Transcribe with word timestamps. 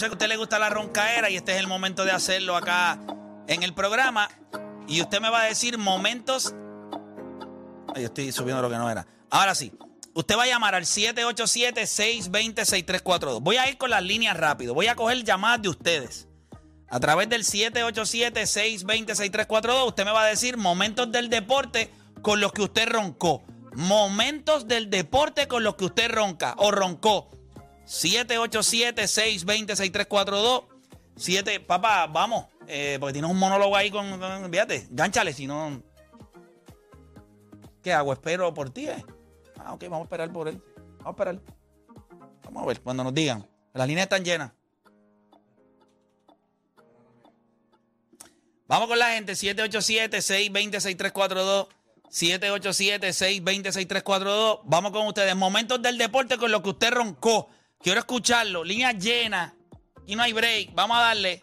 sé 0.00 0.06
que 0.06 0.10
a 0.10 0.12
usted 0.12 0.28
le 0.28 0.36
gusta 0.36 0.60
la 0.60 0.70
roncaera 0.70 1.28
y 1.28 1.34
este 1.34 1.54
es 1.54 1.58
el 1.58 1.66
momento 1.66 2.04
de 2.04 2.12
hacerlo 2.12 2.54
acá 2.54 3.00
en 3.48 3.64
el 3.64 3.74
programa. 3.74 4.28
Y 4.86 5.00
usted 5.00 5.20
me 5.20 5.28
va 5.28 5.40
a 5.40 5.46
decir 5.46 5.76
momentos. 5.76 6.54
Ay, 7.92 8.02
yo 8.02 8.06
estoy 8.06 8.30
subiendo 8.30 8.62
lo 8.62 8.70
que 8.70 8.76
no 8.76 8.88
era. 8.88 9.08
Ahora 9.28 9.56
sí. 9.56 9.72
Usted 10.14 10.38
va 10.38 10.44
a 10.44 10.46
llamar 10.46 10.76
al 10.76 10.84
787-620-6342. 10.84 13.40
Voy 13.40 13.56
a 13.56 13.68
ir 13.68 13.76
con 13.76 13.90
las 13.90 14.04
líneas 14.04 14.36
rápido. 14.36 14.72
Voy 14.72 14.86
a 14.86 14.94
coger 14.94 15.24
llamadas 15.24 15.62
de 15.62 15.68
ustedes. 15.68 16.28
A 16.88 17.00
través 17.00 17.28
del 17.28 17.42
787-620-6342, 17.42 19.84
usted 19.84 20.04
me 20.04 20.12
va 20.12 20.22
a 20.22 20.26
decir 20.26 20.56
momentos 20.56 21.10
del 21.10 21.28
deporte 21.28 21.90
con 22.22 22.40
los 22.40 22.52
que 22.52 22.62
usted 22.62 22.88
roncó. 22.88 23.42
Momentos 23.74 24.68
del 24.68 24.90
deporte 24.90 25.48
con 25.48 25.64
los 25.64 25.74
que 25.74 25.86
usted 25.86 26.08
ronca 26.08 26.54
o 26.58 26.70
roncó. 26.70 27.30
787-620-6342. 27.88 30.64
7, 31.16 31.60
papá, 31.60 32.06
vamos. 32.06 32.46
eh, 32.68 32.96
porque 33.00 33.14
tienes 33.14 33.30
un 33.30 33.38
monólogo 33.38 33.74
ahí 33.74 33.90
con. 33.90 34.20
Fíjate, 34.50 34.86
gánchale, 34.90 35.32
si 35.32 35.46
no. 35.46 35.82
¿Qué 37.82 37.90
hago? 37.92 38.12
¿Espero 38.12 38.52
por 38.54 38.70
ti? 38.70 38.86
eh? 38.88 39.04
Ah, 39.56 39.72
ok, 39.74 39.82
vamos 39.84 40.00
a 40.00 40.04
esperar 40.04 40.32
por 40.32 40.48
él. 40.48 40.62
Vamos 40.98 41.06
a 41.06 41.10
esperar. 41.10 41.40
Vamos 42.44 42.62
a 42.62 42.66
ver 42.66 42.80
cuando 42.82 43.02
nos 43.04 43.14
digan. 43.14 43.48
Las 43.72 43.86
líneas 43.88 44.04
están 44.04 44.24
llenas. 44.24 44.52
Vamos 48.66 48.88
con 48.88 48.98
la 48.98 49.10
gente. 49.12 49.32
787-620-6342. 49.32 51.68
787-620-6342. 52.10 54.60
Vamos 54.64 54.92
con 54.92 55.06
ustedes. 55.06 55.34
Momentos 55.34 55.80
del 55.82 55.96
deporte 55.98 56.36
con 56.38 56.50
lo 56.52 56.62
que 56.62 56.68
usted 56.70 56.90
roncó. 56.92 57.48
Quiero 57.80 58.00
escucharlo. 58.00 58.64
Líneas 58.64 58.96
llenas. 58.98 59.52
Aquí 60.02 60.16
no 60.16 60.22
hay 60.22 60.32
break. 60.32 60.74
Vamos 60.74 60.96
a 60.96 61.00
darle. 61.00 61.42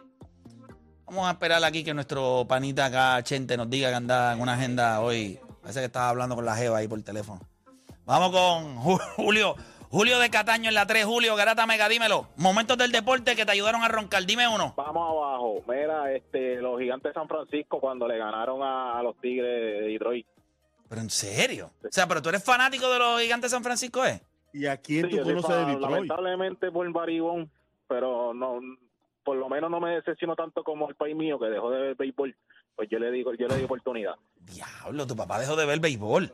Vamos 1.05 1.27
a 1.27 1.31
esperar 1.31 1.63
aquí 1.63 1.83
que 1.83 1.93
nuestro 1.93 2.45
panita 2.47 2.85
acá, 2.85 3.21
Chente, 3.23 3.55
nos 3.57 3.69
diga 3.69 3.89
que 3.89 3.95
anda 3.95 4.33
en 4.33 4.41
una 4.41 4.53
agenda 4.53 5.01
hoy. 5.01 5.39
Parece 5.61 5.79
que 5.79 5.85
estaba 5.85 6.09
hablando 6.09 6.35
con 6.35 6.45
la 6.45 6.55
Jeva 6.55 6.79
ahí 6.79 6.87
por 6.87 7.01
teléfono. 7.03 7.41
Vamos 8.05 8.31
con 8.31 8.77
Ju- 8.77 9.01
Julio. 9.15 9.55
Julio 9.89 10.19
de 10.19 10.29
Cataño 10.29 10.67
en 10.69 10.75
la 10.75 10.85
3. 10.87 11.05
Julio, 11.05 11.35
Garata 11.35 11.65
Mega, 11.67 11.87
dímelo. 11.87 12.27
Momentos 12.37 12.77
del 12.77 12.91
deporte 12.91 13.35
que 13.35 13.45
te 13.45 13.51
ayudaron 13.51 13.83
a 13.83 13.87
roncar. 13.87 14.25
Dime 14.25 14.47
uno. 14.47 14.73
Vamos 14.75 15.09
abajo. 15.09 15.61
Mira, 15.67 16.11
este, 16.11 16.55
los 16.55 16.79
gigantes 16.79 17.11
de 17.11 17.13
San 17.13 17.27
Francisco 17.27 17.79
cuando 17.79 18.07
le 18.07 18.17
ganaron 18.17 18.61
a, 18.61 18.99
a 18.99 19.03
los 19.03 19.15
Tigres 19.21 19.47
de 19.47 19.87
Detroit. 19.87 20.27
Pero 20.89 21.01
en 21.01 21.09
serio. 21.09 21.71
O 21.83 21.87
sea, 21.91 22.07
pero 22.07 22.21
tú 22.21 22.29
eres 22.29 22.43
fanático 22.43 22.91
de 22.91 22.99
los 22.99 23.21
gigantes 23.21 23.51
de 23.51 23.55
San 23.55 23.63
Francisco, 23.63 24.05
¿eh? 24.05 24.21
¿Y 24.55 24.67
a 24.67 24.77
quién 24.77 25.09
Sí, 25.09 25.17
tú 25.17 25.23
conoces 25.23 25.49
de 25.49 25.65
Detroit? 25.65 25.81
Lamentablemente 25.81 26.71
por 26.71 26.89
Baribón, 26.93 27.51
pero 27.89 28.33
no, 28.33 28.61
por 29.21 29.35
lo 29.35 29.49
menos 29.49 29.69
no 29.69 29.81
me 29.81 29.95
decepciono 29.95 30.33
tanto 30.33 30.63
como 30.63 30.87
el 30.87 30.95
país 30.95 31.13
mío 31.13 31.37
que 31.37 31.47
dejó 31.47 31.69
de 31.71 31.81
ver 31.81 31.95
béisbol. 31.95 32.33
Pues 32.73 32.87
yo 32.89 32.97
le 32.97 33.11
digo, 33.11 33.33
yo 33.33 33.49
le 33.49 33.57
di 33.57 33.65
oportunidad. 33.65 34.15
Diablo, 34.37 35.05
tu 35.05 35.13
papá 35.13 35.39
dejó 35.39 35.57
de 35.57 35.65
ver 35.65 35.81
béisbol. 35.81 36.31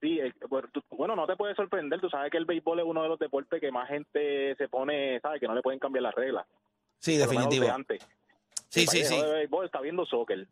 Sí, 0.00 0.18
eh, 0.18 0.32
bueno, 0.90 1.14
no 1.14 1.26
te 1.28 1.36
puede 1.36 1.54
sorprender. 1.54 2.00
Tú 2.00 2.08
sabes 2.10 2.32
que 2.32 2.38
el 2.38 2.44
béisbol 2.44 2.80
es 2.80 2.86
uno 2.86 3.04
de 3.04 3.08
los 3.08 3.20
deportes 3.20 3.60
que 3.60 3.70
más 3.70 3.88
gente 3.88 4.56
se 4.56 4.68
pone, 4.68 5.20
¿sabes? 5.20 5.40
Que 5.40 5.46
no 5.46 5.54
le 5.54 5.62
pueden 5.62 5.78
cambiar 5.78 6.02
las 6.02 6.14
reglas. 6.16 6.46
Sí, 6.98 7.16
por 7.20 7.28
definitivo. 7.28 7.66
de 7.66 7.70
antes. 7.70 8.08
Sí, 8.68 8.80
El 8.80 8.88
sí, 8.88 9.04
sí. 9.04 9.22
de 9.22 9.32
béisbol, 9.32 9.66
está 9.66 9.80
viendo 9.80 10.04
soccer. 10.06 10.48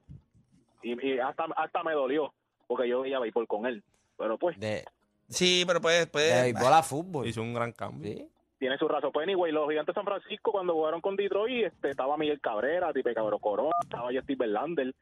Y, 0.84 1.04
y 1.04 1.18
hasta, 1.18 1.46
hasta 1.56 1.82
me 1.82 1.94
dolió, 1.94 2.32
porque 2.68 2.88
yo 2.88 3.00
veía 3.00 3.18
béisbol 3.18 3.48
con 3.48 3.66
él. 3.66 3.82
Pero 4.16 4.38
pues, 4.38 4.56
De, 4.60 4.84
Sí, 5.32 5.64
pero 5.66 5.80
pues, 5.80 6.00
de 6.00 6.06
pues 6.06 6.42
béisbol 6.42 6.72
a 6.72 6.82
fútbol. 6.82 7.26
Hizo 7.26 7.42
un 7.42 7.54
gran 7.54 7.72
cambio. 7.72 8.12
Sí. 8.12 8.28
tiene 8.58 8.78
su 8.78 8.86
razón. 8.86 9.10
Pues 9.12 9.24
anyway, 9.26 9.50
los 9.52 9.68
gigantes 9.68 9.94
de 9.94 9.98
San 10.00 10.04
Francisco 10.06 10.52
cuando 10.52 10.72
jugaron 10.74 11.00
con 11.00 11.16
Detroit, 11.16 11.66
este, 11.66 11.90
estaba 11.90 12.16
Miguel 12.16 12.40
Cabrera, 12.40 12.92
Tipe 12.92 13.12
Cabro 13.14 13.38
Corona, 13.38 13.70
estaba 13.82 14.08
Justin 14.14 14.38
Verlander. 14.38 14.94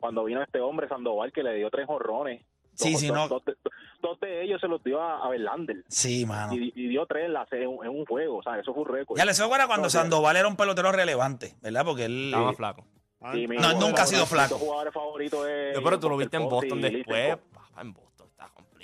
Cuando 0.00 0.24
vino 0.24 0.42
este 0.42 0.60
hombre, 0.60 0.88
Sandoval, 0.88 1.32
que 1.32 1.42
le 1.42 1.54
dio 1.54 1.70
tres 1.70 1.86
jorrones. 1.86 2.42
Sí, 2.74 2.92
dos, 2.92 3.00
sí, 3.00 3.06
dos- 3.08 3.16
no. 3.16 3.28
Dos, 3.28 3.44
de, 3.46 3.54
dos 4.02 4.20
de 4.20 4.42
ellos 4.44 4.60
se 4.60 4.68
los 4.68 4.82
dio 4.84 5.00
a, 5.00 5.24
a 5.24 5.30
Verlander. 5.30 5.84
sí, 5.88 6.26
mano. 6.26 6.52
Y, 6.54 6.72
y 6.76 6.88
dio 6.88 7.06
tres 7.06 7.24
en, 7.26 7.32
la, 7.32 7.46
en, 7.50 7.68
un- 7.68 7.84
en 7.84 7.90
un 7.90 8.04
juego. 8.04 8.36
O 8.38 8.42
sea, 8.42 8.58
eso 8.58 8.74
fue 8.74 8.82
un 8.82 8.88
récord. 8.90 9.16
Ya 9.16 9.24
le 9.24 9.30
eso 9.30 9.52
era 9.54 9.66
cuando. 9.66 9.88
Sandoval 9.88 10.36
era 10.36 10.46
un 10.48 10.56
pelotero 10.56 10.92
relevante, 10.92 11.54
¿verdad? 11.62 11.84
Porque 11.84 12.04
él. 12.04 12.26
Estaba 12.26 12.52
flaco. 12.52 12.84
Sí, 13.32 13.46
No, 13.46 13.72
nunca 13.80 14.02
ha 14.02 14.06
sido 14.06 14.20
de 14.22 14.26
flaco. 14.26 14.58
favoritos 14.92 15.48
es 15.48 15.74
Yo, 15.74 15.82
pero 15.82 15.98
tú 15.98 16.08
lo 16.10 16.16
viste 16.18 16.36
en 16.36 16.48
Boston 16.48 16.78
y 16.80 16.82
después. 16.82 17.38
En 17.80 17.92
Boston. 17.94 18.05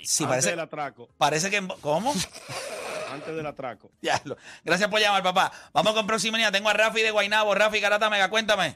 Sí, 0.03 0.23
antes 0.23 0.27
parece, 0.35 0.49
del 0.51 0.59
atraco. 0.59 1.09
parece 1.17 1.49
que. 1.49 1.61
¿Cómo? 1.81 2.13
Antes 3.11 3.35
del 3.35 3.45
atraco. 3.45 3.91
Diablo. 4.01 4.37
Gracias 4.63 4.89
por 4.89 4.99
llamar, 4.99 5.21
papá. 5.21 5.51
Vamos 5.71 5.93
con 5.93 6.07
próxima 6.07 6.37
línea. 6.37 6.51
Tengo 6.51 6.67
a 6.69 6.73
Rafi 6.73 7.01
de 7.01 7.11
Guainabo. 7.11 7.53
Rafi 7.53 7.79
Garata 7.79 8.09
Mega, 8.09 8.27
cuéntame. 8.29 8.75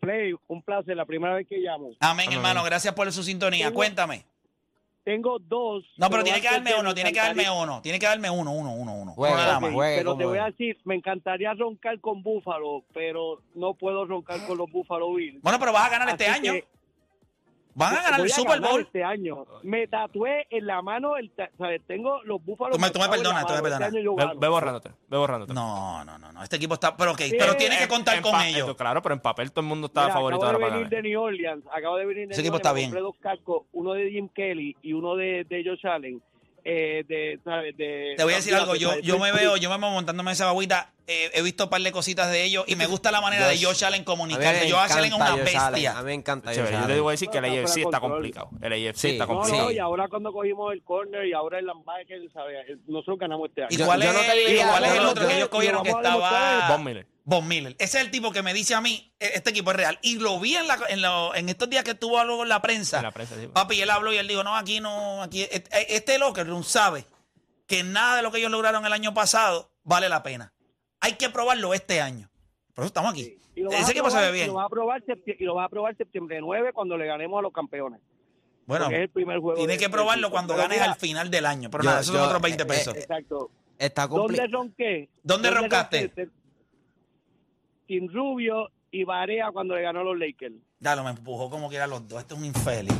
Play, 0.00 0.32
un 0.48 0.62
placer, 0.62 0.96
la 0.96 1.04
primera 1.04 1.34
vez 1.34 1.46
que 1.46 1.58
llamo. 1.58 1.90
Amén, 2.00 2.26
Amén. 2.28 2.38
hermano. 2.38 2.62
Gracias 2.64 2.94
por 2.94 3.10
su 3.12 3.22
sintonía. 3.22 3.66
Tengo- 3.66 3.74
Cuéntame. 3.76 4.24
Tengo 5.04 5.38
dos. 5.40 5.84
No, 5.96 6.08
pero 6.08 6.22
tiene 6.22 6.40
que 6.40 6.46
antes 6.48 6.62
darme 6.62 6.70
de- 6.74 6.80
uno, 6.80 6.94
tiene 6.94 7.12
que 7.12 7.18
darme 7.18 7.42
encantaría- 7.42 7.62
uno. 7.62 7.82
Tiene 7.82 7.98
que 7.98 8.06
darme 8.06 8.30
uno, 8.30 8.52
uno, 8.52 8.72
uno, 8.74 8.94
uno. 8.94 9.12
Juegue, 9.12 9.34
Uno 9.34 9.42
nada 9.42 9.56
ok. 9.56 9.62
más. 9.62 9.72
juegue 9.72 9.96
Pero 9.98 10.12
te 10.12 10.22
como 10.22 10.28
voy 10.28 10.38
a 10.38 10.44
decir, 10.44 10.78
me 10.84 10.94
encantaría 10.94 11.52
roncar 11.54 12.00
con 12.00 12.22
Búfalo, 12.22 12.84
pero 12.94 13.42
no 13.54 13.74
puedo 13.74 14.04
roncar 14.06 14.46
con 14.46 14.56
los 14.58 14.70
Buffalo 14.70 15.12
Bills. 15.14 15.42
Bueno, 15.42 15.58
pero 15.58 15.72
vas 15.72 15.86
a 15.86 15.90
ganar 15.90 16.08
este 16.10 16.26
Así 16.28 16.38
año. 16.46 16.52
que 16.52 16.66
Van 17.74 17.94
a 17.96 18.02
ganar 18.02 18.20
el 18.20 18.30
Super 18.30 18.60
Bowl. 18.60 18.80
Este 18.82 19.04
año. 19.04 19.46
Me 19.62 19.86
tatué 19.86 20.46
en 20.50 20.66
la 20.66 20.82
mano, 20.82 21.16
el 21.16 21.30
ta- 21.30 21.50
¿sabes? 21.56 21.80
tengo 21.86 22.22
los 22.24 22.44
Búfalos. 22.44 22.76
Tú 22.76 22.80
me- 22.82 22.90
tú 22.90 22.98
me 22.98 23.08
perdonas, 23.08 23.46
tú 23.46 23.52
me. 23.52 23.58
Este 23.58 23.70
perdonas. 23.70 23.92
yo 24.02 24.14
Ve, 24.16 24.26
ve 24.38 24.48
borrándote, 24.48 24.90
ve 25.08 25.16
borrándote. 25.16 25.54
No, 25.54 26.04
no, 26.04 26.18
no, 26.18 26.32
no. 26.32 26.42
Este 26.42 26.56
equipo 26.56 26.74
está. 26.74 26.96
Pero 26.96 27.12
ok, 27.12 27.18
Sí, 27.20 27.36
pero 27.38 27.54
tiene 27.56 27.78
que 27.78 27.88
contar 27.88 28.16
en 28.16 28.22
con 28.22 28.40
ellos. 28.40 28.60
esto, 28.60 28.76
Claro, 28.76 29.00
pero 29.02 29.14
en 29.14 29.20
papel 29.20 29.50
todo 29.52 29.60
el 29.62 29.68
mundo 29.68 29.86
está 29.86 30.02
Mira, 30.02 30.14
favorito 30.14 30.44
acabo 30.46 30.64
de 30.64 30.70
venir 30.70 30.88
de 30.88 31.02
New 31.02 31.20
Orleans, 31.22 31.64
acabo 31.72 31.96
de 31.96 32.06
venir 32.06 32.28
de 32.28 32.32
Ese 32.34 32.42
New 32.42 32.46
equipo 32.48 32.56
está 32.56 32.72
bien. 32.72 32.90
dos 32.90 33.16
cascos, 33.20 33.62
uno 33.72 33.92
de 33.92 34.10
Jim 34.10 34.28
Kelly 34.34 34.76
y 34.82 34.92
uno 34.92 35.14
de, 35.16 35.44
de 35.48 35.62
Josh 35.64 35.86
Allen. 35.86 36.20
Eh, 36.72 37.04
de, 37.08 37.40
¿sabes? 37.42 37.76
De, 37.76 38.14
Te 38.16 38.22
voy 38.22 38.32
a 38.32 38.36
decir 38.36 38.54
algo, 38.54 38.76
yo, 38.76 38.96
yo 39.00 39.18
me 39.18 39.32
veo, 39.32 39.56
yo 39.56 39.68
me 39.70 39.76
veo 39.76 39.90
montándome 39.90 40.30
esa 40.30 40.46
bagüita, 40.46 40.92
eh, 41.08 41.28
he 41.34 41.42
visto 41.42 41.64
un 41.64 41.70
par 41.70 41.80
de 41.82 41.90
cositas 41.90 42.30
de 42.30 42.44
ellos 42.44 42.62
y 42.68 42.76
me 42.76 42.86
gusta 42.86 43.10
la 43.10 43.20
manera 43.20 43.48
de 43.48 43.56
Josh- 43.58 43.82
Allen 43.82 44.04
comunicarse. 44.04 44.70
Josh 44.70 44.92
Allen 44.92 45.12
es 45.12 45.18
una 45.18 45.34
bestia. 45.34 45.98
A 45.98 46.02
mí 46.02 46.06
me 46.06 46.14
encanta 46.14 46.52
Chévere, 46.54 46.76
Josh 46.76 46.86
yo 46.88 46.94
te 46.94 47.00
voy 47.00 47.10
a 47.10 47.14
decir 47.14 47.28
que 47.28 47.38
el 47.38 47.44
AFC 47.46 47.78
está 47.78 47.98
complicado. 47.98 48.50
El 48.62 48.72
AFC 48.72 48.98
Sí. 49.00 49.08
está 49.10 49.26
complicado. 49.26 49.64
no, 49.64 49.70
y 49.72 49.78
ahora 49.80 50.06
cuando 50.06 50.32
cogimos 50.32 50.72
el 50.72 50.84
corner 50.84 51.26
y 51.26 51.32
ahora 51.32 51.58
el 51.58 51.66
linebacker, 51.66 52.20
¿sabes? 52.32 52.56
Nosotros 52.86 53.18
ganamos 53.18 53.48
este 53.48 53.62
año. 53.62 53.68
¿Y 53.72 53.76
Yo- 53.76 53.86
cuál, 53.86 54.00
yo 54.02 54.08
es, 54.10 54.14
no 54.14 54.20
te 54.20 54.96
el, 54.96 55.04
otro 55.06 55.22
yo- 55.24 55.28
que 55.28 55.36
ellos 55.36 55.48
cogieron 55.48 55.82
que 55.82 55.90
estaba? 55.90 56.68
Von 56.68 56.84
Miller. 56.84 57.06
Von 57.30 57.46
Miller. 57.46 57.76
Ese 57.78 57.98
es 57.98 58.04
el 58.04 58.10
tipo 58.10 58.32
que 58.32 58.42
me 58.42 58.52
dice 58.52 58.74
a 58.74 58.80
mí, 58.80 59.14
"E- 59.20 59.30
este 59.34 59.50
equipo 59.50 59.70
es 59.70 59.76
real. 59.76 59.98
Y 60.02 60.18
lo 60.18 60.40
vi 60.40 60.56
en, 60.56 60.66
la, 60.66 60.78
en, 60.88 61.00
lo- 61.00 61.32
en 61.34 61.48
estos 61.48 61.70
días 61.70 61.84
que 61.84 61.92
estuvo 61.92 62.18
algo 62.18 62.42
en 62.42 62.48
la 62.48 62.60
prensa. 62.60 62.96
En 62.98 63.04
la 63.04 63.12
prensa, 63.12 63.36
sí. 63.40 63.46
Papi, 63.46 63.80
él 63.80 63.88
habló 63.90 64.12
y 64.12 64.16
él 64.16 64.26
dijo, 64.26 64.42
no, 64.42 64.56
aquí 64.56 64.80
no, 64.80 65.22
aquí, 65.22 65.42
este, 65.42 65.94
este 65.94 66.18
locker 66.18 66.44
room 66.46 66.64
sabe 66.64 67.04
que 67.68 67.84
nada 67.84 68.16
de 68.16 68.22
lo 68.22 68.32
que 68.32 68.38
ellos 68.38 68.50
lograron 68.50 68.84
el 68.84 68.92
año 68.92 69.14
pasado 69.14 69.70
vale 69.84 70.08
la 70.08 70.24
pena. 70.24 70.52
Hay 71.00 71.12
que 71.12 71.30
probarlo 71.30 71.72
este 71.72 72.00
año. 72.00 72.28
Por 72.74 72.82
eso 72.84 72.88
estamos 72.88 73.12
aquí. 73.12 73.38
Y 73.54 73.64
Ese 73.66 73.76
a 73.76 73.90
equipo 73.90 74.10
se 74.10 74.18
ve 74.18 74.28
Y 74.30 74.32
bien. 74.32 74.46
lo 74.48 74.54
vas 74.54 74.66
a 74.66 74.68
probar 74.68 75.02
y 75.26 75.44
lo 75.44 75.54
vas 75.54 75.66
a 75.66 75.68
probar 75.68 75.96
septiembre 75.96 76.38
9 76.40 76.72
cuando 76.72 76.96
le 76.98 77.06
ganemos 77.06 77.38
a 77.38 77.42
los 77.42 77.52
campeones. 77.52 78.00
Bueno, 78.66 78.86
es 78.90 78.98
el 79.00 79.08
primer 79.08 79.38
juego 79.38 79.56
tienes 79.56 79.78
de- 79.78 79.84
que 79.84 79.88
probarlo 79.90 80.26
del- 80.28 80.32
cuando 80.32 80.54
pero 80.54 80.68
ganes 80.68 80.80
al 80.82 80.96
final 80.96 81.30
del 81.30 81.46
año. 81.46 81.70
Pero 81.70 81.84
Yo- 81.84 81.90
nada, 81.90 82.00
esos 82.02 82.14
son 82.14 82.24
otros 82.24 82.42
20 82.42 82.62
eh, 82.62 82.66
pesos. 82.66 82.94
eh, 82.96 83.00
Exacto. 83.00 83.50
Está 83.78 84.06
¿Dónde 84.06 84.46
ronqué? 84.48 85.08
¿Dónde 85.22 85.50
roncaste? 85.50 86.12
ronqué? 86.16 86.28
Sin 87.90 88.08
Rubio 88.12 88.70
y 88.92 89.02
Barea 89.02 89.50
cuando 89.50 89.74
le 89.74 89.82
ganó 89.82 90.00
a 90.00 90.04
los 90.04 90.16
Lakers. 90.16 90.54
Dale, 90.78 91.02
me 91.02 91.10
empujó 91.10 91.50
como 91.50 91.68
quiera 91.68 91.88
los 91.88 92.06
dos. 92.06 92.20
Este 92.20 92.34
es 92.34 92.38
un 92.40 92.46
infeliz. 92.46 92.94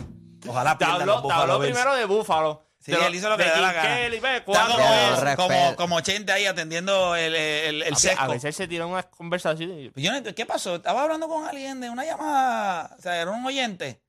Ojalá 0.48 0.76
Te 0.76 0.84
habló, 0.84 1.06
los 1.06 1.16
te 1.16 1.22
Buffalo 1.22 1.42
habló 1.42 1.58
Bills. 1.60 1.72
primero 1.76 1.94
de 1.94 2.04
Búfalo. 2.06 2.64
Sí, 2.80 2.90
él 2.92 3.14
hizo 3.14 3.28
lo 3.28 3.36
que 3.36 3.44
le 3.44 3.50
da 3.50 3.60
la 3.60 3.72
gana. 3.72 3.96
Kelly, 3.96 4.18
ve, 4.18 4.36
Está 4.38 4.44
cuatro 4.46 4.74
como, 4.74 4.90
veces. 4.90 5.36
como, 5.36 5.76
como 5.76 5.96
80 5.96 6.34
ahí 6.34 6.46
atendiendo 6.46 7.14
el, 7.14 7.36
el, 7.36 7.82
el 7.82 7.92
A- 7.92 7.96
sesco. 7.96 8.20
A 8.22 8.26
veces 8.26 8.56
se 8.56 8.66
tiran 8.66 8.88
unas 8.88 9.06
conversaciones. 9.06 9.92
y- 9.94 10.02
Yo 10.02 10.10
no 10.12 10.34
¿Qué 10.34 10.44
pasó? 10.46 10.74
Estaba 10.74 11.04
hablando 11.04 11.28
con 11.28 11.46
alguien 11.46 11.80
de 11.80 11.88
una 11.88 12.04
llamada. 12.04 12.96
O 12.98 13.02
sea, 13.02 13.20
era 13.22 13.30
un 13.30 13.46
oyente. 13.46 14.00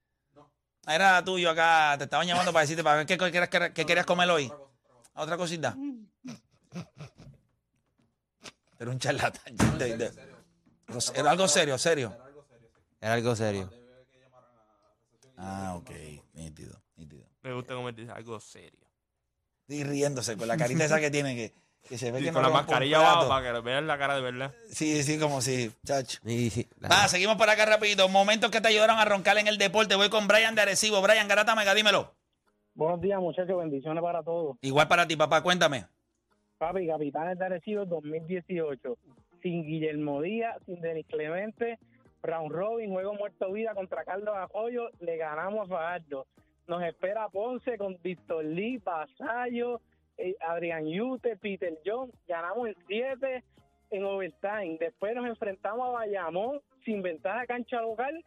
Era 0.88 1.24
tuyo 1.24 1.52
acá. 1.52 1.94
Te 2.00 2.06
estaban 2.06 2.26
llamando 2.26 2.52
para 2.52 2.62
decirte 2.62 2.84
para 2.84 3.04
ver 3.04 3.06
qué, 3.06 3.18
qué- 3.20 3.72
qué 3.74 3.86
querías 3.86 4.06
comer 4.08 4.32
hoy. 4.32 4.52
Otra 5.14 5.38
cosita. 5.38 5.76
Era 8.80 8.90
un 8.90 8.98
charlatán. 8.98 9.56
De- 10.92 11.20
Era 11.20 11.32
algo 11.32 11.48
serio, 11.48 11.78
serio. 11.78 12.16
Era 13.00 13.14
algo 13.14 13.36
serio. 13.36 13.70
Ah, 15.38 15.74
ok. 15.76 15.90
Nítido, 16.34 16.80
nítido. 16.96 17.26
Me 17.44 17.54
gusta 17.54 17.74
como 17.74 17.92
dice 17.92 18.12
algo 18.12 18.40
serio. 18.40 18.80
Y 19.68 19.84
riéndose 19.84 20.38
con 20.38 20.48
la 20.48 20.58
carita 20.58 20.86
esa 20.86 21.00
que 21.00 21.10
tiene 21.10 21.34
que, 21.36 21.54
que 21.88 21.98
se 21.98 22.12
ve 22.12 22.20
que 22.20 22.26
con 22.32 22.42
no 22.44 22.50
la 22.50 22.54
mascarilla 22.54 22.98
abajo 23.00 23.30
para 23.30 23.54
que 23.54 23.60
vean 23.62 23.88
la 23.88 23.98
cara 23.98 24.16
de 24.16 24.22
verdad. 24.22 24.54
Sí, 24.70 25.02
sí, 25.04 25.18
como 25.18 25.42
si, 25.42 25.72
chacho. 25.86 26.20
La- 26.80 26.90
Va, 26.90 27.08
seguimos 27.08 27.38
por 27.38 27.50
acá 27.50 27.66
rapidito. 27.66 28.08
Momentos 28.10 28.52
que 28.52 28.62
te 28.62 28.68
ayudaron 28.68 29.00
a 29.00 29.06
roncar 29.06 29.38
en 29.38 29.48
el 29.48 29.58
deporte. 29.58 29.96
Voy 29.96 30.10
con 30.10 30.28
Brian 30.28 30.54
de 30.56 30.62
Arecibo. 30.62 31.02
Brian 31.02 31.28
Garata 31.28 31.56
Mega, 31.56 31.74
dímelo. 31.74 32.14
Buenos 32.74 33.02
días, 33.02 33.20
muchachos. 33.20 33.58
Bendiciones 33.58 34.04
para 34.04 34.22
todos. 34.24 34.58
Igual 34.62 34.88
para 34.88 35.08
ti, 35.08 35.16
papá. 35.16 35.42
Cuéntame. 35.42 35.86
Papi, 36.58 36.86
Capitanes 36.88 37.40
de 37.40 37.46
Arecibo 37.46 37.86
2018. 37.86 38.98
Sin 39.42 39.64
Guillermo 39.64 40.22
Díaz, 40.22 40.58
sin 40.66 40.82
Denis 40.82 41.06
Clemente, 41.08 41.80
round 42.24 42.52
robin, 42.52 42.92
juego 42.92 43.14
muerto 43.14 43.52
vida 43.52 43.74
contra 43.74 44.04
Carlos 44.04 44.36
Arroyo, 44.36 44.90
le 45.00 45.18
ganamos 45.18 45.68
a 45.68 45.76
Fajardo. 45.76 46.28
Nos 46.68 46.84
espera 46.84 47.30
Ponce 47.30 47.78
con 47.78 47.98
Víctor 48.02 48.46
Lee, 48.46 48.78
Vasallo, 48.78 49.82
eh, 50.18 50.36
Adrián 50.42 50.86
Yute, 50.86 51.36
Peter 51.38 51.78
John, 51.86 52.12
ganamos 52.28 52.70
en 52.70 52.76
7 52.88 53.44
en 53.92 54.06
overtime. 54.06 54.78
Después 54.80 55.16
nos 55.16 55.28
enfrentamos 55.28 55.90
a 55.90 55.92
Bayamón 55.92 56.62
sin 56.86 57.02
ventaja 57.02 57.46
cancha 57.46 57.82
local, 57.82 58.24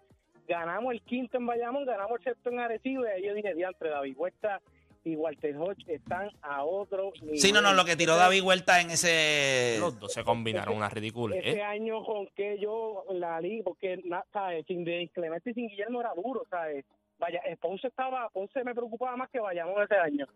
ganamos 0.46 0.93
el 0.93 1.02
quinto 1.02 1.38
en 1.38 1.46
Bayamón, 1.46 1.87
ganamos 1.87 2.19
el 2.19 2.25
sexto 2.25 2.50
en 2.50 2.61
Arecibo 2.61 3.05
y 3.06 3.08
ahí 3.08 3.22
yo 3.25 3.34
dije, 3.34 3.55
diantre, 3.55 3.90
David 3.90 4.16
Huerta 4.16 4.61
y 5.05 5.17
Walter 5.17 5.56
Hodge 5.56 5.85
están 5.87 6.31
a 6.43 6.65
otro 6.65 7.12
nivel. 7.21 7.39
Sí, 7.39 7.53
no, 7.53 7.61
no, 7.61 7.73
lo 7.75 7.85
que 7.85 7.97
tiró 7.97 8.17
David 8.17 8.43
Vuelta 8.43 8.81
en 8.81 8.91
ese. 8.91 9.77
Los 9.81 9.99
dos 10.01 10.12
se 10.12 10.25
combinaron 10.25 10.77
una 10.77 10.89
ridícula. 10.89 11.37
Ese 11.37 11.59
¿eh? 11.59 11.62
año 11.62 12.03
con 12.05 12.27
que 12.35 12.59
yo 12.59 13.05
la 13.12 13.41
liga, 13.41 13.65
porque, 13.65 14.03
¿sabes? 14.33 14.65
Sin 14.67 14.85
Denis 14.85 15.11
Clemente 15.12 15.51
y 15.51 15.55
sin 15.55 15.69
Guillermo 15.69 16.01
era 16.01 16.12
duro, 16.15 16.45
¿sabes? 16.49 16.85
Vaya, 17.19 17.41
eh, 17.47 17.56
Ponce 17.61 17.87
estaba, 17.89 18.29
Ponce 18.31 18.65
me 18.65 18.75
preocupaba 18.75 19.17
más 19.17 19.31
que 19.31 19.39
Bayamón 19.41 19.83
ese 19.83 19.95
año. 19.97 20.27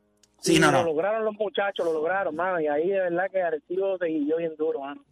Sí, 0.41 0.57
Y 0.57 0.59
no, 0.61 0.71
lo 0.71 0.79
no. 0.79 0.85
lograron 0.85 1.25
los 1.25 1.35
muchachos, 1.35 1.85
lo 1.85 1.93
lograron, 1.93 2.37
mano, 2.37 2.61
y 2.61 2.69
ahí 2.69 2.89
de 2.89 3.01
verdad 3.01 3.29
que 3.33 3.43
Arecibo 3.43 3.99
se 3.99 4.07
guilló 4.07 4.37
bien 4.37 4.55
duro, 4.57 4.81
mano. 4.81 5.03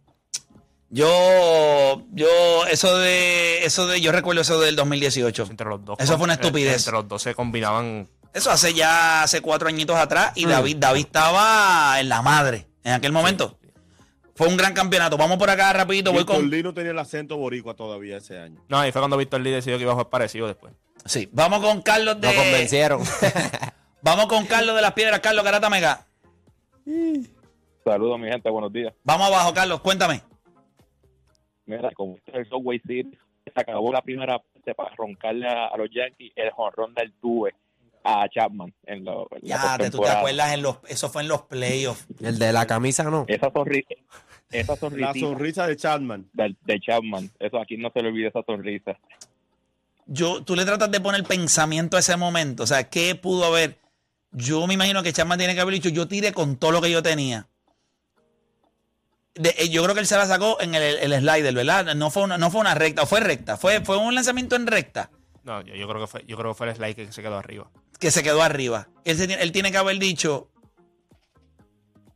Yo, 0.89 2.01
yo, 2.13 2.65
eso 2.71 2.97
de, 2.97 3.65
eso 3.65 3.87
de, 3.87 3.99
yo 3.99 4.13
recuerdo 4.13 4.41
eso 4.41 4.59
del 4.61 4.77
2018. 4.77 5.47
Entre 5.49 5.67
los 5.67 5.83
dos. 5.83 5.99
Eso 5.99 6.15
fue 6.15 6.23
una 6.23 6.35
entre- 6.35 6.47
estupidez. 6.47 6.77
Entre 6.77 6.93
los 6.93 7.07
dos 7.09 7.21
se 7.21 7.35
combinaban. 7.35 8.07
Eso 8.33 8.51
hace 8.51 8.73
ya, 8.73 9.23
hace 9.23 9.41
cuatro 9.41 9.67
añitos 9.67 9.95
atrás 9.95 10.31
y 10.35 10.45
Mm. 10.45 10.49
David, 10.49 10.77
David 10.77 11.05
estaba 11.05 11.99
en 11.99 12.09
la 12.09 12.21
madre 12.21 12.67
en 12.83 12.93
aquel 12.93 13.11
momento. 13.11 13.57
Fue 14.35 14.47
un 14.47 14.55
gran 14.55 14.73
campeonato. 14.73 15.17
Vamos 15.17 15.37
por 15.37 15.49
acá 15.49 15.73
rapidito, 15.73 16.11
voy 16.11 16.19
Víctor 16.19 16.35
con, 16.37 16.49
Lee 16.51 16.61
no 16.61 16.73
tenía 16.73 16.91
el 16.91 16.99
acento 16.99 17.37
boricua 17.37 17.73
todavía 17.75 18.17
ese 18.17 18.37
año. 18.37 18.61
No, 18.69 18.85
y 18.85 18.91
fue 18.91 19.01
cuando 19.01 19.17
Víctor 19.17 19.41
Lee 19.41 19.49
decidió 19.51 19.77
que 19.77 19.83
iba 19.83 19.91
a 19.91 19.95
jugar 19.95 20.09
parecido 20.09 20.45
después. 20.47 20.73
sí, 21.05 21.27
vamos 21.31 21.59
con 21.61 21.81
Carlos 21.81 22.21
de, 22.21 22.27
Nos 22.27 22.35
convencieron. 22.35 23.01
vamos 24.03 24.27
con 24.27 24.45
Carlos 24.45 24.75
de 24.75 24.81
las 24.83 24.93
Piedras, 24.93 25.19
Carlos 25.21 25.43
Garata 25.43 25.69
Mega. 25.71 26.05
Saludos, 27.83 28.19
mi 28.19 28.29
gente, 28.29 28.49
buenos 28.49 28.71
días. 28.71 28.93
Vamos 29.03 29.27
abajo, 29.27 29.53
Carlos, 29.53 29.81
cuéntame. 29.81 30.21
Mira, 31.65 31.89
como 31.95 32.15
este 32.17 32.31
es 32.31 32.37
el 32.37 32.49
Subway 32.49 32.79
City, 32.79 33.17
se 33.43 33.51
acabó 33.55 33.91
la 33.91 34.01
primera 34.01 34.39
parte 34.39 34.75
para 34.75 34.95
roncarle 34.95 35.47
a, 35.47 35.67
a 35.67 35.77
los 35.77 35.89
Yankees 35.89 36.31
el 36.35 36.51
jonrón 36.51 36.93
del 36.93 37.11
Tuve 37.19 37.55
a 38.09 38.27
Chapman 38.29 38.73
en, 38.85 39.03
lo, 39.03 39.27
en 39.31 39.49
la 39.49 39.55
Ya, 39.55 39.77
te, 39.77 39.91
tú 39.91 39.99
te 39.99 40.09
acuerdas, 40.09 40.53
en 40.53 40.61
los, 40.61 40.77
eso 40.87 41.09
fue 41.09 41.23
en 41.23 41.27
los 41.27 41.41
playoffs. 41.43 42.05
El 42.21 42.39
de 42.39 42.53
la 42.53 42.65
camisa 42.65 43.03
no. 43.03 43.25
Esa, 43.27 43.51
sonri 43.51 43.85
esa 44.49 44.71
La 44.73 44.77
sonrisita 44.79 45.13
sonrisa 45.19 45.67
de 45.67 45.75
Chapman. 45.75 46.29
de 46.33 46.79
Chapman, 46.79 47.29
eso 47.37 47.59
aquí 47.59 47.75
no 47.75 47.91
se 47.93 48.01
le 48.01 48.07
olvida 48.07 48.29
esa 48.29 48.43
sonrisa. 48.43 48.97
Yo, 50.05 50.41
tú 50.41 50.55
le 50.55 50.63
tratas 50.63 50.89
de 50.89 51.01
poner 51.01 51.23
pensamiento 51.25 51.97
a 51.97 51.99
ese 51.99 52.15
momento. 52.15 52.63
O 52.63 52.67
sea, 52.67 52.89
¿qué 52.89 53.13
pudo 53.15 53.43
haber? 53.43 53.77
Yo 54.31 54.65
me 54.67 54.73
imagino 54.75 55.03
que 55.03 55.11
Chapman 55.11 55.37
tiene 55.37 55.53
que 55.53 55.59
haber 55.59 55.73
dicho, 55.73 55.89
yo 55.89 56.07
tiré 56.07 56.31
con 56.31 56.55
todo 56.55 56.71
lo 56.71 56.81
que 56.81 56.89
yo 56.89 57.03
tenía. 57.03 57.47
De- 59.35 59.53
eh, 59.57 59.69
yo 59.69 59.83
creo 59.83 59.93
que 59.93 59.99
él 60.01 60.07
se 60.07 60.15
la 60.15 60.25
sacó 60.25 60.61
en 60.61 60.73
el, 60.75 60.83
el 61.11 61.13
slider, 61.19 61.53
¿verdad? 61.53 61.93
No 61.95 62.09
fue 62.09 62.23
una, 62.23 62.37
no 62.37 62.49
fue 62.49 62.61
una 62.61 62.73
recta, 62.73 63.05
fue 63.05 63.19
recta. 63.19 63.57
Fue, 63.57 63.81
fue 63.83 63.97
un 63.97 64.15
lanzamiento 64.15 64.55
en 64.55 64.65
recta 64.65 65.11
No, 65.43 65.61
yo, 65.61 65.75
yo 65.75 65.87
creo 65.87 66.01
que 66.01 66.07
fue, 66.07 66.23
yo 66.25 66.37
creo 66.37 66.51
que 66.51 66.57
fue 66.57 66.69
el 66.69 66.75
slide 66.75 66.95
que 66.95 67.11
se 67.11 67.21
quedó 67.21 67.37
arriba. 67.37 67.69
Que 67.99 68.11
se 68.11 68.23
quedó 68.23 68.41
arriba. 68.41 68.87
Él, 69.05 69.17
se 69.17 69.27
tiene- 69.27 69.41
él 69.43 69.51
tiene 69.51 69.71
que 69.71 69.77
haber 69.77 69.97
dicho, 69.99 70.49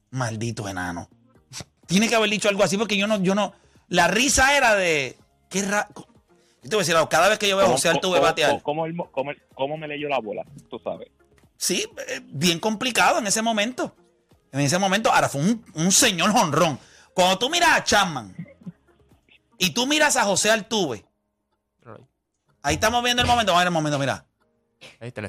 maldito 0.09 0.67
enano. 0.67 1.09
Tiene 1.87 2.07
que 2.07 2.15
haber 2.15 2.29
dicho 2.29 2.47
algo 2.49 2.63
así 2.63 2.77
porque 2.77 2.97
yo 2.97 3.07
no, 3.07 3.21
yo 3.21 3.35
no. 3.35 3.53
La 3.89 4.07
risa 4.07 4.55
era 4.55 4.75
de, 4.75 5.17
qué 5.49 5.61
ra... 5.63 5.87
Yo 5.93 6.69
te 6.69 6.75
voy 6.75 6.75
a 6.77 6.79
decir 6.79 6.95
algo, 6.95 7.09
cada 7.09 7.27
vez 7.27 7.39
que 7.39 7.49
yo 7.49 7.57
veo 7.57 7.65
a 7.65 7.69
José 7.69 7.89
Altuve 7.89 8.19
batear. 8.19 8.61
cómo 8.61 8.85
cómo 9.11 9.31
cómo 9.55 9.77
me 9.77 9.87
leyó 9.87 10.07
la 10.07 10.19
bola? 10.19 10.45
Tú 10.69 10.79
sabes. 10.79 11.09
Sí, 11.57 11.85
eh, 12.07 12.21
bien 12.23 12.59
complicado 12.59 13.17
en 13.19 13.25
ese 13.27 13.41
momento. 13.41 13.95
En 14.51 14.59
ese 14.59 14.77
momento, 14.77 15.11
ahora 15.11 15.27
fue 15.27 15.41
un, 15.41 15.65
un 15.73 15.91
señor 15.91 16.31
jonrón. 16.31 16.79
Cuando 17.15 17.39
tú 17.39 17.49
miras 17.49 17.71
a 17.77 17.83
Chapman 17.83 18.35
y 19.57 19.71
tú 19.71 19.87
miras 19.87 20.15
a 20.17 20.23
José 20.23 20.51
Altuve, 20.51 21.03
ahí 22.61 22.75
estamos 22.75 23.03
viendo 23.03 23.21
el 23.23 23.27
momento. 23.27 23.51
Vamos 23.53 23.61
a 23.61 23.63
ver 23.63 23.67
el 23.67 23.73
momento, 23.73 23.97
mira. 23.99 24.25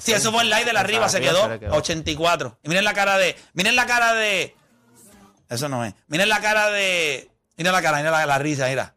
Sí, 0.01 0.13
eso 0.13 0.33
fue 0.33 0.43
el 0.43 0.51
light 0.51 0.67
de 0.67 0.73
la 0.73 0.81
arriba, 0.81 1.09
se 1.09 1.21
quedó 1.21 1.49
le 1.49 1.71
84. 1.71 2.59
Y 2.63 2.69
miren 2.69 2.85
la 2.85 2.95
cara 2.95 3.19
de. 3.19 3.37
Miren 3.53 3.77
la 3.77 3.87
cara 3.87 4.15
de. 4.15 4.57
Eso 5.49 5.69
no 5.69 5.85
es. 5.85 5.95
Miren 6.09 6.29
la 6.29 6.41
cara 6.41 6.71
de. 6.71 7.31
Miren 7.57 7.73
la 7.73 7.83
cara, 7.83 7.99
miren 7.99 8.13
la, 8.13 8.27
la 8.27 8.39
risa, 8.39 8.67
mira. 8.69 8.95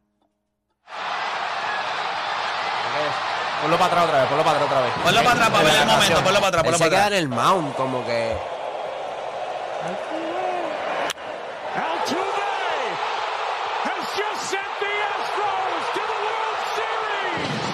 Ponlo 3.62 3.78
para 3.78 3.88
atrás 3.88 4.06
otra 4.06 4.20
vez, 4.20 4.30
ponlo 4.30 4.44
para 4.44 4.58
atrás 4.58 4.72
otra 4.72 4.82
vez. 4.82 4.94
Ponlo 5.04 5.24
para 5.24 5.32
atrás 5.32 5.50
para 5.50 5.64
ver 5.64 5.76
el 5.76 5.88
momento, 5.88 6.24
ponlo 6.24 6.40
para 6.40 6.48
atrás, 6.48 6.64
ponlo 6.64 6.78
se 6.78 6.84
para 6.84 6.90
queda 6.90 7.06
atrás. 7.06 7.18
en 7.20 7.24
el 7.24 7.30
mount, 7.30 7.76
como 7.76 8.06
que. 8.06 8.38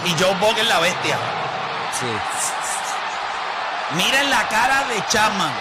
Y 0.06 0.22
Joe 0.22 0.34
Buck 0.40 0.58
es 0.58 0.68
la 0.68 0.80
bestia. 0.80 1.18
Sí. 2.00 2.08
Miren 3.96 4.30
la 4.30 4.48
cara 4.48 4.86
de 4.86 5.04
Chapman. 5.08 5.54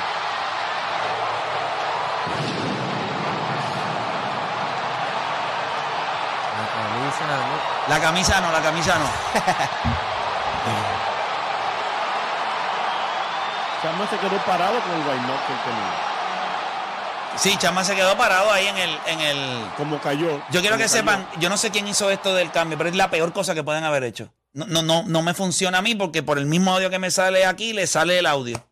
La 6.56 6.67
camisa, 6.71 7.27
¿no? 7.27 7.88
La 7.88 8.00
camisa 8.00 8.41
no, 8.41 8.53
la 8.53 8.61
camisa 8.61 8.99
no. 8.99 9.11
Chapman 13.82 14.09
se 14.11 14.17
quedó 14.19 14.37
parado 14.44 14.79
con 14.81 14.93
el 14.93 15.03
bailón 15.03 15.38
que 15.47 15.53
él 15.53 15.59
tenía. 15.65 15.93
Sí, 17.37 17.56
Chapman 17.56 17.85
se 17.85 17.94
quedó 17.97 18.17
parado 18.17 18.53
ahí 18.53 18.67
en 18.67 18.76
el. 18.76 18.99
En 19.06 19.21
el 19.21 19.71
Como 19.76 19.99
cayó. 20.00 20.43
yo 20.50 20.61
quiero 20.61 20.76
que 20.76 20.83
cayó. 20.85 20.88
sepan, 20.97 21.26
yo 21.38 21.49
no 21.49 21.56
sé 21.56 21.71
quién 21.71 21.88
hizo 21.88 22.11
esto 22.11 22.35
del 22.35 22.50
cambio, 22.50 22.76
pero 22.76 22.91
es 22.91 22.97
la 22.97 23.09
peor 23.09 23.33
cosa 23.33 23.55
que 23.55 23.62
pueden 23.65 23.85
haber 23.85 24.05
hecho. 24.05 24.31
No, 24.52 24.67
no, 24.67 24.82
no, 24.82 25.05
no 25.05 25.23
me 25.23 25.32
funciona 25.35 25.79
a 25.79 25.82
mí 25.82 25.94
porque 25.94 26.23
por 26.23 26.38
el 26.38 26.47
mismo 26.47 26.73
audio 26.75 26.91
que 26.91 26.99
me 26.99 27.11
sale 27.11 27.44
aquí, 27.47 27.73
le 27.73 27.87
sale 27.87 28.19
el 28.19 28.26
audio. 28.26 28.62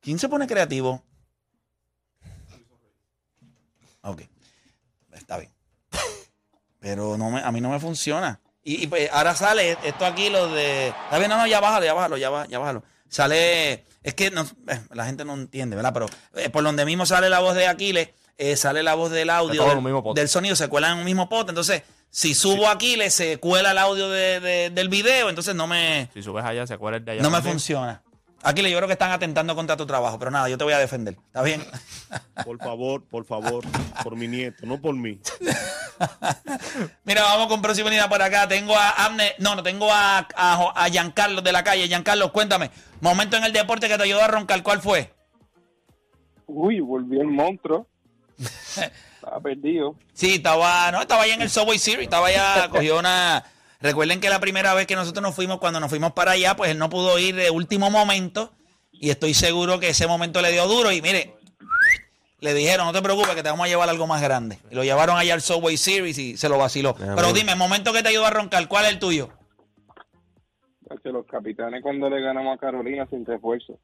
¿Quién 0.00 0.18
se 0.18 0.28
pone 0.28 0.46
creativo? 0.46 1.02
Ok. 4.02 4.22
Está 5.12 5.36
bien. 5.38 5.52
Pero 6.78 7.18
no 7.18 7.30
me, 7.30 7.40
a 7.42 7.52
mí 7.52 7.60
no 7.60 7.68
me 7.70 7.78
funciona. 7.80 8.40
Y, 8.62 8.84
y, 8.84 8.86
pues, 8.86 9.10
ahora 9.12 9.34
sale 9.34 9.76
esto 9.84 10.06
aquí, 10.06 10.30
lo 10.30 10.48
de. 10.48 10.88
Está 10.88 11.18
bien, 11.18 11.28
no, 11.30 11.36
no, 11.36 11.46
ya 11.46 11.60
bájalo, 11.60 11.84
ya 11.84 11.92
bájalo, 11.94 12.16
ya, 12.16 12.30
bá- 12.30 12.46
ya 12.48 12.58
bájalo. 12.58 12.82
Sale. 13.08 13.84
Es 14.02 14.14
que 14.14 14.30
no- 14.30 14.46
eh, 14.68 14.80
la 14.92 15.04
gente 15.04 15.24
no 15.26 15.34
entiende, 15.34 15.76
¿verdad? 15.76 15.92
Pero 15.92 16.06
eh, 16.36 16.48
por 16.48 16.64
donde 16.64 16.86
mismo 16.86 17.04
sale 17.04 17.28
la 17.28 17.40
voz 17.40 17.54
de 17.54 17.66
Aquiles, 17.66 18.08
eh, 18.38 18.56
sale 18.56 18.82
la 18.82 18.94
voz 18.94 19.10
del 19.10 19.28
audio, 19.28 19.62
del 20.14 20.28
sonido, 20.30 20.56
se 20.56 20.68
cuela 20.68 20.90
en 20.92 20.98
un 20.98 21.04
mismo 21.04 21.28
pote. 21.28 21.50
Entonces, 21.50 21.82
si 22.10 22.34
subo 22.34 22.66
a 22.68 22.72
Aquiles, 22.72 23.14
se 23.14 23.38
cuela 23.38 23.70
el 23.70 23.78
audio 23.78 24.08
de- 24.10 24.40
de- 24.40 24.70
del 24.70 24.88
video, 24.88 25.28
entonces 25.28 25.54
no 25.54 25.66
me, 25.66 26.08
Si 26.12 26.22
subes 26.22 26.44
allá, 26.44 26.66
se 26.66 26.74
acuerda 26.74 26.98
el 26.98 27.04
de 27.04 27.12
allá. 27.12 27.22
no 27.22 27.30
me 27.30 27.40
funciona. 27.40 28.02
Aquiles, 28.42 28.72
yo 28.72 28.78
creo 28.78 28.86
que 28.88 28.94
están 28.94 29.10
atentando 29.12 29.54
contra 29.54 29.76
tu 29.76 29.84
trabajo, 29.84 30.18
pero 30.18 30.30
nada, 30.30 30.48
yo 30.48 30.56
te 30.56 30.64
voy 30.64 30.72
a 30.72 30.78
defender. 30.78 31.14
¿Está 31.26 31.42
bien? 31.42 31.62
Por 32.46 32.56
favor, 32.58 33.04
por 33.04 33.26
favor, 33.26 33.62
por 34.02 34.16
mi 34.16 34.26
nieto, 34.28 34.64
no 34.64 34.80
por 34.80 34.94
mí. 34.94 35.20
Mira, 37.04 37.22
vamos 37.22 37.48
con 37.48 37.60
próxima 37.60 37.90
línea 37.90 38.08
por 38.08 38.22
acá. 38.22 38.48
Tengo 38.48 38.74
a 38.74 39.04
Amne, 39.04 39.34
no, 39.38 39.54
no, 39.54 39.62
tengo 39.62 39.92
a, 39.92 40.26
a, 40.34 40.72
a 40.74 40.88
Giancarlo 40.88 41.42
de 41.42 41.52
la 41.52 41.62
calle. 41.62 41.86
Giancarlo, 41.86 42.32
cuéntame, 42.32 42.70
momento 43.02 43.36
en 43.36 43.44
el 43.44 43.52
deporte 43.52 43.88
que 43.88 43.96
te 43.98 44.04
ayudó 44.04 44.22
a 44.22 44.28
roncar, 44.28 44.62
¿cuál 44.62 44.80
fue? 44.80 45.12
Uy, 46.46 46.80
volvió 46.80 47.20
el 47.20 47.28
monstruo. 47.28 47.86
Estaba 49.20 49.40
perdido. 49.40 49.96
Sí, 50.14 50.36
estaba, 50.36 50.90
no, 50.90 51.02
estaba 51.02 51.24
allá 51.24 51.34
en 51.34 51.42
el 51.42 51.50
Subway 51.50 51.78
Series, 51.78 52.04
estaba 52.04 52.28
allá, 52.28 52.68
cogió 52.70 52.98
una... 52.98 53.44
Recuerden 53.82 54.20
que 54.20 54.30
la 54.30 54.40
primera 54.40 54.74
vez 54.74 54.86
que 54.86 54.96
nosotros 54.96 55.22
nos 55.22 55.34
fuimos, 55.34 55.58
cuando 55.58 55.78
nos 55.78 55.90
fuimos 55.90 56.12
para 56.12 56.32
allá, 56.32 56.56
pues 56.56 56.70
él 56.70 56.78
no 56.78 56.90
pudo 56.90 57.18
ir 57.18 57.34
de 57.34 57.50
último 57.50 57.90
momento 57.90 58.52
y 58.92 59.10
estoy 59.10 59.34
seguro 59.34 59.78
que 59.78 59.90
ese 59.90 60.06
momento 60.06 60.42
le 60.42 60.52
dio 60.52 60.66
duro 60.66 60.92
y 60.92 61.00
mire, 61.00 61.34
le 62.40 62.54
dijeron, 62.54 62.86
no 62.86 62.92
te 62.92 63.02
preocupes 63.02 63.34
que 63.34 63.42
te 63.42 63.50
vamos 63.50 63.66
a 63.66 63.68
llevar 63.68 63.88
algo 63.88 64.06
más 64.06 64.20
grande. 64.22 64.58
Y 64.70 64.74
lo 64.74 64.84
llevaron 64.84 65.16
allá 65.16 65.34
al 65.34 65.40
Subway 65.40 65.76
Series 65.76 66.18
y 66.18 66.36
se 66.36 66.48
lo 66.48 66.58
vaciló. 66.58 66.94
Pero 66.94 67.32
dime, 67.32 67.54
momento 67.54 67.92
que 67.92 68.02
te 68.02 68.08
ayudó 68.08 68.26
a 68.26 68.30
roncar, 68.30 68.68
¿cuál 68.68 68.86
es 68.86 68.92
el 68.92 68.98
tuyo? 68.98 69.30
Los 71.04 71.26
capitanes 71.26 71.82
cuando 71.82 72.10
le 72.10 72.20
ganamos 72.20 72.56
a 72.56 72.58
Carolina 72.58 73.06
sin 73.08 73.24
refuerzo. 73.24 73.78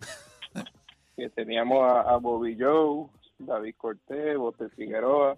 que 1.16 1.28
teníamos 1.30 1.78
a, 1.92 2.00
a 2.00 2.16
Bobby 2.16 2.56
Joe, 2.58 3.06
David 3.38 3.74
Cortés, 3.76 4.36
Bote 4.36 4.68
Figueroa. 4.76 5.36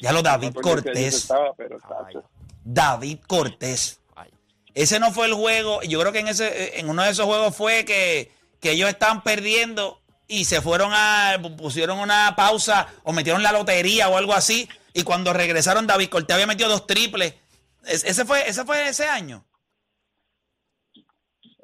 Ya 0.00 0.12
lo 0.12 0.22
David 0.22 0.52
No 0.54 0.60
Cortés. 0.60 1.14
estaba, 1.14 1.52
pero. 1.54 1.78
David 2.64 3.18
Cortés. 3.26 4.00
Ay. 4.14 4.30
Ese 4.74 4.98
no 4.98 5.12
fue 5.12 5.26
el 5.26 5.34
juego. 5.34 5.82
Yo 5.82 6.00
creo 6.00 6.12
que 6.12 6.20
en 6.20 6.28
ese, 6.28 6.78
en 6.80 6.88
uno 6.88 7.02
de 7.02 7.10
esos 7.10 7.26
juegos 7.26 7.54
fue 7.54 7.84
que, 7.84 8.32
que 8.60 8.72
ellos 8.72 8.88
estaban 8.88 9.22
perdiendo 9.22 10.00
y 10.28 10.44
se 10.46 10.60
fueron 10.60 10.90
a, 10.92 11.36
pusieron 11.56 11.98
una 11.98 12.34
pausa 12.36 12.88
o 13.04 13.12
metieron 13.12 13.42
la 13.42 13.52
lotería 13.52 14.08
o 14.08 14.16
algo 14.16 14.32
así. 14.34 14.68
Y 14.92 15.02
cuando 15.04 15.32
regresaron, 15.32 15.86
David 15.86 16.08
Cortés 16.08 16.34
había 16.34 16.46
metido 16.46 16.68
dos 16.70 16.86
triples. 16.86 17.34
Es- 17.84 18.04
ese, 18.04 18.24
fue, 18.24 18.48
ese 18.48 18.64
fue 18.64 18.88
ese 18.88 19.04
año. 19.06 19.44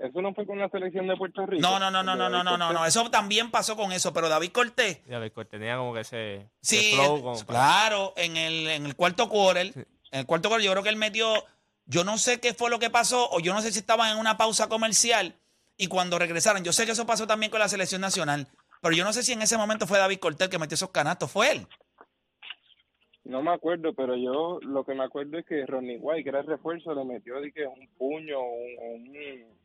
Eso 0.03 0.21
no 0.21 0.35
fue 0.35 0.45
con 0.47 0.59
la 0.59 0.69
selección 0.69 1.07
de 1.07 1.17
Puerto 1.17 1.47
Rico. 1.47 1.63
No, 1.63 1.79
no, 1.79 1.91
no, 1.91 2.03
no, 2.03 2.17
no, 2.17 2.29
no, 2.29 2.43
no, 2.43 2.59
no, 2.59 2.73
no. 2.73 2.85
Eso 2.87 3.09
también 3.11 3.51
pasó 3.53 3.77
con 3.77 3.93
eso, 3.93 4.13
pero 4.13 4.29
David 4.29 4.51
Cortés. 4.51 5.01
Ves, 5.07 5.31
Cortés 5.33 5.61
tenía 5.61 5.77
como 5.77 5.95
que 5.95 6.01
ese, 6.01 6.35
ese 6.37 6.49
Sí, 6.61 6.93
flow. 6.95 7.23
como 7.23 7.39
para- 7.45 7.47
claro, 7.47 8.13
en 8.17 8.37
el, 8.37 8.67
en 8.69 8.87
el 8.87 8.97
cuarto 8.97 9.29
quarter, 9.29 9.67
en 9.77 9.87
el 10.21 10.27
cuarto 10.27 10.49
quarter 10.49 10.65
yo 10.67 10.73
creo 10.73 10.83
que 10.83 10.89
él 10.89 10.97
metió, 10.97 11.45
yo 11.87 12.03
no 12.03 12.19
sé 12.19 12.41
qué 12.41 12.53
fue 12.53 12.69
lo 12.69 12.81
que 12.81 12.91
pasó, 12.91 13.31
o 13.31 13.39
yo 13.39 13.55
no 13.55 13.63
sé 13.63 13.71
si 13.71 13.79
estaban 13.79 14.11
en 14.11 14.19
una 14.19 14.37
pausa 14.37 14.69
comercial 14.69 15.37
y 15.77 15.87
cuando 15.87 16.19
regresaron, 16.19 16.65
yo 16.65 16.73
sé 16.73 16.85
que 16.85 16.93
eso 16.93 17.07
pasó 17.07 17.29
también 17.29 17.51
con 17.51 17.61
la 17.61 17.69
selección 17.69 18.01
nacional, 18.01 18.49
pero 18.81 18.97
yo 18.97 19.05
no 19.05 19.13
sé 19.13 19.23
si 19.23 19.33
en 19.33 19.43
ese 19.43 19.57
momento 19.57 19.87
fue 19.87 19.99
David 19.99 20.19
Cortés 20.19 20.47
el 20.47 20.51
que 20.51 20.59
metió 20.59 20.75
esos 20.75 20.91
canastos, 20.91 21.31
fue 21.31 21.53
él. 21.53 21.67
No 23.25 23.41
me 23.41 23.53
acuerdo, 23.53 23.95
pero 23.95 24.17
yo 24.17 24.59
lo 24.63 24.85
que 24.85 24.95
me 24.95 25.05
acuerdo 25.05 25.39
es 25.39 25.47
que 25.47 25.65
Ronnie 25.65 25.97
White, 25.99 26.25
que 26.25 26.29
era 26.31 26.41
el 26.41 26.47
refuerzo, 26.49 26.93
le 26.93 27.05
metió 27.05 27.41
de 27.41 27.53
que 27.53 27.65
un 27.65 27.87
puño, 27.97 28.41
un, 28.41 29.07
un, 29.09 29.62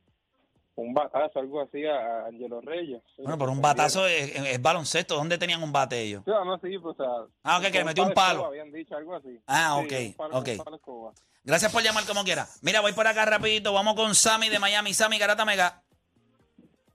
un 0.78 0.94
batazo, 0.94 1.40
algo 1.40 1.62
así 1.62 1.86
a, 1.86 2.26
Angelo 2.28 2.62
Reyes. 2.62 3.02
Bueno, 3.18 3.38
por 3.38 3.50
un 3.50 3.62
batazo 3.62 4.06
es, 4.08 4.36
es 4.36 4.62
baloncesto, 4.62 5.16
¿dónde 5.16 5.38
tenían 5.38 5.62
un 5.64 5.72
bate 5.72 6.00
ellos? 6.02 6.22
Sí, 6.24 6.32
no, 6.32 6.58
sí, 6.60 6.78
pues, 6.78 6.96
o 7.00 7.04
sea, 7.04 7.28
Ah, 7.44 7.58
ok, 7.58 7.64
que 7.72 7.80
le 7.80 7.84
metió 7.86 8.04
un 8.04 8.14
palo 8.14 8.34
escoba, 8.40 8.48
Habían 8.50 8.72
dicho 8.72 8.96
algo 8.96 9.16
así. 9.16 9.40
Ah, 9.48 9.76
Sí, 9.90 10.12
ok, 10.14 10.18
palo- 10.18 10.44
palo. 10.64 11.14
Gracias 11.44 11.72
por 11.72 11.82
llamar 11.82 12.06
como 12.06 12.24
quiera. 12.24 12.48
Mira, 12.62 12.82
voy 12.82 12.94
por 12.94 13.08
acá 13.08 13.26
rapidito, 13.26 13.74
vamos 13.74 13.96
con 13.96 14.14
Sammy 14.14 14.50
de 14.50 14.60
Miami, 14.60 14.94
Sammy 14.94 15.18
Garata 15.18 15.46
Mega. 15.46 15.82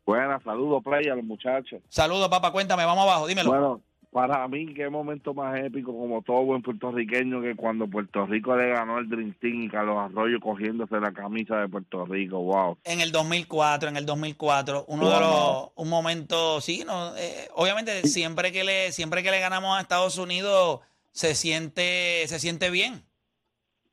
Buenas, 0.05 0.43
saludos, 0.43 0.83
play 0.83 1.09
a 1.09 1.15
los 1.15 1.25
muchachos. 1.25 1.81
Saludos, 1.89 2.29
papá, 2.29 2.53
cuéntame, 2.53 2.85
vamos 2.85 3.03
abajo, 3.05 3.27
dímelo. 3.27 3.51
Bueno, 3.51 3.81
para 4.13 4.47
mí, 4.47 4.75
qué 4.75 4.91
momento 4.91 5.33
más 5.33 5.59
épico, 5.59 5.91
como 5.91 6.21
todo 6.21 6.45
buen 6.45 6.61
puertorriqueño, 6.61 7.41
que 7.41 7.57
cuando 7.57 7.89
Puerto 7.89 8.27
Rico 8.27 8.55
le 8.55 8.69
ganó 8.69 8.99
el 8.99 9.09
Dream 9.09 9.35
Team 9.41 9.63
y 9.63 9.69
Carlos 9.71 9.97
Arroyo 9.99 10.39
cogiéndose 10.39 11.01
la 11.01 11.13
camisa 11.13 11.63
de 11.63 11.69
Puerto 11.69 12.05
Rico. 12.05 12.39
Wow. 12.39 12.77
En 12.85 13.01
el 13.01 13.11
2004, 13.11 13.89
en 13.89 13.97
el 13.97 14.05
2004, 14.05 14.85
uno 14.89 15.09
de 15.09 15.19
los, 15.19 15.69
un 15.77 15.89
momento, 15.89 16.61
sí, 16.61 16.85
no, 16.87 17.17
eh, 17.17 17.49
obviamente 17.55 18.07
siempre 18.07 18.53
que 18.53 18.65
le, 18.65 18.93
siempre 18.93 19.23
que 19.23 19.31
le 19.31 19.41
ganamos 19.41 19.79
a 19.79 19.81
Estados 19.81 20.19
Unidos 20.19 20.81
se 21.13 21.35
siente, 21.35 22.29
se 22.29 22.39
siente 22.39 22.69
bien. 22.69 23.03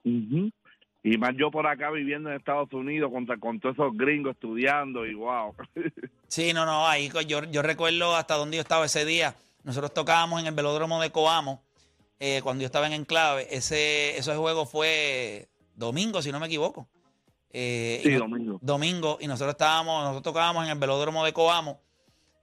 Ujú. 0.03 0.49
Y 1.01 1.17
más 1.17 1.33
yo 1.37 1.49
por 1.49 1.65
acá 1.65 1.91
viviendo 1.91 2.29
en 2.29 2.35
Estados 2.35 2.73
Unidos 2.73 3.09
contra, 3.09 3.37
con 3.37 3.61
todos 3.61 3.75
esos 3.75 3.95
gringos 3.95 4.33
estudiando 4.33 5.05
y 5.05 5.13
wow. 5.13 5.55
Sí, 6.27 6.51
no, 6.51 6.65
no, 6.65 6.85
ahí 6.85 7.09
yo, 7.25 7.45
yo 7.45 7.61
recuerdo 7.61 8.17
hasta 8.17 8.35
donde 8.35 8.57
yo 8.57 8.61
estaba 8.61 8.85
ese 8.85 9.05
día. 9.05 9.33
Nosotros 9.69 9.93
tocábamos 9.93 10.39
en 10.41 10.47
el 10.47 10.53
velódromo 10.55 10.99
de 10.99 11.11
Coamo 11.11 11.63
eh, 12.19 12.41
cuando 12.43 12.61
yo 12.63 12.65
estaba 12.65 12.87
en 12.87 12.93
Enclave. 12.93 13.47
Ese, 13.55 14.17
ese 14.17 14.35
juego 14.35 14.65
fue 14.65 15.47
domingo, 15.75 16.23
si 16.23 16.31
no 16.31 16.39
me 16.39 16.47
equivoco. 16.47 16.89
Eh, 17.51 17.99
y 18.03 18.07
Sí, 18.07 18.13
no- 18.13 18.19
domingo. 18.21 18.59
domingo 18.63 19.17
y 19.21 19.27
nosotros 19.27 19.51
estábamos, 19.53 20.01
nosotros 20.03 20.23
tocábamos 20.23 20.63
en 20.65 20.71
el 20.71 20.79
velódromo 20.79 21.23
de 21.23 21.33
Coamo 21.33 21.81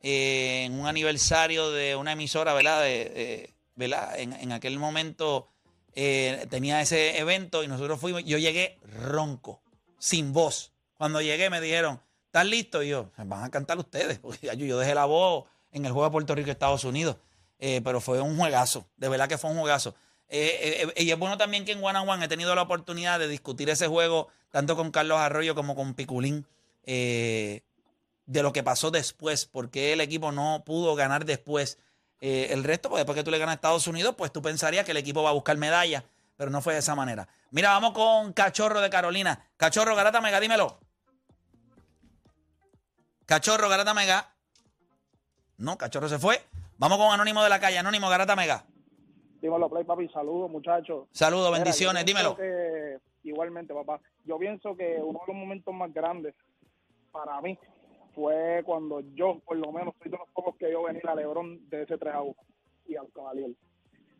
eh, 0.02 0.62
en 0.66 0.78
un 0.78 0.86
aniversario 0.86 1.72
de 1.72 1.96
una 1.96 2.12
emisora, 2.12 2.54
¿verdad? 2.54 2.82
De, 2.82 2.90
de- 3.06 3.54
¿verdad? 3.74 4.18
En, 4.20 4.32
en 4.32 4.52
aquel 4.52 4.78
momento 4.78 5.48
eh, 5.94 6.46
tenía 6.48 6.80
ese 6.80 7.18
evento 7.18 7.64
y 7.64 7.68
nosotros 7.68 7.98
fuimos, 8.00 8.22
yo 8.24 8.38
llegué 8.38 8.78
ronco, 8.84 9.62
sin 9.98 10.32
voz. 10.32 10.72
Cuando 10.96 11.20
llegué 11.20 11.50
me 11.50 11.60
dijeron, 11.60 12.00
¿estás 12.26 12.46
listo? 12.46 12.84
Y 12.84 12.90
yo, 12.90 13.10
van 13.18 13.42
a 13.42 13.50
cantar 13.50 13.78
ustedes, 13.78 14.20
porque 14.20 14.56
yo 14.56 14.78
dejé 14.78 14.94
la 14.94 15.06
voz 15.06 15.44
en 15.76 15.84
el 15.84 15.92
juego 15.92 16.06
de 16.06 16.12
Puerto 16.12 16.34
Rico 16.34 16.48
y 16.48 16.52
Estados 16.52 16.84
Unidos. 16.84 17.16
Eh, 17.58 17.80
pero 17.84 18.00
fue 18.00 18.20
un 18.20 18.36
juegazo, 18.36 18.86
de 18.96 19.08
verdad 19.08 19.28
que 19.28 19.38
fue 19.38 19.50
un 19.50 19.58
juegazo. 19.58 19.94
Eh, 20.28 20.88
eh, 20.96 21.04
y 21.04 21.10
es 21.10 21.18
bueno 21.18 21.38
también 21.38 21.64
que 21.64 21.72
en 21.72 21.82
One 21.82 21.98
on 21.98 22.08
One 22.08 22.24
he 22.24 22.28
tenido 22.28 22.54
la 22.54 22.62
oportunidad 22.62 23.18
de 23.18 23.28
discutir 23.28 23.70
ese 23.70 23.86
juego 23.86 24.28
tanto 24.50 24.76
con 24.76 24.90
Carlos 24.90 25.18
Arroyo 25.18 25.54
como 25.54 25.76
con 25.76 25.94
Piculín 25.94 26.46
de 26.84 27.62
lo 28.26 28.52
que 28.52 28.62
pasó 28.62 28.90
después, 28.90 29.46
porque 29.46 29.92
el 29.92 30.00
equipo 30.00 30.32
no 30.32 30.62
pudo 30.64 30.94
ganar 30.94 31.24
después. 31.24 31.78
El 32.20 32.64
resto, 32.64 32.88
pues 32.88 33.00
después 33.00 33.16
que 33.16 33.24
tú 33.24 33.30
le 33.30 33.38
ganas 33.38 33.54
a 33.54 33.56
Estados 33.56 33.86
Unidos, 33.86 34.14
pues 34.16 34.32
tú 34.32 34.40
pensarías 34.40 34.84
que 34.84 34.92
el 34.92 34.96
equipo 34.96 35.22
va 35.22 35.30
a 35.30 35.32
buscar 35.32 35.56
medallas, 35.56 36.04
pero 36.36 36.50
no 36.50 36.62
fue 36.62 36.74
de 36.74 36.78
esa 36.80 36.94
manera. 36.94 37.28
Mira, 37.50 37.70
vamos 37.70 37.92
con 37.92 38.32
Cachorro 38.32 38.80
de 38.80 38.90
Carolina. 38.90 39.48
Cachorro, 39.56 39.94
Garata 39.96 40.20
Mega, 40.20 40.40
dímelo. 40.40 40.78
Cachorro, 43.26 43.68
Garata 43.68 43.94
Mega. 43.94 44.35
No, 45.58 45.76
Cachorro 45.78 46.08
se 46.08 46.18
fue. 46.18 46.40
Vamos 46.78 46.98
con 46.98 47.10
Anónimo 47.12 47.42
de 47.42 47.48
la 47.48 47.58
calle. 47.60 47.78
Anónimo, 47.78 48.08
Garata 48.08 48.36
Mega. 48.36 48.64
Dímelo, 49.40 49.68
Play, 49.68 49.84
papi. 49.84 50.08
Saludos, 50.08 50.50
muchachos. 50.50 51.08
Saludos, 51.12 51.52
bendiciones, 51.52 52.04
dímelo. 52.04 52.36
que- 52.36 52.98
igualmente, 53.24 53.74
papá. 53.74 54.00
Yo 54.24 54.38
pienso 54.38 54.76
que 54.76 54.96
uno 55.02 55.18
de 55.26 55.32
los 55.32 55.36
momentos 55.36 55.74
más 55.74 55.92
grandes 55.92 56.34
para 57.10 57.40
mí 57.40 57.58
fue 58.14 58.62
cuando 58.64 59.00
yo, 59.14 59.40
por 59.44 59.56
lo 59.56 59.72
menos, 59.72 59.94
soy 60.00 60.10
de 60.12 60.16
los 60.18 60.28
pocos 60.32 60.54
que 60.56 60.70
yo 60.70 60.84
venir 60.84 61.06
a 61.08 61.14
Lebron 61.14 61.68
de 61.68 61.82
ese 61.82 61.98
3 61.98 62.14
a 62.14 62.22
1 62.22 62.34
y 62.86 62.94
al 62.96 63.06
Cavalier. 63.12 63.50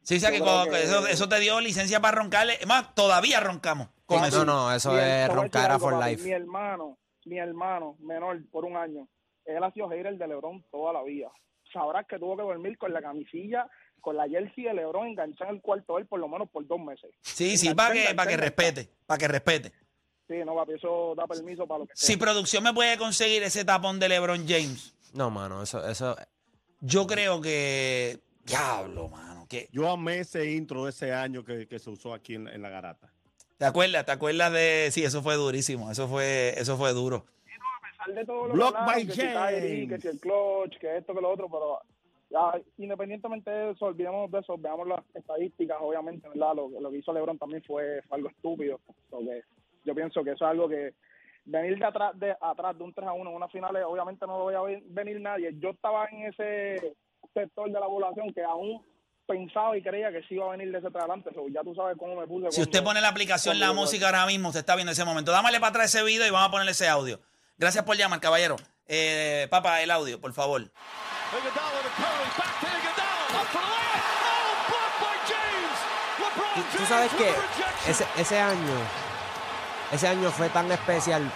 Sí, 0.03 0.19
sea 0.21 0.31
que, 0.33 0.39
que- 0.43 0.83
eso, 0.83 1.07
eso 1.07 1.29
te 1.29 1.39
dio 1.41 1.61
licencia 1.61 2.01
para 2.01 2.19
roncarle. 2.19 2.59
Más, 2.67 2.95
todavía 2.95 3.39
roncamos 3.41 3.89
con 4.07 4.21
No, 4.21 4.27
eso. 4.27 4.45
no, 4.45 4.73
eso 4.73 4.99
es 4.99 5.29
roncar 5.33 5.71
a 5.71 5.79
for 5.79 6.05
life. 6.05 6.23
Mi 6.25 6.31
hermano, 6.33 6.97
mi 7.25 7.39
hermano 7.39 7.97
menor 8.01 8.41
por 8.51 8.65
un 8.65 8.77
año, 8.77 9.07
él 9.47 9.63
ha 9.63 9.71
sido 9.73 9.89
hater 9.89 10.17
de 10.17 10.27
Lebron 10.29 10.63
toda 10.71 10.93
la 10.93 11.03
vida. 11.03 11.31
Sabrás 11.73 12.07
que 12.07 12.19
tuvo 12.19 12.37
que 12.37 12.43
dormir 12.43 12.77
con 12.79 12.93
la 12.93 13.01
camisilla, 13.03 13.69
con 14.01 14.17
la 14.17 14.29
jersey 14.29 14.65
de 14.65 14.75
Lebron 14.75 15.09
enganchada 15.09 15.51
en 15.51 15.57
el 15.57 15.63
cuarto 15.63 15.97
de 15.97 16.03
él 16.03 16.07
por 16.09 16.21
lo 16.21 16.29
menos 16.29 16.49
por 16.51 16.67
dos 16.67 16.79
meses. 16.81 17.11
Sí, 17.23 17.57
sí, 17.57 17.75
para 17.75 17.95
que, 17.95 18.15
para 18.15 18.31
que 18.31 18.37
respete, 18.37 18.89
para 19.07 19.19
que 19.19 19.29
respete. 19.29 19.73
Sí, 20.29 20.35
no, 20.45 20.55
papi, 20.57 20.73
eso 20.73 21.15
da 21.17 21.27
permiso 21.27 21.67
para 21.67 21.81
lo 21.81 21.87
que 21.87 21.95
sea. 21.97 22.07
Si 22.07 22.17
producción 22.17 22.65
me 22.65 22.73
puede 22.75 22.97
conseguir 22.99 23.43
ese 23.45 23.65
tapón 23.65 23.99
de 24.01 24.09
LeBron 24.09 24.47
James, 24.47 24.95
No, 25.15 25.31
mano, 25.31 25.63
eso, 25.63 25.87
eso. 25.89 26.17
yo 26.81 27.07
creo 27.07 27.41
que. 27.41 28.19
Diablo, 28.45 29.09
mano. 29.09 29.47
Que, 29.49 29.69
Yo 29.73 29.89
amé 29.89 30.21
ese 30.21 30.53
intro 30.53 30.85
de 30.85 30.91
ese 30.91 31.13
año 31.13 31.45
que, 31.45 31.67
que 31.69 31.79
se 31.79 31.91
usó 31.91 32.13
aquí 32.15 32.35
en, 32.35 32.49
en 32.49 32.63
la 32.63 32.69
garata. 32.69 33.13
¿Te 33.59 33.65
acuerdas? 33.65 34.05
¿Te 34.05 34.13
acuerdas 34.13 34.53
de.? 34.53 34.89
Sí, 34.93 35.05
eso 35.05 35.23
fue 35.23 35.35
durísimo. 35.37 35.91
Eso 35.91 36.09
fue, 36.09 36.55
eso 36.59 36.77
fue 36.77 36.93
duro. 36.93 37.25
Pesar 38.07 38.15
de 38.21 38.25
todo 38.27 38.47
lo 38.49 38.55
Block 38.55 38.73
que 38.73 38.79
hablaron, 38.79 38.95
by 38.95 39.07
que 39.07 39.13
si 39.13 39.21
Kyrie, 39.21 39.89
que 39.89 40.01
si 40.01 40.09
el 40.09 40.21
clutch, 40.21 40.79
que 40.79 40.97
esto, 40.97 41.15
que 41.15 41.21
lo 41.21 41.31
otro, 41.31 41.49
pero 41.51 41.81
ya, 42.31 42.61
independientemente 42.79 43.51
de 43.51 43.71
eso, 43.71 43.85
olvidemos 43.87 44.31
de 44.31 44.39
eso, 44.41 44.57
veamos 44.59 44.89
las 44.89 45.01
estadísticas, 45.15 45.77
obviamente, 45.81 46.29
¿verdad? 46.29 46.55
Lo, 46.57 46.69
lo 46.81 46.91
que 46.91 46.99
hizo 46.99 47.13
LeBron 47.13 47.39
también 47.39 47.63
fue, 47.65 48.03
fue 48.09 48.17
algo 48.19 48.29
estúpido. 48.31 48.81
So 49.11 49.19
que 49.21 49.43
yo 49.85 49.95
pienso 49.95 50.25
que 50.25 50.31
eso 50.33 50.45
es 50.45 50.51
algo 50.51 50.69
que 50.69 50.95
venir 51.45 51.79
de 51.79 51.85
atrás 51.85 52.19
de 52.19 52.35
atrás 52.41 52.77
de 52.77 52.83
un 52.83 52.93
3 52.93 53.07
a 53.07 53.13
1 53.13 53.31
en 53.31 53.37
una 53.37 53.49
final, 53.49 53.77
obviamente 53.85 54.27
no 54.27 54.39
lo 54.39 54.45
voy 54.45 54.55
a 54.55 54.61
ver- 54.63 54.83
venir 54.87 55.21
nadie. 55.21 55.53
Yo 55.61 55.71
estaba 55.71 56.07
en 56.07 56.27
ese 56.27 56.97
sector 57.33 57.67
de 57.71 57.79
la 57.79 57.87
población 57.87 58.33
que 58.35 58.43
aún 58.43 58.83
pensaba 59.29 59.77
y 59.77 59.83
creía 59.83 60.11
que 60.11 60.23
sí 60.23 60.35
iba 60.35 60.47
a 60.47 60.51
venir 60.57 60.73
de 60.73 60.79
ese 60.79 60.89
atrás 60.89 61.05
adelante. 61.05 61.31
So, 61.35 61.47
ya 61.49 61.63
tú 61.63 61.75
sabes 61.77 61.97
cómo 61.99 62.17
me 62.17 62.27
puse. 62.27 62.51
Si 62.51 62.63
usted 62.63 62.83
pone 62.83 63.01
la 63.01 63.09
aplicación 63.09 63.59
La 63.61 63.73
Música 63.73 64.07
ahora 64.07 64.27
mismo, 64.27 64.49
usted 64.49 64.61
está 64.61 64.75
viendo 64.75 64.91
ese 64.93 65.05
momento. 65.05 65.31
Dámale 65.31 65.59
para 65.61 65.71
atrás 65.71 65.95
ese 65.95 66.05
video 66.05 66.27
y 66.27 66.31
vamos 66.31 66.49
a 66.49 66.51
ponerle 66.51 66.73
ese 66.73 66.89
audio. 66.89 67.21
Gracias 67.59 67.85
por 67.85 67.97
llamar, 67.97 68.21
caballero. 68.21 68.57
Eh, 68.87 69.49
papá, 69.51 69.83
el 69.83 69.91
audio, 69.91 70.21
por 70.21 70.33
favor. 70.33 70.63
Tú, 76.55 76.79
tú 76.79 76.87
sabes 76.87 77.13
que 77.13 77.33
ese, 77.91 78.07
ese 78.17 78.39
año, 78.39 78.75
ese 79.93 80.09
año 80.09 80.31
fue 80.31 80.49
tan 80.51 80.71
especial 80.71 81.31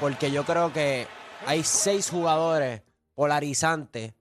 porque 0.00 0.30
yo 0.30 0.44
creo 0.44 0.72
que 0.72 1.06
hay 1.46 1.62
seis 1.64 2.10
jugadores 2.10 2.82
polarizantes 3.14 4.14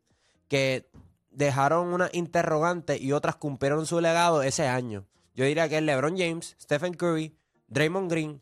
que 0.47 0.89
dejaron 1.29 1.87
una 1.93 2.09
interrogante 2.13 2.97
y 2.97 3.11
otras 3.11 3.35
cumplieron 3.35 3.85
su 3.85 3.99
legado 4.01 4.43
ese 4.43 4.67
año. 4.67 5.05
Yo 5.35 5.45
diría 5.45 5.67
que 5.67 5.77
es 5.77 5.83
LeBron 5.83 6.17
James, 6.17 6.55
Stephen 6.61 6.93
Curry, 6.93 7.35
Draymond 7.67 8.09
Green, 8.11 8.41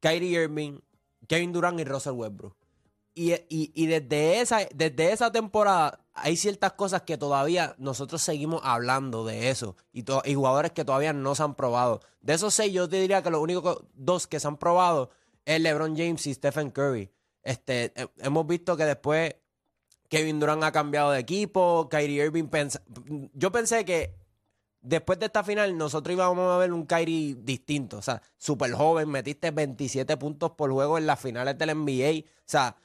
Kyrie 0.00 0.42
Irving, 0.42 0.80
Kevin 1.28 1.52
Durant 1.52 1.78
y 1.78 1.84
Russell 1.84 2.14
Westbrook. 2.14 2.56
Y, 3.14 3.32
y- 3.48 3.72
y 3.74 3.86
desde, 3.86 4.40
esa, 4.40 4.60
desde 4.74 5.12
esa 5.12 5.30
temporada 5.32 6.04
hay 6.14 6.36
ciertas 6.36 6.72
cosas 6.74 7.02
que 7.02 7.16
todavía 7.18 7.74
nosotros 7.78 8.22
seguimos 8.22 8.60
hablando 8.64 9.24
de 9.24 9.50
eso. 9.50 9.76
Y, 9.92 10.02
to- 10.04 10.22
y 10.24 10.34
jugadores 10.34 10.72
que 10.72 10.84
todavía 10.84 11.12
no 11.12 11.34
se 11.34 11.42
han 11.42 11.54
probado. 11.54 12.00
De 12.20 12.34
esos 12.34 12.54
seis, 12.54 12.72
yo 12.72 12.88
te 12.88 13.00
diría 13.00 13.22
que 13.22 13.30
los 13.30 13.40
únicos 13.40 13.84
dos 13.94 14.26
que 14.26 14.40
se 14.40 14.46
han 14.48 14.56
probado 14.56 15.10
es 15.44 15.60
LeBron 15.60 15.96
James 15.96 16.26
y 16.26 16.34
Stephen 16.34 16.70
Curry. 16.70 17.10
Este, 17.42 17.92
he- 17.96 18.08
hemos 18.18 18.46
visto 18.46 18.76
que 18.76 18.84
después 18.84 19.34
Kevin 20.08 20.38
Durant 20.40 20.62
ha 20.64 20.72
cambiado 20.72 21.10
de 21.10 21.18
equipo. 21.20 21.88
Kyrie 21.90 22.24
Irving 22.26 22.46
pensa- 22.48 22.82
Yo 23.34 23.50
pensé 23.52 23.84
que 23.84 24.14
después 24.88 25.18
de 25.18 25.26
esta 25.26 25.44
final 25.44 25.76
nosotros 25.76 26.12
íbamos 26.14 26.52
a 26.54 26.58
ver 26.58 26.72
un 26.72 26.86
Kyrie 26.86 27.36
distinto. 27.38 27.98
O 27.98 28.02
sea, 28.02 28.20
súper 28.36 28.72
joven. 28.72 29.08
Metiste 29.08 29.50
27 29.50 30.16
puntos 30.16 30.52
por 30.52 30.70
juego 30.72 30.98
en 30.98 31.06
las 31.06 31.20
finales 31.20 31.56
del 31.58 31.70
NBA. 31.76 32.20
O 32.20 32.42
sea, 32.46 32.76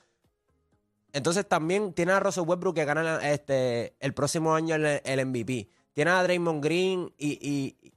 Entonces 1.13 1.47
también 1.47 1.93
tiene 1.93 2.11
a 2.13 2.19
Russell 2.19 2.43
Westbrook 2.47 2.75
que 2.75 2.85
gana 2.85 3.19
este, 3.31 3.95
el 3.99 4.13
próximo 4.13 4.55
año 4.55 4.75
el, 4.75 5.01
el 5.03 5.25
MVP. 5.25 5.67
Tiene 5.93 6.11
a 6.11 6.23
Draymond 6.23 6.63
Green 6.63 7.13
y, 7.17 7.31
y- 7.47 7.91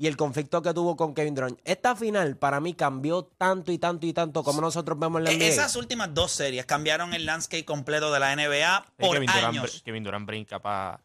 y 0.00 0.06
el 0.06 0.16
conflicto 0.16 0.62
que 0.62 0.72
tuvo 0.72 0.94
con 0.96 1.12
Kevin 1.12 1.34
Durant. 1.34 1.58
Esta 1.64 1.96
final 1.96 2.36
para 2.36 2.60
mí 2.60 2.74
cambió 2.74 3.24
tanto 3.24 3.72
y 3.72 3.78
tanto 3.78 4.06
y 4.06 4.12
tanto 4.12 4.44
como 4.44 4.60
nosotros 4.60 4.96
vemos 4.96 5.18
en 5.18 5.24
la 5.24 5.32
E- 5.32 5.36
NBA. 5.38 5.46
Esas 5.46 5.74
últimas 5.74 6.14
dos 6.14 6.30
series 6.30 6.64
cambiaron 6.66 7.14
el 7.14 7.26
landscape 7.26 7.64
completo 7.64 8.12
de 8.12 8.20
la 8.20 8.36
NBA 8.36 8.84
por 8.96 9.14
Kevin, 9.14 9.26
Durant, 9.26 9.46
años. 9.56 9.82
Kevin 9.84 10.04
Durant 10.04 10.24
brinca 10.24 10.60
para 10.62 11.00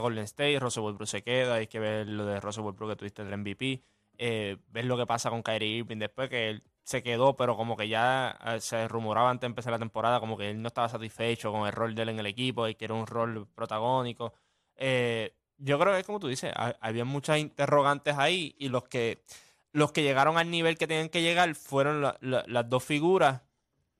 Golden 0.00 0.24
State, 0.24 0.58
Russell 0.60 0.82
Westbrook 0.84 1.08
se 1.08 1.22
queda, 1.22 1.54
hay 1.54 1.66
que 1.66 1.78
ver 1.80 2.06
lo 2.08 2.24
de 2.26 2.40
Russell 2.40 2.64
Westbrook 2.64 2.90
que 2.90 2.96
tuviste 2.96 3.24
del 3.24 3.38
MVP, 3.38 3.82
eh, 4.18 4.56
ver 4.68 4.84
lo 4.84 4.96
que 4.96 5.06
pasa 5.06 5.30
con 5.30 5.42
Kyrie 5.42 5.78
Irving 5.78 5.98
después 5.98 6.28
que 6.30 6.50
él 6.50 6.62
se 6.84 7.02
quedó, 7.02 7.34
pero 7.36 7.56
como 7.56 7.76
que 7.76 7.88
ya 7.88 8.38
eh, 8.46 8.60
se 8.60 8.86
rumoraba 8.88 9.30
antes 9.30 9.42
de 9.42 9.46
empezar 9.48 9.72
la 9.72 9.78
temporada, 9.78 10.20
como 10.20 10.36
que 10.36 10.50
él 10.50 10.60
no 10.62 10.68
estaba 10.68 10.88
satisfecho 10.88 11.50
con 11.52 11.66
el 11.66 11.72
rol 11.72 11.94
de 11.94 12.02
él 12.02 12.08
en 12.10 12.18
el 12.20 12.26
equipo 12.26 12.68
y 12.68 12.74
que 12.74 12.84
era 12.84 12.94
un 12.94 13.06
rol 13.06 13.46
protagónico. 13.54 14.34
Eh, 14.76 15.34
yo 15.58 15.78
creo 15.78 15.92
que 15.94 16.00
es 16.00 16.06
como 16.06 16.20
tú 16.20 16.28
dices, 16.28 16.52
ha- 16.54 16.76
había 16.80 17.04
muchas 17.04 17.38
interrogantes 17.38 18.16
ahí 18.18 18.54
y 18.58 18.68
los 18.68 18.84
que 18.84 19.22
los 19.72 19.90
que 19.92 20.02
llegaron 20.02 20.38
al 20.38 20.50
nivel 20.50 20.78
que 20.78 20.86
tenían 20.86 21.08
que 21.08 21.22
llegar 21.22 21.52
fueron 21.56 22.00
la- 22.02 22.16
la- 22.20 22.44
las 22.46 22.68
dos 22.68 22.84
figuras 22.84 23.42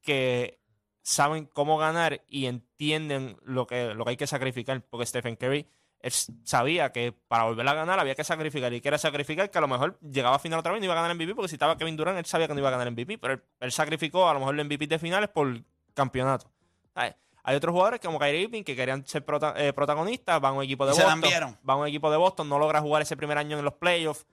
que 0.02 0.60
saben 1.02 1.46
cómo 1.46 1.78
ganar 1.78 2.22
y 2.28 2.46
entienden 2.46 3.36
lo 3.42 3.66
que, 3.66 3.94
lo 3.94 4.04
que 4.04 4.10
hay 4.10 4.16
que 4.16 4.26
sacrificar. 4.26 4.82
Porque 4.82 5.06
Stephen 5.06 5.36
Curry 5.36 5.66
él 6.04 6.12
sabía 6.44 6.92
que 6.92 7.12
para 7.28 7.44
volver 7.44 7.66
a 7.66 7.74
ganar 7.74 7.98
había 7.98 8.14
que 8.14 8.24
sacrificar. 8.24 8.72
Y 8.72 8.80
que 8.80 8.88
era 8.88 8.98
sacrificar 8.98 9.50
que 9.50 9.56
a 9.58 9.60
lo 9.62 9.68
mejor 9.68 9.98
llegaba 10.00 10.36
a 10.36 10.38
final 10.38 10.58
otra 10.58 10.70
vez 10.72 10.78
y 10.78 10.80
no 10.80 10.84
iba 10.84 10.92
a 10.92 11.02
ganar 11.02 11.14
MVP. 11.16 11.34
Porque 11.34 11.48
si 11.48 11.54
estaba 11.54 11.76
Kevin 11.78 11.96
Durant, 11.96 12.18
él 12.18 12.26
sabía 12.26 12.46
que 12.46 12.52
no 12.54 12.60
iba 12.60 12.68
a 12.68 12.72
ganar 12.72 12.90
MVP. 12.90 13.18
Pero 13.18 13.34
él, 13.34 13.42
él 13.60 13.72
sacrificó 13.72 14.28
a 14.28 14.34
lo 14.34 14.40
mejor 14.40 14.54
el 14.58 14.64
MVP 14.66 14.86
de 14.86 14.98
finales 14.98 15.30
por 15.30 15.62
campeonato. 15.94 16.50
¿Sabes? 16.94 17.14
Hay 17.42 17.56
otros 17.56 17.72
jugadores 17.72 18.00
como 18.00 18.18
Kyrie 18.18 18.42
Irving 18.42 18.62
que 18.64 18.74
querían 18.76 19.06
ser 19.06 19.24
prota- 19.24 19.54
eh, 19.56 19.72
protagonistas, 19.72 20.40
van 20.40 20.54
a 20.54 20.56
un 20.58 20.64
equipo 20.64 20.86
de 20.86 20.92
Y 20.92 20.94
Boston. 20.96 21.20
Van 21.62 21.76
a 21.78 21.80
un 21.80 21.86
equipo 21.88 22.10
de 22.10 22.16
Boston, 22.16 22.48
no 22.48 22.58
logra 22.58 22.80
jugar 22.80 23.02
ese 23.02 23.16
primer 23.16 23.36
año 23.38 23.58
en 23.58 23.64
los 23.64 23.74
playoffs. 23.74 24.26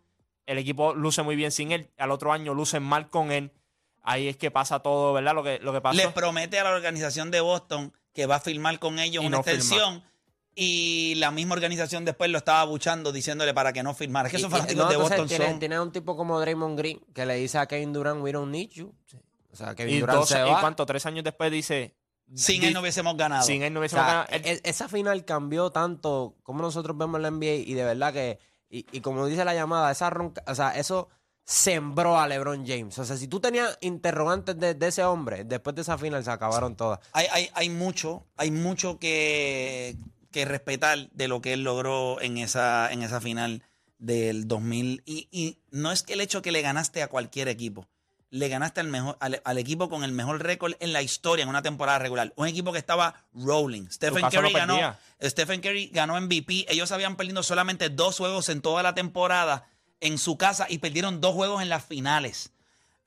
El 0.46 0.58
equipo 0.58 0.94
luce 0.94 1.22
muy 1.24 1.36
bien 1.36 1.51
sin 1.51 1.72
él. 1.72 1.90
Al 1.98 2.12
otro 2.12 2.32
año 2.34 2.54
lucen 2.54 2.84
mal 2.84 3.10
con 3.10 3.32
él. 3.32 3.51
Ahí 4.01 4.28
es 4.28 4.36
que 4.38 4.50
pasa 4.51 4.80
todo, 4.80 5.13
¿verdad? 5.13 5.36
Lo 5.36 5.44
que, 5.44 5.60
lo 5.60 5.72
que 5.74 5.80
pasó. 5.82 5.96
Le 5.98 6.08
promete 6.10 6.60
a 6.60 6.63
la 6.63 6.72
organización 6.72 7.32
de 7.32 7.40
Boston 7.42 7.94
que 8.13 8.25
va 8.25 8.36
a 8.36 8.40
firmar 8.40 8.80
con 8.80 8.98
ellos 9.00 9.24
Y 9.24 9.28
una 9.28 9.38
no 9.38 9.44
firma. 9.44 9.60
Y 10.55 11.15
la 11.15 11.31
misma 11.31 11.53
organización 11.53 12.03
después 12.03 12.29
lo 12.29 12.38
estaba 12.38 12.62
abuchando 12.62 13.12
diciéndole 13.12 13.53
para 13.53 13.72
que 13.72 13.84
no 13.84 13.93
firmara. 13.93 14.27
Es 14.27 14.31
que 14.34 14.38
Y- 14.38 14.41
esos 14.41 14.51
y- 14.51 14.55
fanáticos 14.55 14.84
no, 14.86 14.89
de 14.91 14.98
Boston 14.98 15.27
tiene, 15.27 15.50
son. 15.50 15.60
tiene 15.60 15.79
un 15.79 15.91
tipo 15.91 16.17
como 16.17 16.39
Draymond 16.39 16.77
Green 16.77 17.00
que 17.13 17.25
le 17.25 17.36
dice 17.36 17.58
a 17.58 17.65
Kevin 17.67 17.93
Durant, 17.93 18.22
we 18.22 18.31
don't 18.31 18.51
need 18.51 18.70
you. 18.72 18.93
O 19.51 19.55
sea, 19.55 19.75
Kevin 19.75 19.96
y, 19.96 20.00
Durant 20.01 20.20
dos, 20.20 20.29
se 20.29 20.39
y 20.39 20.50
va. 20.50 20.60
cuánto, 20.62 20.86
tres 20.86 21.05
años 21.05 21.24
después 21.24 21.51
dice. 21.51 21.96
Sin 22.34 22.63
él 22.63 22.74
no 22.74 22.79
hubiésemos 22.81 23.17
ganado. 23.17 23.43
Sin 23.43 23.62
él 23.62 23.74
no 23.74 23.79
O 23.79 23.81
hubiésemos 23.81 24.05
sea, 24.05 24.25
ganado. 24.29 24.48
E- 24.48 24.62
esa 24.63 24.88
final 24.88 25.25
cambió 25.25 25.70
tanto 25.72 26.36
como 26.43 26.62
nosotros 26.62 26.98
vemos 26.98 27.20
la 27.20 27.27
NBA 27.29 27.55
y 27.55 27.74
de 27.74 27.84
verdad 27.84 28.13
que, 28.13 28.39
y, 28.70 28.86
y 28.93 29.01
como 29.01 29.25
dice 29.27 29.43
la 29.43 29.53
llamada, 29.53 29.91
esa 29.91 30.10
ronca, 30.10 30.41
o 30.48 30.55
sea, 30.55 30.72
eso 30.77 31.10
sembró 31.43 32.17
a 32.17 32.27
LeBron 32.29 32.65
James. 32.65 32.98
O 33.00 33.03
sea, 33.03 33.17
si 33.17 33.27
tú 33.27 33.41
tenías 33.41 33.77
interrogantes 33.81 34.58
de, 34.58 34.74
de 34.75 34.88
ese 34.88 35.03
hombre, 35.03 35.43
después 35.43 35.75
de 35.75 35.81
esa 35.81 35.98
final 35.98 36.24
se 36.24 36.31
acabaron 36.31 36.75
todas. 36.77 37.00
Hay, 37.12 37.27
hay, 37.31 37.50
hay 37.53 37.70
mucho, 37.70 38.25
hay 38.38 38.51
mucho 38.51 38.98
que, 38.98 39.98
que 40.32 40.46
respetar 40.46 41.10
de 41.12 41.28
lo 41.28 41.42
que 41.42 41.54
él 41.54 41.64
logró 41.64 42.22
en 42.22 42.38
esa, 42.38 42.92
en 42.92 43.04
esa 43.04 43.22
final 43.22 43.64
del 43.98 44.48
2000. 44.48 45.04
Y, 45.06 45.28
y 45.32 45.60
no 45.72 45.92
es 45.92 46.04
que 46.04 46.14
el 46.14 46.22
hecho 46.22 46.42
que 46.42 46.52
le 46.52 46.62
ganaste 46.62 47.04
a 47.04 47.08
cualquier 47.08 47.48
equipo, 47.48 47.88
le 48.30 48.48
ganaste 48.48 48.80
al, 48.80 48.88
mejor, 48.88 49.18
al, 49.20 49.42
al 49.44 49.58
equipo 49.58 49.90
con 49.90 50.04
el 50.04 50.14
mejor 50.14 50.42
récord 50.42 50.74
en 50.80 50.94
la 50.94 51.02
historia 51.02 51.44
en 51.44 51.50
una 51.50 51.62
temporada 51.62 52.00
regular. 52.00 52.34
Un 52.38 52.48
equipo 52.48 52.72
que 52.72 52.80
estaba 52.80 53.26
rolling. 53.34 53.88
Stephen 53.92 54.22
no 54.22 54.30
Curry 54.30 54.54
ganó. 54.54 54.98
Stephen 55.22 55.62
Curry 55.62 55.92
ganó 55.94 56.20
MVP. 56.20 56.66
Ellos 56.70 56.92
habían 56.92 57.18
perdido 57.18 57.44
solamente 57.44 57.90
dos 57.90 58.18
juegos 58.18 58.50
en 58.50 58.62
toda 58.62 58.82
la 58.84 58.96
temporada 58.96 59.68
en 60.00 60.18
su 60.18 60.38
casa 60.38 60.66
y 60.68 60.80
perdieron 60.80 61.22
dos 61.22 61.36
juegos 61.36 61.62
en 61.62 61.70
las 61.70 61.86
finales. 61.86 62.52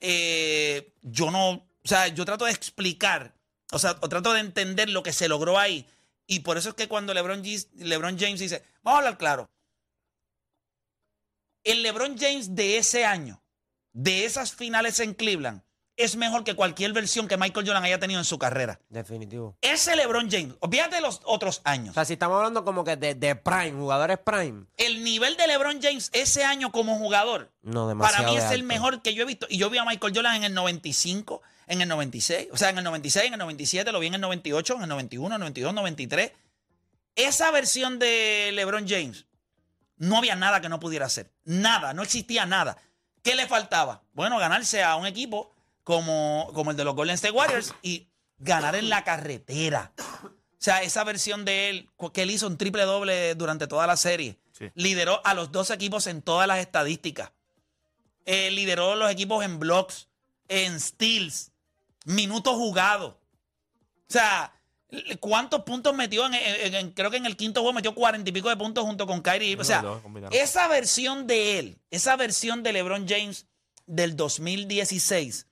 Eh, 0.01 0.93
yo 1.03 1.31
no, 1.31 1.51
o 1.51 1.69
sea, 1.85 2.09
yo 2.09 2.25
trato 2.25 2.45
de 2.45 2.53
explicar, 2.53 3.35
o 3.73 3.79
sea, 3.79 3.97
o 4.01 4.09
trato 4.09 4.33
de 4.33 4.41
entender 4.41 4.89
lo 4.91 5.03
que 5.03 5.13
se 5.13 5.29
logró 5.29 5.59
ahí. 5.59 5.87
Y 6.27 6.41
por 6.41 6.57
eso 6.57 6.71
es 6.71 6.75
que 6.75 6.89
cuando 6.89 7.13
LeBron, 7.15 7.45
James- 7.45 7.69
LeBron 7.75 8.19
James 8.19 8.41
dice, 8.41 8.65
vamos 8.83 8.97
a 8.97 8.99
hablar 9.01 9.19
claro, 9.19 9.51
el 11.65 11.83
LeBron 11.83 12.17
James 12.19 12.55
de 12.55 12.79
ese 12.79 13.05
año, 13.05 13.43
de 13.93 14.25
esas 14.25 14.53
finales 14.55 15.01
en 15.01 15.15
Cleveland, 15.15 15.63
es 15.97 16.17
mejor 16.17 16.43
que 16.43 16.55
cualquier 16.57 16.93
versión 16.93 17.29
que 17.29 17.37
Michael 17.37 17.65
Jordan 17.67 17.85
haya 17.85 18.01
tenido 18.01 18.19
en 18.19 18.25
su 18.25 18.37
carrera. 18.37 18.81
Definitivo. 18.89 19.57
Ese 19.61 19.95
LeBron 19.95 20.29
James, 20.29 20.57
olvídate 20.59 20.97
de 20.97 21.01
los 21.03 21.21
otros 21.25 21.59
O 21.65 21.69
años. 21.69 21.95
sea, 21.95 22.05
si 22.05 22.15
estamos 22.15 22.37
hablando 22.37 22.65
como 22.65 22.83
que 22.83 22.97
de, 22.97 23.15
de 23.15 23.37
prime, 23.37 23.73
jugadores 23.79 24.19
prime, 24.19 24.67
El 24.77 25.05
nivel 25.05 25.37
de 25.37 25.47
LeBron 25.47 25.81
James 25.81 26.11
ese 26.13 26.43
año 26.43 26.73
como 26.73 26.99
jugador, 26.99 27.53
no 27.63 27.87
demasiado 27.87 28.25
para 28.25 28.29
mí 28.33 28.37
de 28.39 28.45
es 28.45 28.51
el 28.51 28.65
mejor 28.65 29.03
que 29.03 29.15
yo 29.15 29.23
he 29.23 29.27
visto. 29.27 29.47
Y 29.49 29.57
yo 29.59 29.71
vi 29.71 29.79
a 29.79 29.85
Michael 29.85 30.13
Jordan 30.15 30.35
en 30.37 30.45
el 30.45 30.55
95, 30.55 31.43
en 31.67 31.81
el 31.81 31.89
96, 31.89 32.49
o 32.53 32.57
sea, 32.57 32.71
en 32.71 32.79
el 32.79 32.85
96, 32.85 33.27
en 33.27 33.33
el 33.35 33.39
97, 33.39 33.93
lo 33.93 34.01
vi 34.01 34.09
en 34.09 34.15
el 34.15 34.21
98, 34.21 34.75
en 34.77 34.83
el 34.83 34.89
91, 34.89 35.39
92, 35.39 35.75
93. 35.75 36.33
Esa 37.17 37.51
versión 37.51 37.99
de 37.99 38.51
LeBron 38.53 38.89
James, 38.89 39.27
no 39.97 40.19
había 40.19 40.37
nada 40.37 40.61
que 40.61 40.69
no 40.69 40.81
pudiera 40.81 41.07
hacer. 41.07 41.31
Nada, 41.45 41.95
no 41.95 42.03
existía 42.03 42.47
nada. 42.47 42.77
¿Qué 43.23 43.35
le 43.35 43.47
faltaba? 43.47 44.03
Bueno, 44.13 44.39
ganarse 44.39 44.83
a 44.83 44.97
un 44.97 45.07
equipo 45.07 45.55
como, 45.83 46.51
como 46.55 46.71
el 46.71 46.77
de 46.77 46.85
los 46.85 46.95
Golden 46.95 47.15
State 47.15 47.33
Warriors 47.33 47.75
y 47.83 48.09
ganar 48.39 48.75
en 48.75 48.89
la 48.89 49.05
carretera. 49.05 49.93
O 50.25 50.31
sea, 50.59 50.83
esa 50.83 51.05
versión 51.05 51.45
de 51.45 51.71
él, 51.71 51.91
que 52.13 52.23
él 52.23 52.31
hizo 52.31 52.47
un 52.47 52.59
triple 52.59 52.83
doble 52.85 53.35
durante 53.35 53.67
toda 53.67 53.87
la 53.87 53.97
serie. 53.97 54.39
Sí. 54.53 54.71
Lideró 54.75 55.21
a 55.25 55.35
los 55.35 55.53
dos 55.53 55.71
equipos 55.71 56.07
en 56.07 56.23
todas 56.23 56.49
las 56.49 56.59
estadísticas. 56.59 57.33
Eh, 58.25 58.51
lideró 58.51 58.95
los 58.95 59.11
equipos 59.11 59.45
en 59.45 59.59
blocks, 59.59 60.09
en 60.49 60.81
steals, 60.81 61.53
minutos 62.05 62.55
jugados. 62.55 63.15
O 63.15 64.13
sea, 64.13 64.53
¿cuántos 65.21 65.63
puntos 65.63 65.95
metió? 65.95 66.27
En, 66.27 66.35
en- 66.35 66.75
en- 66.75 66.91
creo 66.93 67.11
que 67.11 67.17
en 67.17 67.27
el 67.27 67.37
quinto 67.37 67.61
juego 67.61 67.75
metió 67.75 67.95
cuarenta 67.95 68.29
y 68.31 68.33
pico 68.33 68.49
de 68.49 68.57
puntos 68.57 68.85
junto 68.85 69.07
con 69.07 69.21
Kyrie. 69.23 69.57
O 69.57 69.65
sea, 69.65 69.81
esa 70.33 70.69
versión 70.69 71.27
de 71.27 71.59
él, 71.59 71.79
esa 71.91 72.17
versión 72.17 72.63
de 72.63 72.73
LeBron 72.73 73.07
James 73.09 73.47
del 73.87 74.17
2016, 74.17 75.47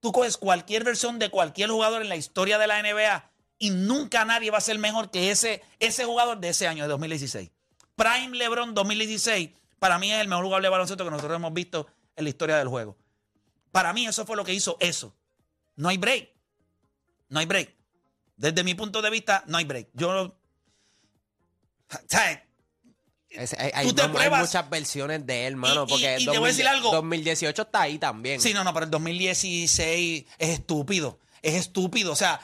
tú 0.00 0.12
coges 0.12 0.36
cualquier 0.36 0.84
versión 0.84 1.18
de 1.18 1.30
cualquier 1.30 1.70
jugador 1.70 2.02
en 2.02 2.08
la 2.08 2.16
historia 2.16 2.58
de 2.58 2.66
la 2.66 2.82
NBA 2.82 3.30
y 3.58 3.70
nunca 3.70 4.24
nadie 4.24 4.50
va 4.50 4.58
a 4.58 4.62
ser 4.62 4.78
mejor 4.78 5.10
que 5.10 5.30
ese, 5.30 5.62
ese 5.78 6.04
jugador 6.04 6.38
de 6.40 6.48
ese 6.48 6.66
año, 6.66 6.84
de 6.84 6.88
2016. 6.88 7.50
Prime 7.94 8.36
LeBron 8.36 8.72
2016, 8.74 9.50
para 9.78 9.98
mí 9.98 10.10
es 10.10 10.20
el 10.20 10.28
mejor 10.28 10.44
jugador 10.44 10.62
de 10.62 10.68
baloncesto 10.70 11.04
que 11.04 11.10
nosotros 11.10 11.36
hemos 11.36 11.52
visto 11.52 11.86
en 12.16 12.24
la 12.24 12.30
historia 12.30 12.56
del 12.56 12.68
juego. 12.68 12.96
Para 13.72 13.92
mí 13.92 14.06
eso 14.06 14.24
fue 14.24 14.36
lo 14.36 14.44
que 14.44 14.54
hizo 14.54 14.76
eso. 14.80 15.14
No 15.80 15.88
hay 15.88 15.96
break. 15.96 16.28
No 17.30 17.40
hay 17.40 17.46
break. 17.46 17.74
Desde 18.36 18.62
mi 18.64 18.74
punto 18.74 19.00
de 19.00 19.08
vista, 19.08 19.44
no 19.46 19.56
hay 19.56 19.64
break. 19.64 19.88
Yo... 19.94 20.36
¿sabes? 22.08 22.40
Es- 23.30 23.54
hay, 23.58 23.92
te 23.92 24.08
muchas 24.08 24.68
versiones 24.68 25.24
de 25.24 25.46
él, 25.46 25.56
mano. 25.56 25.82
Y- 25.82 25.86
y- 25.86 25.88
porque 25.90 26.16
y 26.20 26.24
te 26.26 26.38
voy 26.38 26.48
a 26.48 26.52
decir 26.52 26.66
algo. 26.66 26.90
2018 26.92 27.62
está 27.62 27.82
ahí 27.82 27.98
también. 27.98 28.40
Sí, 28.40 28.52
no, 28.52 28.62
no, 28.64 28.74
pero 28.74 28.84
el 28.84 28.90
2016 28.90 30.26
es 30.38 30.48
estúpido. 30.50 31.18
Es 31.40 31.54
estúpido. 31.54 32.12
O 32.12 32.16
sea, 32.16 32.40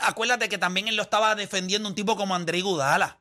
acuérdate 0.00 0.48
que 0.48 0.58
también 0.58 0.86
él 0.86 0.96
lo 0.96 1.02
estaba 1.02 1.34
defendiendo 1.34 1.88
un 1.88 1.94
tipo 1.94 2.16
como 2.16 2.34
André 2.34 2.60
Gudala. 2.60 3.20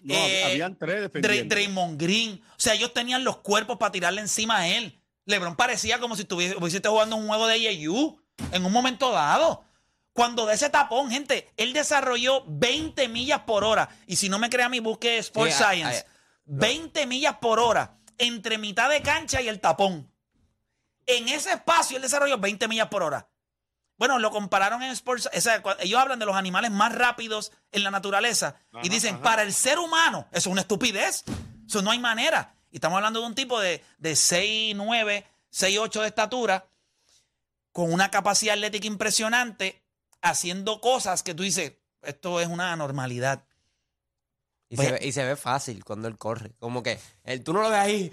No, 0.00 0.14
Eh, 0.14 0.44
habían 0.44 0.76
tres 0.76 1.02
defendiendo. 1.02 1.54
Draymond 1.54 2.00
Green. 2.00 2.42
O 2.50 2.60
sea, 2.60 2.74
ellos 2.74 2.92
tenían 2.92 3.22
los 3.22 3.36
cuerpos 3.38 3.76
para 3.76 3.92
tirarle 3.92 4.20
encima 4.20 4.58
a 4.58 4.68
él. 4.68 5.00
LeBron 5.26 5.56
parecía 5.56 6.00
como 6.00 6.16
si 6.16 6.22
estuviese 6.22 6.80
jugando 6.88 7.16
un 7.16 7.28
juego 7.28 7.46
de 7.46 7.68
AAU 7.68 8.18
en 8.52 8.64
un 8.64 8.72
momento 8.72 9.10
dado. 9.12 9.64
Cuando 10.12 10.46
de 10.46 10.54
ese 10.54 10.68
tapón, 10.70 11.10
gente, 11.10 11.48
él 11.56 11.72
desarrolló 11.72 12.42
20 12.46 13.08
millas 13.08 13.40
por 13.42 13.62
hora. 13.62 13.88
Y 14.06 14.16
si 14.16 14.28
no 14.28 14.38
me 14.38 14.50
crea 14.50 14.68
mi 14.68 14.80
busque 14.80 15.18
Sports 15.18 15.54
Sí, 15.54 15.62
a- 15.62 15.70
Science. 15.70 15.98
a- 16.00 16.06
20 16.46 17.06
millas 17.06 17.36
por 17.40 17.60
hora 17.60 17.98
entre 18.16 18.58
mitad 18.58 18.88
de 18.90 19.00
cancha 19.02 19.40
y 19.40 19.48
el 19.48 19.60
tapón. 19.60 20.10
En 21.06 21.28
ese 21.28 21.52
espacio 21.52 21.96
él 21.96 22.02
desarrolló 22.02 22.38
20 22.38 22.66
millas 22.68 22.88
por 22.88 23.02
hora. 23.02 23.28
Bueno, 23.96 24.18
lo 24.18 24.30
compararon 24.30 24.82
en 24.82 24.90
Sports. 24.92 25.28
o 25.34 25.40
sea, 25.40 25.62
ellos 25.80 26.00
hablan 26.00 26.18
de 26.18 26.26
los 26.26 26.36
animales 26.36 26.70
más 26.70 26.92
rápidos 26.94 27.52
en 27.72 27.82
la 27.84 27.90
naturaleza 27.90 28.54
y 28.82 28.88
dicen, 28.88 29.16
ajá. 29.16 29.24
para 29.24 29.42
el 29.42 29.52
ser 29.52 29.78
humano, 29.78 30.26
eso 30.30 30.48
es 30.48 30.52
una 30.52 30.60
estupidez. 30.62 31.24
Eso 31.66 31.82
no 31.82 31.90
hay 31.90 31.98
manera. 31.98 32.54
Y 32.70 32.76
estamos 32.76 32.96
hablando 32.96 33.20
de 33.20 33.26
un 33.26 33.34
tipo 33.34 33.60
de, 33.60 33.84
de 33.98 34.12
6'9, 34.16 35.24
6'8 35.50 36.00
de 36.02 36.06
estatura, 36.08 36.66
con 37.78 37.92
una 37.92 38.10
capacidad 38.10 38.54
atlética 38.54 38.88
impresionante, 38.88 39.80
haciendo 40.20 40.80
cosas 40.80 41.22
que 41.22 41.32
tú 41.32 41.44
dices, 41.44 41.74
esto 42.02 42.40
es 42.40 42.48
una 42.48 42.72
anormalidad. 42.72 43.44
Y, 44.68 44.74
Pues- 44.74 44.88
se 44.88 44.92
ve, 44.94 45.06
y 45.06 45.12
se 45.12 45.24
ve 45.24 45.36
fácil 45.36 45.84
cuando 45.84 46.08
él 46.08 46.18
corre. 46.18 46.50
Como 46.58 46.82
que 46.82 46.98
él, 47.22 47.44
tú 47.44 47.52
no 47.52 47.62
lo 47.62 47.70
ves 47.70 47.78
ahí. 47.78 48.12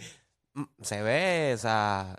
mm, 0.54 0.64
Se 0.84 1.02
ve, 1.02 1.54
o 1.56 1.58
sea. 1.58 2.16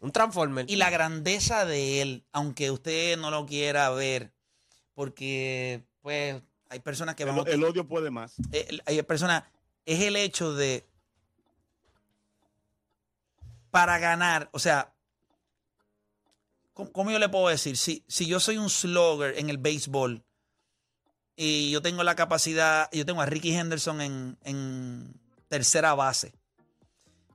Un 0.00 0.10
Transformer. 0.10 0.68
Y 0.68 0.74
la 0.74 0.90
grandeza 0.90 1.64
de 1.64 2.02
él, 2.02 2.24
aunque 2.32 2.72
usted 2.72 3.16
no 3.18 3.30
lo 3.30 3.46
quiera 3.46 3.88
ver, 3.90 4.32
porque 4.94 5.84
pues 6.00 6.42
hay 6.70 6.80
personas 6.80 7.14
que 7.14 7.24
van 7.24 7.38
El, 7.38 7.48
el 7.50 7.62
odio 7.62 7.86
puede 7.86 8.10
más. 8.10 8.34
eh, 8.50 8.80
hay 8.84 9.00
personas, 9.02 9.44
es 9.86 10.00
el 10.00 10.16
hecho 10.16 10.54
de 10.54 10.84
para 13.70 13.98
ganar, 13.98 14.48
o 14.52 14.58
sea, 14.58 14.91
¿cómo, 16.72 17.10
yo 17.10 17.18
le 17.18 17.28
puedo 17.28 17.48
decir? 17.48 17.76
Si, 17.76 18.04
si 18.08 18.26
yo 18.26 18.40
soy 18.40 18.58
un 18.58 18.70
slugger 18.70 19.38
en 19.38 19.50
el 19.50 19.58
béisbol 19.58 20.24
y 21.36 21.70
yo 21.70 21.82
tengo 21.82 22.02
la 22.02 22.14
capacidad, 22.14 22.88
yo 22.92 23.06
tengo 23.06 23.22
a 23.22 23.26
Ricky 23.26 23.54
Henderson 23.54 24.00
en, 24.00 24.38
en 24.44 25.14
tercera 25.48 25.94
base 25.94 26.32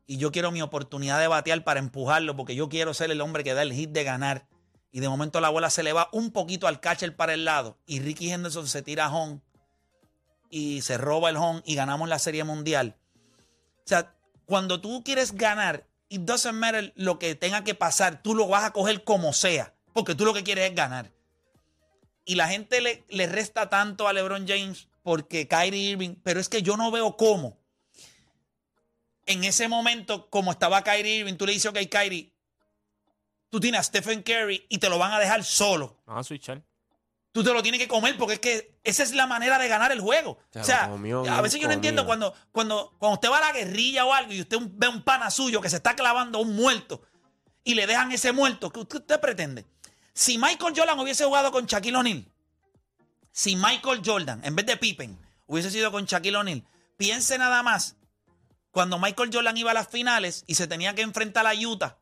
y 0.05 0.17
yo 0.17 0.31
quiero 0.31 0.51
mi 0.51 0.61
oportunidad 0.61 1.19
de 1.19 1.27
batear 1.27 1.63
para 1.63 1.79
empujarlo 1.79 2.35
porque 2.35 2.55
yo 2.55 2.69
quiero 2.69 2.93
ser 2.93 3.11
el 3.11 3.21
hombre 3.21 3.43
que 3.43 3.53
da 3.53 3.61
el 3.61 3.73
hit 3.73 3.91
de 3.91 4.03
ganar 4.03 4.47
y 4.91 5.01
de 5.01 5.09
momento 5.09 5.41
la 5.41 5.49
bola 5.49 5.69
se 5.69 5.83
le 5.83 5.93
va 5.93 6.09
un 6.13 6.31
poquito 6.31 6.67
al 6.67 6.79
catcher 6.79 7.15
para 7.15 7.33
el 7.33 7.45
lado 7.45 7.77
y 7.85 7.99
Ricky 7.99 8.31
Henderson 8.31 8.67
se 8.67 8.81
tira 8.81 9.05
a 9.05 9.13
home 9.13 9.41
y 10.49 10.81
se 10.81 10.97
roba 10.97 11.29
el 11.29 11.37
home 11.37 11.61
y 11.65 11.75
ganamos 11.75 12.07
la 12.07 12.19
serie 12.19 12.43
mundial. 12.45 12.95
O 13.79 13.87
sea, 13.87 14.15
cuando 14.45 14.79
tú 14.79 15.03
quieres 15.03 15.33
ganar, 15.33 15.85
it 16.09 16.21
doesn't 16.21 16.55
matter 16.55 16.93
lo 16.95 17.19
que 17.19 17.35
tenga 17.35 17.63
que 17.63 17.75
pasar, 17.75 18.21
tú 18.21 18.35
lo 18.35 18.47
vas 18.47 18.63
a 18.63 18.71
coger 18.71 19.03
como 19.03 19.33
sea, 19.33 19.73
porque 19.93 20.15
tú 20.15 20.25
lo 20.25 20.33
que 20.33 20.43
quieres 20.43 20.69
es 20.69 20.75
ganar. 20.75 21.11
Y 22.25 22.35
la 22.35 22.47
gente 22.47 22.81
le, 22.81 23.05
le 23.09 23.27
resta 23.27 23.69
tanto 23.69 24.07
a 24.07 24.13
LeBron 24.13 24.47
James 24.47 24.87
porque 25.01 25.47
Kyrie 25.47 25.91
Irving, 25.91 26.15
pero 26.23 26.39
es 26.39 26.49
que 26.49 26.61
yo 26.61 26.75
no 26.75 26.91
veo 26.91 27.15
cómo. 27.15 27.57
En 29.25 29.43
ese 29.43 29.67
momento, 29.67 30.29
como 30.29 30.51
estaba 30.51 30.83
Kyrie 30.83 31.17
Irving, 31.17 31.35
tú 31.35 31.45
le 31.45 31.53
dices, 31.53 31.71
ok, 31.71 31.79
Kyrie, 31.89 32.33
tú 33.49 33.59
tienes 33.59 33.79
a 33.79 33.83
Stephen 33.83 34.23
Curry 34.23 34.65
y 34.69 34.77
te 34.77 34.89
lo 34.89 34.97
van 34.97 35.13
a 35.13 35.19
dejar 35.19 35.43
solo. 35.43 35.97
Van 36.05 36.17
a 36.17 36.23
switchar. 36.23 36.61
Tú 37.37 37.43
te 37.43 37.53
lo 37.53 37.61
tienes 37.61 37.79
que 37.79 37.87
comer 37.87 38.17
porque 38.17 38.33
es 38.33 38.39
que 38.39 38.79
esa 38.83 39.03
es 39.03 39.13
la 39.13 39.27
manera 39.27 39.59
de 39.59 39.67
ganar 39.67 39.91
el 39.91 40.01
juego. 40.01 40.39
Se 40.49 40.59
o 40.59 40.63
sea, 40.63 40.89
comió 40.89 41.23
a 41.29 41.39
veces 41.39 41.61
yo 41.61 41.67
no 41.67 41.73
entiendo 41.75 42.03
cuando, 42.03 42.33
cuando, 42.51 42.95
cuando 42.97 43.13
usted 43.13 43.29
va 43.29 43.37
a 43.37 43.41
la 43.41 43.51
guerrilla 43.51 44.05
o 44.05 44.11
algo 44.11 44.33
y 44.33 44.41
usted 44.41 44.57
ve 44.71 44.87
un 44.87 45.03
pana 45.03 45.29
suyo 45.29 45.61
que 45.61 45.69
se 45.69 45.75
está 45.75 45.95
clavando 45.95 46.39
a 46.39 46.41
un 46.41 46.55
muerto 46.55 47.03
y 47.63 47.75
le 47.75 47.85
dejan 47.85 48.11
ese 48.11 48.31
muerto, 48.31 48.71
¿qué 48.71 48.79
usted, 48.79 49.01
usted 49.01 49.19
pretende? 49.19 49.67
Si 50.13 50.39
Michael 50.39 50.73
Jordan 50.75 50.99
hubiese 50.99 51.25
jugado 51.25 51.51
con 51.51 51.67
Shaquille 51.67 51.97
O'Neal, 51.97 52.25
si 53.31 53.55
Michael 53.55 54.01
Jordan, 54.03 54.43
en 54.43 54.55
vez 54.55 54.65
de 54.65 54.75
Pippen, 54.75 55.15
hubiese 55.45 55.69
sido 55.69 55.91
con 55.91 56.05
Shaquille 56.05 56.37
O'Neal, 56.37 56.63
piense 56.97 57.37
nada 57.37 57.61
más 57.61 57.97
cuando 58.71 58.97
Michael 58.97 59.29
Jordan 59.31 59.55
iba 59.57 59.69
a 59.69 59.75
las 59.75 59.89
finales 59.89 60.43
y 60.47 60.55
se 60.55 60.65
tenía 60.65 60.95
que 60.95 61.03
enfrentar 61.03 61.45
a 61.45 61.53
Utah 61.53 61.99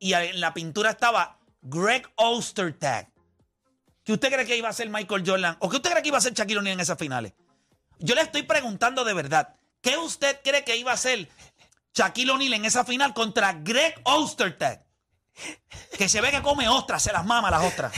y 0.00 0.14
en 0.14 0.40
la 0.40 0.52
pintura 0.52 0.90
estaba 0.90 1.38
Greg 1.62 2.10
Ostertag. 2.16 3.08
¿Qué 4.08 4.14
usted 4.14 4.32
cree 4.32 4.46
que 4.46 4.56
iba 4.56 4.70
a 4.70 4.72
ser 4.72 4.88
Michael 4.88 5.22
Jordan? 5.22 5.58
¿O 5.60 5.68
qué 5.68 5.76
usted 5.76 5.90
cree 5.90 6.02
que 6.02 6.08
iba 6.08 6.16
a 6.16 6.22
ser 6.22 6.32
Shaquille 6.32 6.60
O'Neal 6.60 6.72
en 6.72 6.80
esas 6.80 6.96
finales? 6.96 7.34
Yo 7.98 8.14
le 8.14 8.22
estoy 8.22 8.42
preguntando 8.42 9.04
de 9.04 9.12
verdad. 9.12 9.54
¿Qué 9.82 9.98
usted 9.98 10.40
cree 10.42 10.64
que 10.64 10.78
iba 10.78 10.92
a 10.92 10.96
ser 10.96 11.28
Shaquille 11.92 12.30
O'Neal 12.30 12.54
en 12.54 12.64
esa 12.64 12.86
final 12.86 13.12
contra 13.12 13.52
Greg 13.52 14.00
Ostertag? 14.04 14.82
Que 15.98 16.08
se 16.08 16.22
ve 16.22 16.30
que 16.30 16.40
come 16.40 16.66
ostras, 16.70 17.02
se 17.02 17.12
las 17.12 17.26
mama 17.26 17.50
las 17.50 17.62
ostras. 17.62 17.92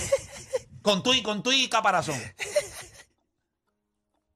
Con 0.82 1.00
tu 1.04 1.14
y 1.14 1.22
con 1.22 1.44
tu 1.44 1.52
y 1.52 1.68
caparazón. 1.68 2.20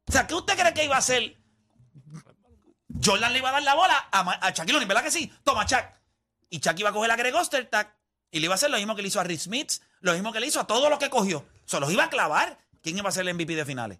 O 0.06 0.12
sea, 0.12 0.28
¿qué 0.28 0.34
usted 0.34 0.56
cree 0.56 0.74
que 0.74 0.84
iba 0.84 0.94
a 0.94 1.00
hacer? 1.00 1.36
Jordan 3.04 3.32
le 3.32 3.40
iba 3.40 3.48
a 3.48 3.52
dar 3.52 3.64
la 3.64 3.74
bola 3.74 4.10
a, 4.12 4.46
a 4.46 4.50
Shaquille 4.52 4.76
O'Neal, 4.76 4.86
¿verdad 4.86 5.02
que 5.02 5.10
sí? 5.10 5.32
Toma, 5.42 5.64
Shaq. 5.64 5.92
Y 6.50 6.60
Shaq 6.60 6.78
iba 6.78 6.90
a 6.90 6.92
coger 6.92 7.10
a 7.10 7.16
Greg 7.16 7.34
Ostertag 7.34 7.96
y 8.30 8.38
le 8.38 8.44
iba 8.44 8.54
a 8.54 8.58
hacer 8.58 8.70
lo 8.70 8.76
mismo 8.76 8.94
que 8.94 9.02
le 9.02 9.08
hizo 9.08 9.18
a 9.18 9.24
Rick 9.24 9.40
Smith, 9.40 9.72
lo 10.02 10.12
mismo 10.12 10.32
que 10.32 10.38
le 10.38 10.46
hizo 10.46 10.60
a 10.60 10.68
todos 10.68 10.88
los 10.88 11.00
que 11.00 11.10
cogió. 11.10 11.44
Se 11.64 11.80
los 11.80 11.90
iba 11.92 12.04
a 12.04 12.10
clavar. 12.10 12.58
¿Quién 12.82 12.98
iba 12.98 13.08
a 13.08 13.12
ser 13.12 13.26
el 13.26 13.34
MVP 13.34 13.54
de 13.56 13.64
finales? 13.64 13.98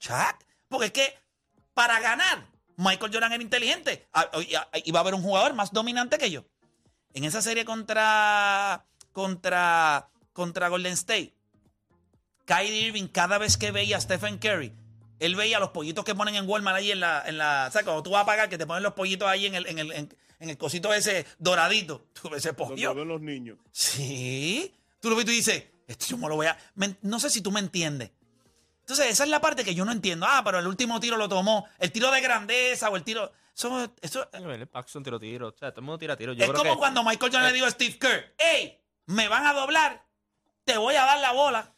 Shaq. 0.00 0.44
Porque 0.68 0.86
es 0.86 0.92
que 0.92 1.18
para 1.74 2.00
ganar, 2.00 2.46
Michael 2.76 3.12
Jordan 3.12 3.32
era 3.32 3.42
inteligente. 3.42 4.06
Ah, 4.12 4.30
y- 4.40 4.54
ah, 4.54 4.68
Iba 4.84 5.00
a 5.00 5.02
haber 5.02 5.14
un 5.14 5.22
jugador 5.22 5.54
más 5.54 5.72
dominante 5.72 6.18
que 6.18 6.30
yo. 6.30 6.44
En 7.12 7.24
esa 7.24 7.42
serie 7.42 7.64
contra, 7.64 8.84
contra, 9.12 10.08
contra 10.32 10.68
Golden 10.68 10.94
State, 10.94 11.34
Kyrie 12.44 12.86
Irving, 12.88 13.06
cada 13.08 13.38
vez 13.38 13.56
que 13.56 13.70
veía 13.70 13.96
a 13.96 14.00
Stephen 14.00 14.38
Curry, 14.38 14.72
él 15.20 15.36
veía 15.36 15.58
los 15.60 15.70
pollitos 15.70 16.04
que 16.04 16.14
ponen 16.14 16.34
en 16.34 16.48
Walmart 16.48 16.76
ahí 16.78 16.90
en 16.90 17.00
la, 17.00 17.22
en 17.26 17.38
la. 17.38 17.70
¿Sabes? 17.72 17.84
Cuando 17.84 18.02
tú 18.02 18.10
vas 18.10 18.22
a 18.22 18.26
pagar, 18.26 18.48
que 18.48 18.58
te 18.58 18.66
ponen 18.66 18.82
los 18.82 18.94
pollitos 18.94 19.28
ahí 19.28 19.46
en 19.46 19.54
el, 19.54 19.66
en 19.66 19.78
el, 19.78 19.92
en, 19.92 20.16
en 20.40 20.50
el 20.50 20.58
cosito 20.58 20.92
ese 20.92 21.24
doradito. 21.38 22.06
Tú 22.20 22.28
ves 22.28 22.44
ese 22.44 22.52
Donde 22.52 22.74
pollo. 22.74 22.94
ven 22.94 23.08
los 23.08 23.20
niños. 23.20 23.58
Sí. 23.70 24.74
Tú 25.00 25.08
lo 25.10 25.16
ves 25.16 25.22
y 25.22 25.26
tú 25.26 25.32
dices, 25.32 25.64
esto 25.86 26.06
yo 26.08 26.18
me 26.18 26.28
lo 26.28 26.36
voy 26.36 26.46
a. 26.46 26.56
me- 26.74 26.96
no 27.02 27.18
sé 27.20 27.30
si 27.30 27.40
tú 27.40 27.50
me 27.50 27.60
entiendes. 27.60 28.10
Entonces, 28.80 29.06
esa 29.06 29.24
es 29.24 29.30
la 29.30 29.40
parte 29.40 29.64
que 29.64 29.74
yo 29.74 29.84
no 29.84 29.92
entiendo. 29.92 30.26
Ah, 30.28 30.42
pero 30.44 30.58
el 30.58 30.66
último 30.66 31.00
tiro 31.00 31.16
lo 31.16 31.28
tomó. 31.28 31.66
El 31.78 31.90
tiro 31.90 32.10
de 32.10 32.20
grandeza 32.20 32.90
o 32.90 32.96
el 32.96 33.02
tiro. 33.02 33.32
Eso, 33.56 33.90
eso, 34.02 34.28
El 34.32 34.66
Paxson 34.66 35.02
tiro 35.02 35.18
tiro. 35.18 35.48
O 35.48 35.52
sea, 35.56 35.70
todo 35.70 35.80
el 35.80 35.86
mundo 35.86 35.98
tira 35.98 36.16
tiro. 36.16 36.32
Yo 36.34 36.44
es 36.44 36.50
creo 36.50 36.60
como 36.60 36.74
que 36.74 36.78
cuando 36.78 37.02
Michael 37.02 37.32
Jordan 37.32 37.44
le 37.46 37.52
dijo 37.54 37.66
a 37.66 37.70
Steve 37.70 37.98
Kerr: 37.98 38.34
¡Ey! 38.36 38.78
Me 39.06 39.28
van 39.28 39.46
a 39.46 39.52
doblar. 39.54 40.04
Te 40.64 40.76
voy 40.76 40.94
a 40.96 41.04
dar 41.04 41.18
la 41.20 41.32
bola. 41.32 41.72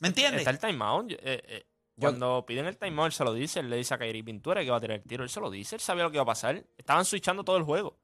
¿Me 0.00 0.08
entiendes? 0.08 0.40
está 0.46 0.50
el 0.50 0.58
timeout. 0.58 1.12
eh, 1.12 1.18
eh, 1.22 1.66
cuando 1.98 2.44
piden 2.46 2.66
el 2.66 2.76
timeout, 2.76 3.06
él 3.06 3.12
se 3.12 3.24
lo 3.24 3.32
dice. 3.32 3.60
Él 3.60 3.70
le 3.70 3.76
dice 3.76 3.94
a 3.94 3.98
Kyrie 3.98 4.24
Pintura 4.24 4.62
que 4.62 4.70
va 4.70 4.76
a 4.78 4.80
tirar 4.80 4.96
el 4.98 5.02
tiro. 5.04 5.22
Él 5.24 5.30
se 5.30 5.40
lo 5.40 5.50
dice. 5.50 5.76
Él 5.76 5.80
sabía 5.80 6.02
lo 6.04 6.10
que 6.10 6.16
iba 6.16 6.22
a 6.22 6.26
pasar. 6.26 6.62
Estaban 6.76 7.04
switchando 7.04 7.42
todo 7.44 7.56
el 7.56 7.62
juego. 7.62 7.98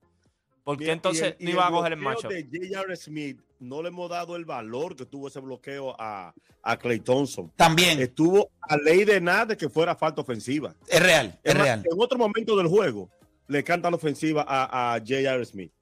¿Por 0.64 0.78
qué 0.78 0.92
entonces 0.92 1.36
y 1.38 1.44
no 1.44 1.50
iba 1.50 1.66
a 1.66 1.70
coger 1.70 1.92
el 1.92 1.98
macho? 1.98 2.28
de 2.28 2.42
J.R. 2.44 2.96
Smith 2.96 3.40
no 3.58 3.82
le 3.82 3.88
hemos 3.88 4.10
dado 4.10 4.36
el 4.36 4.44
valor 4.44 4.96
que 4.96 5.06
tuvo 5.06 5.28
ese 5.28 5.40
bloqueo 5.40 5.94
a, 5.98 6.32
a 6.62 6.76
Clay 6.76 7.00
Thompson. 7.00 7.52
También. 7.56 8.00
Estuvo 8.00 8.50
a 8.60 8.76
ley 8.76 9.04
de 9.04 9.20
nada 9.20 9.46
de 9.46 9.56
que 9.56 9.68
fuera 9.68 9.94
falta 9.94 10.20
ofensiva. 10.20 10.74
Es 10.88 11.02
real, 11.02 11.38
es 11.42 11.52
Es 11.52 11.54
más, 11.54 11.64
real. 11.64 11.82
En 11.90 12.00
otro 12.00 12.18
momento 12.18 12.56
del 12.56 12.66
juego 12.66 13.08
le 13.48 13.62
canta 13.64 13.90
la 13.90 13.96
ofensiva 13.96 14.44
a, 14.46 14.94
a 14.94 14.98
J.R. 14.98 15.44
Smith. 15.44 15.72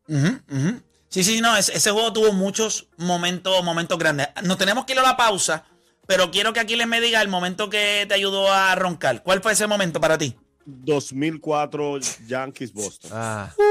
Sí, 1.08 1.22
sí, 1.22 1.40
no, 1.40 1.56
ese, 1.56 1.76
ese 1.76 1.90
juego 1.90 2.12
tuvo 2.12 2.32
muchos 2.32 2.88
momentos, 2.96 3.62
momentos 3.64 3.98
grandes. 3.98 4.28
Nos 4.42 4.58
tenemos 4.58 4.84
que 4.84 4.92
ir 4.94 4.98
a 4.98 5.02
la 5.02 5.16
pausa, 5.16 5.64
pero 6.06 6.30
quiero 6.30 6.52
que 6.52 6.60
aquí 6.60 6.76
les 6.76 6.88
me 6.88 7.00
diga 7.00 7.22
el 7.22 7.28
momento 7.28 7.70
que 7.70 8.04
te 8.08 8.14
ayudó 8.14 8.52
a 8.52 8.74
roncar. 8.74 9.22
¿Cuál 9.22 9.40
fue 9.40 9.52
ese 9.52 9.66
momento 9.66 10.00
para 10.00 10.18
ti? 10.18 10.37
2004 10.66 11.98
Yankees 12.26 12.72
Boston. 12.72 13.10
Ah. 13.14 13.52
Fui 13.54 13.64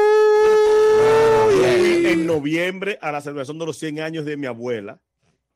en 2.12 2.26
noviembre 2.26 2.98
a 3.02 3.12
la 3.12 3.22
celebración 3.22 3.58
de 3.60 3.66
los 3.66 3.78
100 3.78 4.00
años 4.02 4.26
de 4.26 4.38
mi 4.38 4.46
abuela 4.48 5.00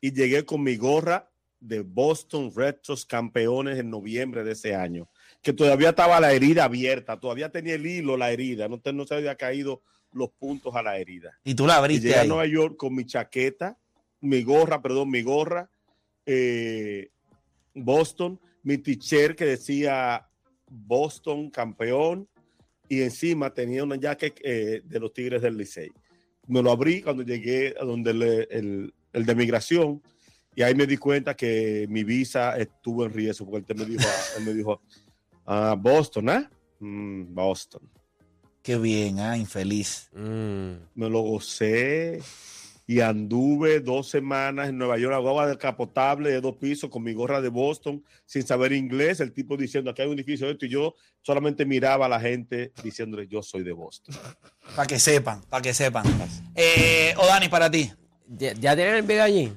y 0.01 0.11
llegué 0.11 0.45
con 0.45 0.63
mi 0.63 0.75
gorra 0.75 1.29
de 1.59 1.81
Boston 1.81 2.51
Red 2.55 2.77
Sox 2.81 3.05
campeones 3.05 3.79
en 3.79 3.89
noviembre 3.89 4.43
de 4.43 4.51
ese 4.51 4.75
año, 4.75 5.09
que 5.41 5.53
todavía 5.53 5.89
estaba 5.89 6.19
la 6.19 6.31
herida 6.33 6.65
abierta, 6.65 7.19
todavía 7.19 7.49
tenía 7.51 7.75
el 7.75 7.85
hilo 7.85 8.15
la 8.15 8.31
herida, 8.31 8.67
no, 8.67 8.79
te- 8.79 8.93
no 8.93 9.05
se 9.07 9.15
había 9.15 9.35
caído 9.35 9.81
los 10.11 10.29
puntos 10.31 10.75
a 10.75 10.83
la 10.83 10.97
herida. 10.97 11.37
Y 11.43 11.55
tú 11.55 11.65
la 11.67 11.73
Y 11.73 11.77
abriste 11.77 12.07
llegué 12.09 12.19
a. 12.19 12.23
Nueva 12.25 12.45
York 12.45 12.77
con 12.77 12.93
mi 12.95 13.05
chaqueta, 13.05 13.77
mi 14.21 14.43
gorra, 14.43 14.81
perdón, 14.81 15.09
mi 15.09 15.21
gorra, 15.23 15.69
eh, 16.25 17.09
Boston, 17.73 18.39
mi 18.63 18.77
t-shirt 18.77 19.35
que 19.37 19.45
decía 19.45 20.27
Boston 20.69 21.49
campeón 21.49 22.27
y 22.89 23.01
encima 23.01 23.53
tenía 23.53 23.83
una 23.83 23.95
jacket 23.97 24.39
eh, 24.43 24.81
de 24.83 24.99
los 24.99 25.13
Tigres 25.13 25.41
del 25.41 25.57
Licey. 25.57 25.91
Me 26.47 26.61
lo 26.63 26.71
abrí 26.71 27.01
cuando 27.01 27.23
llegué 27.23 27.75
a 27.79 27.83
donde 27.83 28.13
le- 28.13 28.47
el, 28.49 28.93
el 29.13 29.25
de 29.25 29.35
migración 29.35 30.01
y 30.55 30.61
ahí 30.63 30.73
me 30.73 30.87
di 30.87 30.97
cuenta 30.97 31.35
que 31.35 31.85
mi 31.89 32.03
visa 32.03 32.57
estuvo 32.57 33.05
en 33.05 33.13
riesgo 33.13 33.49
porque 33.49 33.73
él 33.73 33.79
me 33.79 33.85
dijo, 33.85 34.07
él 34.37 34.45
me 34.45 34.53
dijo, 34.53 34.81
ah, 35.45 35.75
Boston, 35.77 36.29
¿ah? 36.29 36.49
Mm, 36.79 37.33
Boston. 37.33 37.81
Qué 38.63 38.77
bien, 38.77 39.19
ah, 39.19 39.37
infeliz. 39.37 40.09
Mm. 40.13 40.71
me 40.95 41.09
lo 41.09 41.21
gocé 41.21 42.21
y 42.89 43.01
anduve 43.01 43.81
dos 43.81 44.09
semanas 44.09 44.69
en 44.69 44.77
Nueva 44.77 44.97
York, 44.97 45.13
agua 45.13 45.45
descapotable 45.45 46.31
de 46.31 46.39
dos 46.39 46.55
pisos 46.55 46.89
con 46.89 47.03
mi 47.03 47.13
gorra 47.13 47.41
de 47.41 47.49
Boston 47.49 48.01
sin 48.25 48.47
saber 48.47 48.71
inglés, 48.71 49.19
el 49.19 49.33
tipo 49.33 49.57
diciendo 49.57 49.91
aquí 49.91 50.03
hay 50.03 50.07
un 50.07 50.13
edificio 50.13 50.47
de 50.47 50.53
esto 50.53 50.65
y 50.65 50.69
yo 50.69 50.95
solamente 51.21 51.65
miraba 51.65 52.05
a 52.05 52.09
la 52.09 52.19
gente 52.19 52.71
diciéndole 52.81 53.27
yo 53.27 53.43
soy 53.43 53.63
de 53.63 53.73
Boston. 53.73 54.15
Para 54.73 54.87
que 54.87 54.99
sepan, 54.99 55.41
para 55.49 55.61
que 55.61 55.73
sepan. 55.73 56.05
Eh, 56.55 57.13
o 57.17 57.25
Dani, 57.25 57.49
para 57.49 57.69
ti. 57.69 57.91
¿Ya, 58.25 58.53
ya 58.53 58.73
tienen 58.73 58.95
el 58.95 59.01
video 59.01 59.23
allí? 59.23 59.53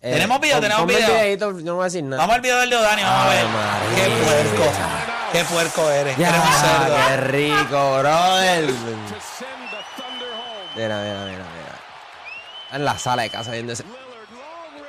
Eh, 0.00 0.12
¿Tenemos 0.12 0.40
video? 0.40 0.60
¿Tenemos 0.60 0.86
video? 0.86 1.36
yo 1.36 1.52
no 1.60 1.74
voy 1.74 1.82
a 1.82 1.84
decir 1.84 2.04
nada. 2.04 2.22
Vamos 2.22 2.36
al 2.36 2.40
video 2.40 2.58
del 2.60 2.70
de 2.70 2.76
Dani, 2.76 3.02
vamos 3.02 3.26
a 3.26 3.28
ver. 3.28 3.44
María. 3.48 4.04
Qué 4.04 4.24
puerco. 4.24 4.72
Qué 5.32 5.44
puerco 5.44 5.90
eres. 5.90 6.16
Ya, 6.16 6.28
eres 6.28 6.40
un 6.40 6.52
cerdo. 6.54 6.96
qué 7.08 7.16
rico, 7.32 7.98
brother. 7.98 8.74
Mira, 10.76 11.02
mira, 11.02 11.24
mira. 11.26 11.53
En 12.74 12.84
la 12.84 12.98
sala 12.98 13.22
de 13.22 13.30
casa 13.30 13.52
viendo 13.52 13.72
ese. 13.72 13.84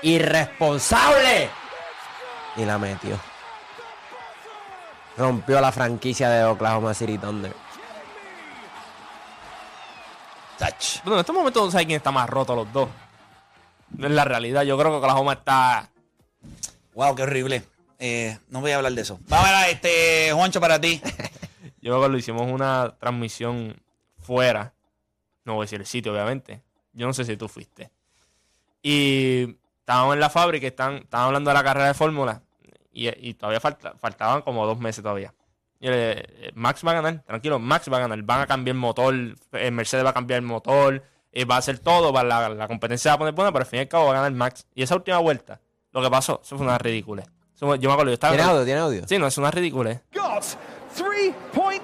¡Irresponsable! 0.01 1.49
Y 2.57 2.65
la 2.65 2.79
metió. 2.79 3.19
Rompió 5.15 5.61
la 5.61 5.71
franquicia 5.71 6.29
de 6.29 6.43
Oklahoma 6.45 6.95
City 6.95 7.19
Thunder. 7.19 7.53
Tach. 10.57 11.03
Bueno, 11.03 11.17
en 11.17 11.19
estos 11.19 11.35
momentos 11.35 11.63
no 11.63 11.71
sabes 11.71 11.85
quién 11.85 11.97
está 11.97 12.11
más 12.11 12.27
roto 12.27 12.55
los 12.55 12.73
dos. 12.73 12.89
En 13.99 14.15
la 14.15 14.25
realidad, 14.25 14.63
yo 14.63 14.77
creo 14.79 14.89
que 14.91 14.97
Oklahoma 14.97 15.33
está. 15.33 15.89
Wow, 16.95 17.15
qué 17.15 17.23
horrible. 17.23 17.63
Eh, 17.99 18.37
no 18.49 18.61
voy 18.61 18.71
a 18.71 18.77
hablar 18.77 18.93
de 18.93 19.01
eso. 19.01 19.19
Vamos 19.27 19.47
a 19.47 19.61
ver, 19.61 19.75
este, 19.75 20.31
Juancho, 20.33 20.59
para 20.59 20.81
ti. 20.81 21.01
Yo 21.81 21.91
me 21.91 21.97
acuerdo, 21.97 22.17
hicimos 22.17 22.51
una 22.51 22.95
transmisión 22.99 23.79
fuera. 24.19 24.73
No 25.43 25.53
voy 25.53 25.63
a 25.63 25.65
decir 25.65 25.81
el 25.81 25.85
sitio, 25.85 26.11
obviamente. 26.11 26.64
Yo 26.95 27.05
no 27.05 27.13
sé 27.13 27.23
si 27.25 27.37
tú 27.37 27.47
fuiste. 27.47 27.91
Y 28.81 29.57
estábamos 29.79 30.13
en 30.15 30.19
la 30.19 30.29
fábrica, 30.29 30.65
están, 30.67 30.95
estaban 30.95 31.27
hablando 31.27 31.49
de 31.49 31.53
la 31.53 31.63
carrera 31.63 31.87
de 31.87 31.93
fórmula. 31.93 32.41
Y, 32.91 33.09
y 33.29 33.33
todavía 33.33 33.59
falta- 33.59 33.93
faltaban 33.99 34.41
como 34.41 34.65
dos 34.65 34.79
meses 34.79 35.03
todavía. 35.03 35.33
Y 35.79 35.87
le- 35.89 36.51
Max 36.55 36.81
va 36.85 36.91
a 36.91 36.95
ganar, 36.95 37.23
tranquilo, 37.23 37.59
Max 37.59 37.91
va 37.91 37.97
a 37.97 38.01
ganar. 38.01 38.21
Van 38.23 38.41
a 38.41 38.47
cambiar 38.47 38.75
el 38.75 38.79
motor, 38.79 39.13
el 39.13 39.71
Mercedes 39.71 40.05
va 40.05 40.09
a 40.11 40.13
cambiar 40.13 40.39
el 40.39 40.45
motor, 40.45 41.03
eh, 41.31 41.45
va 41.45 41.55
a 41.55 41.57
hacer 41.59 41.79
todo, 41.79 42.13
va, 42.13 42.23
la, 42.23 42.47
la 42.49 42.67
competencia 42.67 43.11
va 43.11 43.15
a 43.15 43.17
poner 43.19 43.33
buena, 43.33 43.51
pero 43.51 43.63
al 43.63 43.69
fin 43.69 43.79
y 43.79 43.81
al 43.81 43.87
cabo 43.89 44.05
va 44.05 44.11
a 44.11 44.15
ganar 44.15 44.31
Max. 44.31 44.65
Y 44.73 44.83
esa 44.83 44.95
última 44.95 45.17
vuelta, 45.19 45.59
lo 45.91 46.01
que 46.01 46.09
pasó, 46.09 46.39
eso 46.43 46.55
fue 46.57 46.65
una 46.65 46.77
ridícula. 46.77 47.23
Yo 47.59 47.67
me 47.67 47.73
acuerdo, 47.75 48.05
yo 48.05 48.13
estaba. 48.13 48.35
¿Tiene 48.35 48.49
audio? 48.49 48.65
¿Tiene 48.65 48.79
audio? 48.79 49.07
Sí, 49.07 49.17
no, 49.17 49.27
es 49.27 49.37
una 49.37 49.49
ridícula. 49.51 50.01
got 50.13 50.43
3.2 50.97 51.74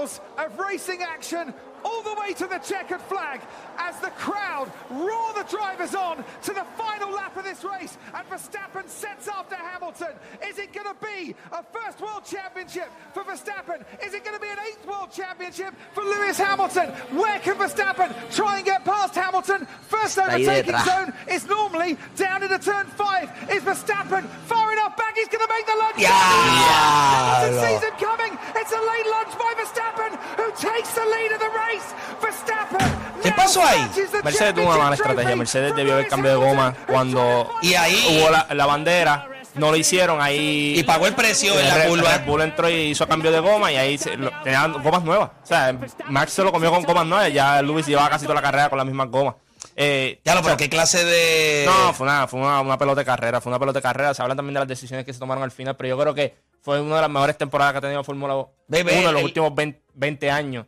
miles 0.00 0.20
of 0.38 0.58
racing 0.58 1.02
action 1.02 1.52
all 1.84 2.02
the 2.02 2.14
way 2.20 2.32
to 2.34 2.46
the 2.46 2.58
checkered 2.58 3.00
flag 3.02 3.40
as 3.78 3.98
the 4.00 4.10
crowd 4.10 4.70
roar 4.90 5.32
the 5.34 5.44
drivers 5.48 5.94
on 5.94 6.16
to 6.42 6.52
the 6.52 6.64
final 6.76 7.10
lap 7.10 7.36
of 7.36 7.44
this 7.44 7.64
race 7.64 7.96
and 8.14 8.28
Verstappen 8.28 8.88
sets 8.88 9.28
after 9.28 9.56
Hamilton. 9.56 10.12
Is 10.46 10.58
it 10.58 10.72
going 10.72 10.86
to 10.86 10.96
be 11.00 11.34
a 11.52 11.62
first 11.72 12.00
world 12.00 12.24
championship 12.24 12.90
for 13.14 13.22
Verstappen? 13.22 13.82
Is 14.04 14.12
it 14.14 14.24
going 14.24 14.36
to 14.36 14.40
be 14.40 14.48
an 14.48 14.58
eighth 14.68 14.86
world 14.86 15.10
championship 15.10 15.74
for 15.92 16.04
Lewis 16.04 16.38
Hamilton? 16.38 16.90
Where 17.16 17.38
can 17.38 17.56
Verstappen 17.56 18.14
try 18.34 18.58
and 18.58 18.66
get 18.66 18.84
past 18.84 19.14
Hamilton? 19.14 19.66
First 19.88 20.18
overtaking 20.18 20.76
zone 20.80 21.14
is 21.30 21.46
normally 21.46 21.96
down 22.16 22.42
into 22.42 22.58
turn 22.58 22.86
five. 22.86 23.30
Is 23.50 23.62
Verstappen 23.62 24.26
far 24.44 24.72
enough 24.72 24.96
back? 24.96 25.16
He's 25.16 25.28
going 25.28 25.46
to 25.46 25.52
make 25.52 25.66
the 25.66 25.76
lunge. 25.76 26.04
Hamilton 26.04 27.54
sees 27.68 27.82
him 27.88 27.96
coming. 27.98 28.38
It's 28.54 28.72
a 28.72 28.80
late 28.80 29.06
lunge 29.08 29.34
by 29.38 29.54
Verstappen, 29.56 29.89
who 30.36 30.50
takes 30.52 30.90
the 30.94 31.04
lead 31.06 31.32
of 31.32 31.38
the 31.38 31.48
race. 31.48 31.86
Verstappen. 32.20 32.78
¿Qué 33.22 33.32
pasó 33.32 33.62
ahí? 33.64 33.88
Mercedes 34.24 34.54
tuvo 34.54 34.66
una 34.68 34.78
mala 34.78 34.96
estrategia. 34.96 35.36
Mercedes 35.36 35.74
debió 35.74 35.94
haber 35.94 36.08
cambiado 36.08 36.40
de 36.40 36.46
goma 36.46 36.74
cuando 36.86 37.50
Y 37.62 37.74
ahí. 37.74 38.18
hubo 38.20 38.30
la, 38.30 38.46
la 38.50 38.66
bandera. 38.66 39.26
No 39.54 39.70
lo 39.70 39.76
hicieron 39.76 40.20
ahí. 40.22 40.74
Y 40.78 40.82
pagó 40.84 41.06
el 41.08 41.14
precio 41.14 41.58
en 41.58 41.66
la 41.66 41.74
Red- 41.74 41.88
curva. 41.88 42.16
Red 42.18 42.24
Bull 42.24 42.40
entró 42.42 42.68
y 42.70 42.74
hizo 42.90 43.06
cambio 43.08 43.32
de 43.32 43.40
goma 43.40 43.72
y 43.72 43.76
ahí 43.76 43.98
se- 43.98 44.16
lo- 44.16 44.30
tenían 44.44 44.72
gomas 44.80 45.02
nuevas. 45.02 45.30
O 45.42 45.46
sea, 45.46 45.76
Max 46.06 46.32
se 46.34 46.44
lo 46.44 46.52
comió 46.52 46.70
con 46.70 46.84
gomas 46.84 47.04
nuevas. 47.04 47.32
Ya 47.32 47.60
Lewis 47.60 47.84
llevaba 47.86 48.10
casi 48.10 48.26
toda 48.26 48.36
la 48.36 48.42
carrera 48.42 48.68
con 48.68 48.78
las 48.78 48.86
mismas 48.86 49.08
gomas. 49.08 49.34
Eh, 49.76 50.20
Ya 50.24 50.34
lo, 50.34 50.40
o 50.40 50.44
sea, 50.44 50.56
pero 50.56 50.58
qué 50.58 50.68
clase 50.70 51.04
de. 51.04 51.64
No, 51.66 51.92
fue 51.94 52.06
una, 52.06 52.26
fue 52.26 52.40
una, 52.40 52.60
una 52.60 52.78
pelota 52.78 53.00
de 53.00 53.04
carrera. 53.04 53.40
Fue 53.40 53.50
una 53.50 53.58
pelota 53.58 53.78
de 53.78 53.82
carrera. 53.82 54.14
Se 54.14 54.22
hablan 54.22 54.36
también 54.36 54.54
de 54.54 54.60
las 54.60 54.68
decisiones 54.68 55.04
que 55.06 55.12
se 55.12 55.18
tomaron 55.18 55.42
al 55.42 55.50
final, 55.50 55.76
pero 55.76 55.88
yo 55.88 55.98
creo 55.98 56.14
que 56.14 56.36
fue 56.62 56.80
una 56.80 56.96
de 56.96 57.00
las 57.02 57.10
mejores 57.10 57.38
temporadas 57.38 57.72
que 57.72 57.78
ha 57.78 57.80
tenido 57.82 58.04
Fórmula 58.04 58.34
1 58.36 58.50
Bebé, 58.68 58.98
en 58.98 59.04
los 59.04 59.16
el- 59.16 59.24
últimos 59.24 59.54
20, 59.54 59.82
20 59.94 60.30
años. 60.30 60.66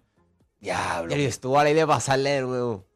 Diablo. 0.60 1.16
Y 1.16 1.24
estuvo 1.24 1.58
a 1.58 1.64
la 1.64 1.70
idea 1.70 1.82
de 1.84 1.86
pasarle 1.88 2.40
nuevo. 2.42 2.86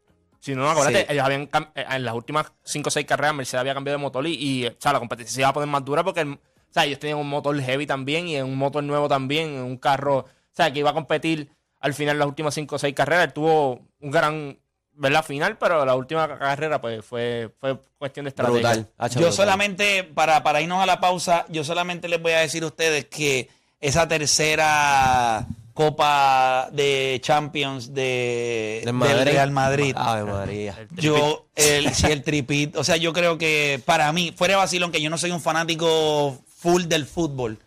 Si 0.40 0.54
no, 0.54 0.70
acuérdate, 0.70 1.00
Sí. 1.00 1.06
ellos 1.12 1.24
habían 1.24 1.42
eh, 1.74 1.84
en 1.90 2.04
las 2.04 2.14
últimas 2.14 2.52
5 2.64 2.88
o 2.88 2.90
6 2.90 3.04
carreras 3.04 3.34
Mercedes 3.34 3.60
había 3.60 3.74
cambiado 3.74 3.98
de 3.98 4.02
motor 4.02 4.24
y, 4.26 4.34
y, 4.34 4.66
o 4.66 4.74
sea, 4.78 4.92
la 4.92 5.00
competencia 5.00 5.34
se 5.34 5.40
iba 5.40 5.48
a 5.48 5.52
poner 5.52 5.68
más 5.68 5.84
dura 5.84 6.04
porque 6.04 6.20
el- 6.20 6.34
o 6.34 6.38
sea, 6.70 6.84
ellos 6.84 7.00
tenían 7.00 7.18
un 7.18 7.28
motor 7.28 7.58
heavy 7.60 7.86
también 7.86 8.28
y 8.28 8.40
un 8.40 8.54
motor 8.56 8.84
nuevo 8.84 9.08
también, 9.08 9.50
un 9.58 9.76
carro, 9.78 10.18
o 10.18 10.26
sea, 10.52 10.72
que 10.72 10.78
iba 10.80 10.90
a 10.90 10.94
competir 10.94 11.50
al 11.80 11.94
final 11.94 12.18
las 12.18 12.28
últimas 12.28 12.54
5 12.54 12.76
o 12.76 12.78
6 12.78 12.94
carreras. 12.94 13.24
Él 13.26 13.32
tuvo 13.32 13.80
un 14.00 14.10
gran, 14.10 14.58
¿verdad? 14.96 15.24
Final, 15.24 15.56
pero 15.58 15.84
la 15.84 15.94
última 15.94 16.26
carrera 16.38 16.80
pues 16.80 17.04
fue, 17.04 17.50
fue 17.60 17.78
cuestión 17.98 18.24
de 18.24 18.30
estrategia. 18.30 18.60
Brutal. 18.60 18.88
Yo 19.10 19.20
brutal. 19.20 19.32
solamente, 19.32 20.04
para, 20.04 20.42
para 20.42 20.60
irnos 20.60 20.82
a 20.82 20.86
la 20.86 21.00
pausa, 21.00 21.44
yo 21.48 21.64
solamente 21.64 22.08
les 22.08 22.20
voy 22.20 22.32
a 22.32 22.38
decir 22.40 22.62
a 22.62 22.66
ustedes 22.66 23.04
que 23.06 23.48
esa 23.80 24.08
tercera 24.08 25.46
Copa 25.74 26.70
de 26.72 27.18
Champions 27.22 27.92
de, 27.92 28.80
Del 28.82 28.86
del 28.86 28.94
Madrid. 28.94 29.32
Real 29.32 29.50
Madrid. 29.50 29.94
Ave 29.96 30.24
María. 30.24 30.74
Yo, 30.92 31.46
el, 31.54 31.92
sí, 31.94 32.06
el 32.06 32.22
tripit. 32.22 32.74
O 32.76 32.82
sea, 32.84 32.96
yo 32.96 33.12
creo 33.12 33.36
que 33.36 33.80
para 33.84 34.10
mí, 34.12 34.32
fuera 34.34 34.54
de 34.54 34.58
vacilón, 34.58 34.90
que 34.90 35.02
yo 35.02 35.10
no 35.10 35.18
soy 35.18 35.32
un 35.32 35.40
fanático 35.42 36.38
full 36.56 36.84
del 36.84 37.04
fútbol. 37.04 37.58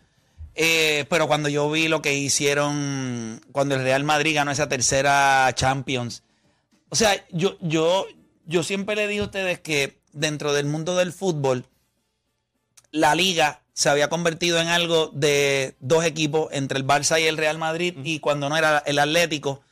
eh, 0.56 1.04
pero 1.08 1.28
cuando 1.28 1.48
yo 1.48 1.70
vi 1.70 1.86
lo 1.86 2.02
que 2.02 2.14
hicieron 2.14 3.40
cuando 3.52 3.76
el 3.76 3.82
Real 3.82 4.02
Madrid 4.02 4.34
ganó 4.34 4.50
esa 4.50 4.68
tercera 4.68 5.48
Champions. 5.54 6.24
O 6.90 6.96
sea, 6.96 7.24
yo, 7.30 7.56
yo, 7.60 8.06
yo 8.46 8.62
siempre 8.62 8.96
le 8.96 9.08
digo 9.08 9.24
a 9.24 9.26
ustedes 9.26 9.60
que 9.60 10.00
dentro 10.12 10.52
del 10.52 10.66
mundo 10.66 10.96
del 10.96 11.12
fútbol, 11.12 11.64
la 12.90 13.14
liga 13.14 13.62
se 13.72 13.88
había 13.88 14.10
convertido 14.10 14.60
en 14.60 14.68
algo 14.68 15.08
de 15.14 15.76
dos 15.80 16.04
equipos 16.04 16.48
entre 16.52 16.78
el 16.78 16.86
Barça 16.86 17.20
y 17.20 17.24
el 17.24 17.36
Real 17.36 17.58
Madrid. 17.58 17.94
Y 18.04 18.18
cuando 18.18 18.48
no 18.48 18.56
era 18.56 18.82
el 18.84 18.98
Atlético, 18.98 19.62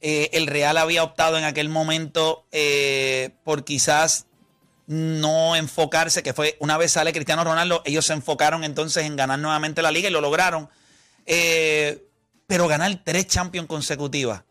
eh, 0.00 0.30
el 0.34 0.46
Real 0.46 0.76
había 0.76 1.02
optado 1.02 1.38
en 1.38 1.44
aquel 1.44 1.68
momento 1.68 2.46
eh, 2.52 3.30
por 3.44 3.64
quizás 3.64 4.26
no 4.86 5.56
enfocarse, 5.56 6.22
que 6.22 6.34
fue 6.34 6.56
una 6.60 6.76
vez 6.76 6.92
sale 6.92 7.12
Cristiano 7.12 7.44
Ronaldo, 7.44 7.82
ellos 7.86 8.04
se 8.04 8.12
enfocaron 8.12 8.62
entonces 8.62 9.04
en 9.04 9.16
ganar 9.16 9.38
nuevamente 9.38 9.80
la 9.80 9.90
liga 9.90 10.08
y 10.08 10.12
lo 10.12 10.20
lograron. 10.20 10.68
Eh, 11.24 12.06
pero 12.46 12.68
ganar 12.68 13.00
tres 13.02 13.26
Champions 13.28 13.68
consecutivas. 13.68 14.42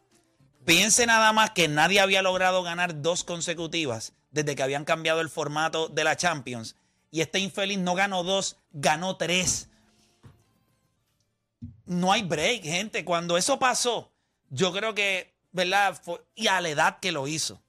Piense 0.66 1.06
nada 1.06 1.34
más 1.34 1.52
que 1.52 1.68
nadie 1.68 2.00
había 2.00 2.22
logrado 2.22 2.62
ganar 2.64 3.02
dos 3.02 3.24
consecutivas 3.24 4.14
desde 4.30 4.56
que 4.56 4.64
habían 4.64 4.86
cambiado 4.86 5.22
el 5.22 5.30
formato 5.30 5.88
de 5.88 6.04
la 6.04 6.16
Champions. 6.16 6.76
Y 7.10 7.22
este 7.22 7.40
infeliz 7.40 7.80
no 7.80 7.96
ganó 7.96 8.24
dos, 8.24 8.58
ganó 8.72 9.18
tres. 9.18 9.70
No 11.86 12.12
hay 12.14 12.24
break, 12.24 12.64
gente. 12.64 13.04
Cuando 13.04 13.38
eso 13.38 13.60
pasó, 13.60 14.12
yo 14.50 14.72
creo 14.72 14.96
que, 14.96 15.34
¿verdad? 15.52 16.02
Y 16.36 16.48
a 16.48 16.62
la 16.62 16.70
edad 16.70 17.00
que 17.00 17.12
lo 17.12 17.28
hizo. 17.28 17.62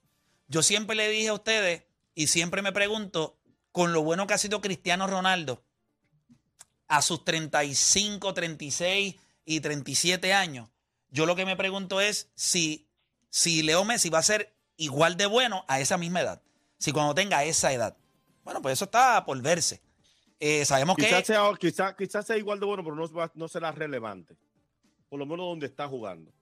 Yo 0.49 0.63
siempre 0.63 0.95
le 0.95 1.09
dije 1.09 1.29
a 1.29 1.35
ustedes, 1.35 1.85
y 2.15 2.27
siempre 2.27 2.63
me 2.63 2.73
pregunto, 2.73 3.39
con 3.73 3.93
lo 3.93 4.03
bueno 4.03 4.27
que 4.27 4.35
ha 4.35 4.39
sido 4.39 4.61
Cristiano 4.61 5.07
Ronaldo, 5.07 5.65
a 6.89 7.01
sus 7.01 7.25
35, 7.25 8.35
36 8.35 9.17
y 9.47 9.61
37 9.61 10.35
años, 10.35 10.69
yo 11.13 11.27
lo 11.27 11.37
que 11.37 11.47
me 11.47 11.55
pregunto 11.57 12.01
es 12.01 12.31
si, 12.35 12.89
si 13.31 13.63
Leo 13.63 13.85
Messi 13.85 14.11
va 14.11 14.19
a 14.19 14.23
ser 14.23 14.53
igual 14.77 15.17
de 15.17 15.27
bueno 15.27 15.65
a 15.69 15.79
esa 15.79 15.97
misma 15.97 16.21
edad. 16.23 16.43
Si 16.79 16.91
cuando 16.91 17.15
tenga 17.15 17.45
esa 17.45 17.73
edad. 17.73 17.97
Bueno, 18.43 18.61
pues 18.61 18.73
eso 18.73 18.87
está 18.87 19.25
por 19.25 19.41
verse. 19.41 19.81
Eh, 20.41 20.65
sabemos 20.65 20.97
que... 20.97 21.05
Quizás 21.05 21.25
sea, 21.25 21.43
quizá- 21.61 21.95
quizás 21.97 22.27
sea 22.27 22.37
igual 22.37 22.59
de 22.59 22.67
bueno, 22.67 22.83
pero 22.83 22.97
no, 22.97 23.09
no 23.35 23.49
será 23.49 23.71
relevante. 23.71 24.37
Por 25.09 25.21
lo 25.21 25.27
menos 25.27 25.47
donde 25.47 25.67
está 25.67 25.87
jugando. 25.87 26.33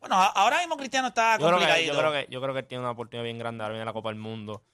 Bueno, 0.00 0.16
ahora 0.16 0.58
mismo 0.58 0.76
Cristiano 0.76 1.08
está 1.08 1.38
Yo 1.38 1.46
creo, 1.46 1.58
que, 1.60 1.86
yo, 1.86 1.96
creo 1.96 2.12
que, 2.12 2.26
yo 2.28 2.40
creo 2.42 2.52
que 2.52 2.60
él 2.60 2.66
tiene 2.66 2.82
una 2.82 2.90
oportunidad 2.90 3.22
bien 3.24 3.38
grande 3.38 3.62
ahora 3.62 3.74
viene 3.74 3.84
la 3.84 3.92
Copa 3.92 4.08
del 4.08 4.18
Mundo. 4.18 4.64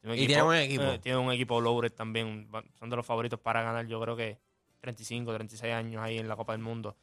Tiene 0.00 0.16
Y 0.16 0.26
tiene 0.26 0.42
buen 0.42 0.60
equipo. 0.62 0.84
eh, 0.84 0.98
tiene 0.98 1.18
un 1.18 1.30
equipo 1.32 1.60
loaded 1.60 1.92
también. 1.92 2.48
Son 2.78 2.88
de 2.88 2.96
los 2.96 3.04
favoritos 3.04 3.38
para 3.40 3.62
ganar. 3.62 3.86
Yo 3.86 4.00
creo 4.00 4.16
que 4.16 4.38
35, 4.80 5.32
36 5.34 5.72
años 5.74 6.02
ahí 6.02 6.18
en 6.18 6.28
la 6.28 6.36
Copa 6.36 6.52
del 6.52 6.62
Mundo. 6.62 6.96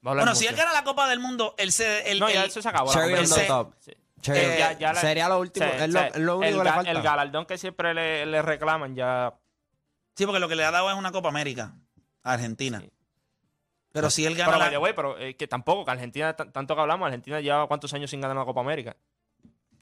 Bueno, 0.00 0.34
si 0.34 0.46
él 0.46 0.54
gana 0.56 0.72
la 0.72 0.84
Copa 0.84 1.08
del 1.08 1.18
Mundo, 1.20 1.54
él 1.58 1.72
se... 1.72 2.10
el- 2.10 2.20
No, 2.20 2.30
ya 2.30 2.42
el- 2.44 2.48
eso 2.50 2.62
se 2.62 2.68
acabó. 2.68 2.86
la 2.88 2.92
Cherry 3.00 3.14
on 3.14 3.28
the 3.28 3.44
top. 3.46 3.74
Sí. 3.78 3.92
Cherry- 4.20 4.38
Eh, 4.38 4.56
ya- 4.58 4.72
ya 4.78 4.92
la- 4.92 5.00
sería 5.00 5.28
lo 5.28 5.38
último. 5.40 5.66
Sí, 5.66 5.72
es, 5.82 5.88
lo, 5.90 6.00
sí. 6.00 6.06
es 6.14 6.20
lo 6.20 6.38
único 6.38 6.48
el, 6.54 6.58
que 6.58 6.64
le 6.64 6.70
ga- 6.70 6.74
falta. 6.74 6.90
el 6.90 7.02
galardón 7.02 7.46
que 7.46 7.58
siempre 7.58 7.94
le, 7.94 8.26
le 8.26 8.42
reclaman 8.42 8.94
ya. 8.94 9.34
Sí, 10.16 10.24
porque 10.26 10.40
lo 10.40 10.48
que 10.48 10.56
le 10.56 10.64
ha 10.64 10.70
dado 10.70 10.90
es 10.90 10.96
una 10.96 11.12
Copa 11.12 11.28
América 11.28 11.74
a 12.22 12.32
Argentina. 12.32 12.80
Sí. 12.80 12.90
Pero 13.92 14.10
si 14.10 14.26
él 14.26 14.34
gana 14.36 14.48
Pero, 14.50 14.58
la... 14.58 14.64
by 14.66 14.72
the 14.74 14.78
way, 14.78 14.92
pero 14.94 15.18
eh, 15.18 15.34
que 15.36 15.48
tampoco, 15.48 15.84
que 15.84 15.90
Argentina, 15.90 16.34
t- 16.36 16.44
tanto 16.46 16.74
que 16.74 16.80
hablamos, 16.80 17.06
Argentina 17.06 17.40
lleva 17.40 17.66
cuántos 17.66 17.92
años 17.94 18.10
sin 18.10 18.20
ganar 18.20 18.36
la 18.36 18.44
Copa 18.44 18.60
América. 18.60 18.96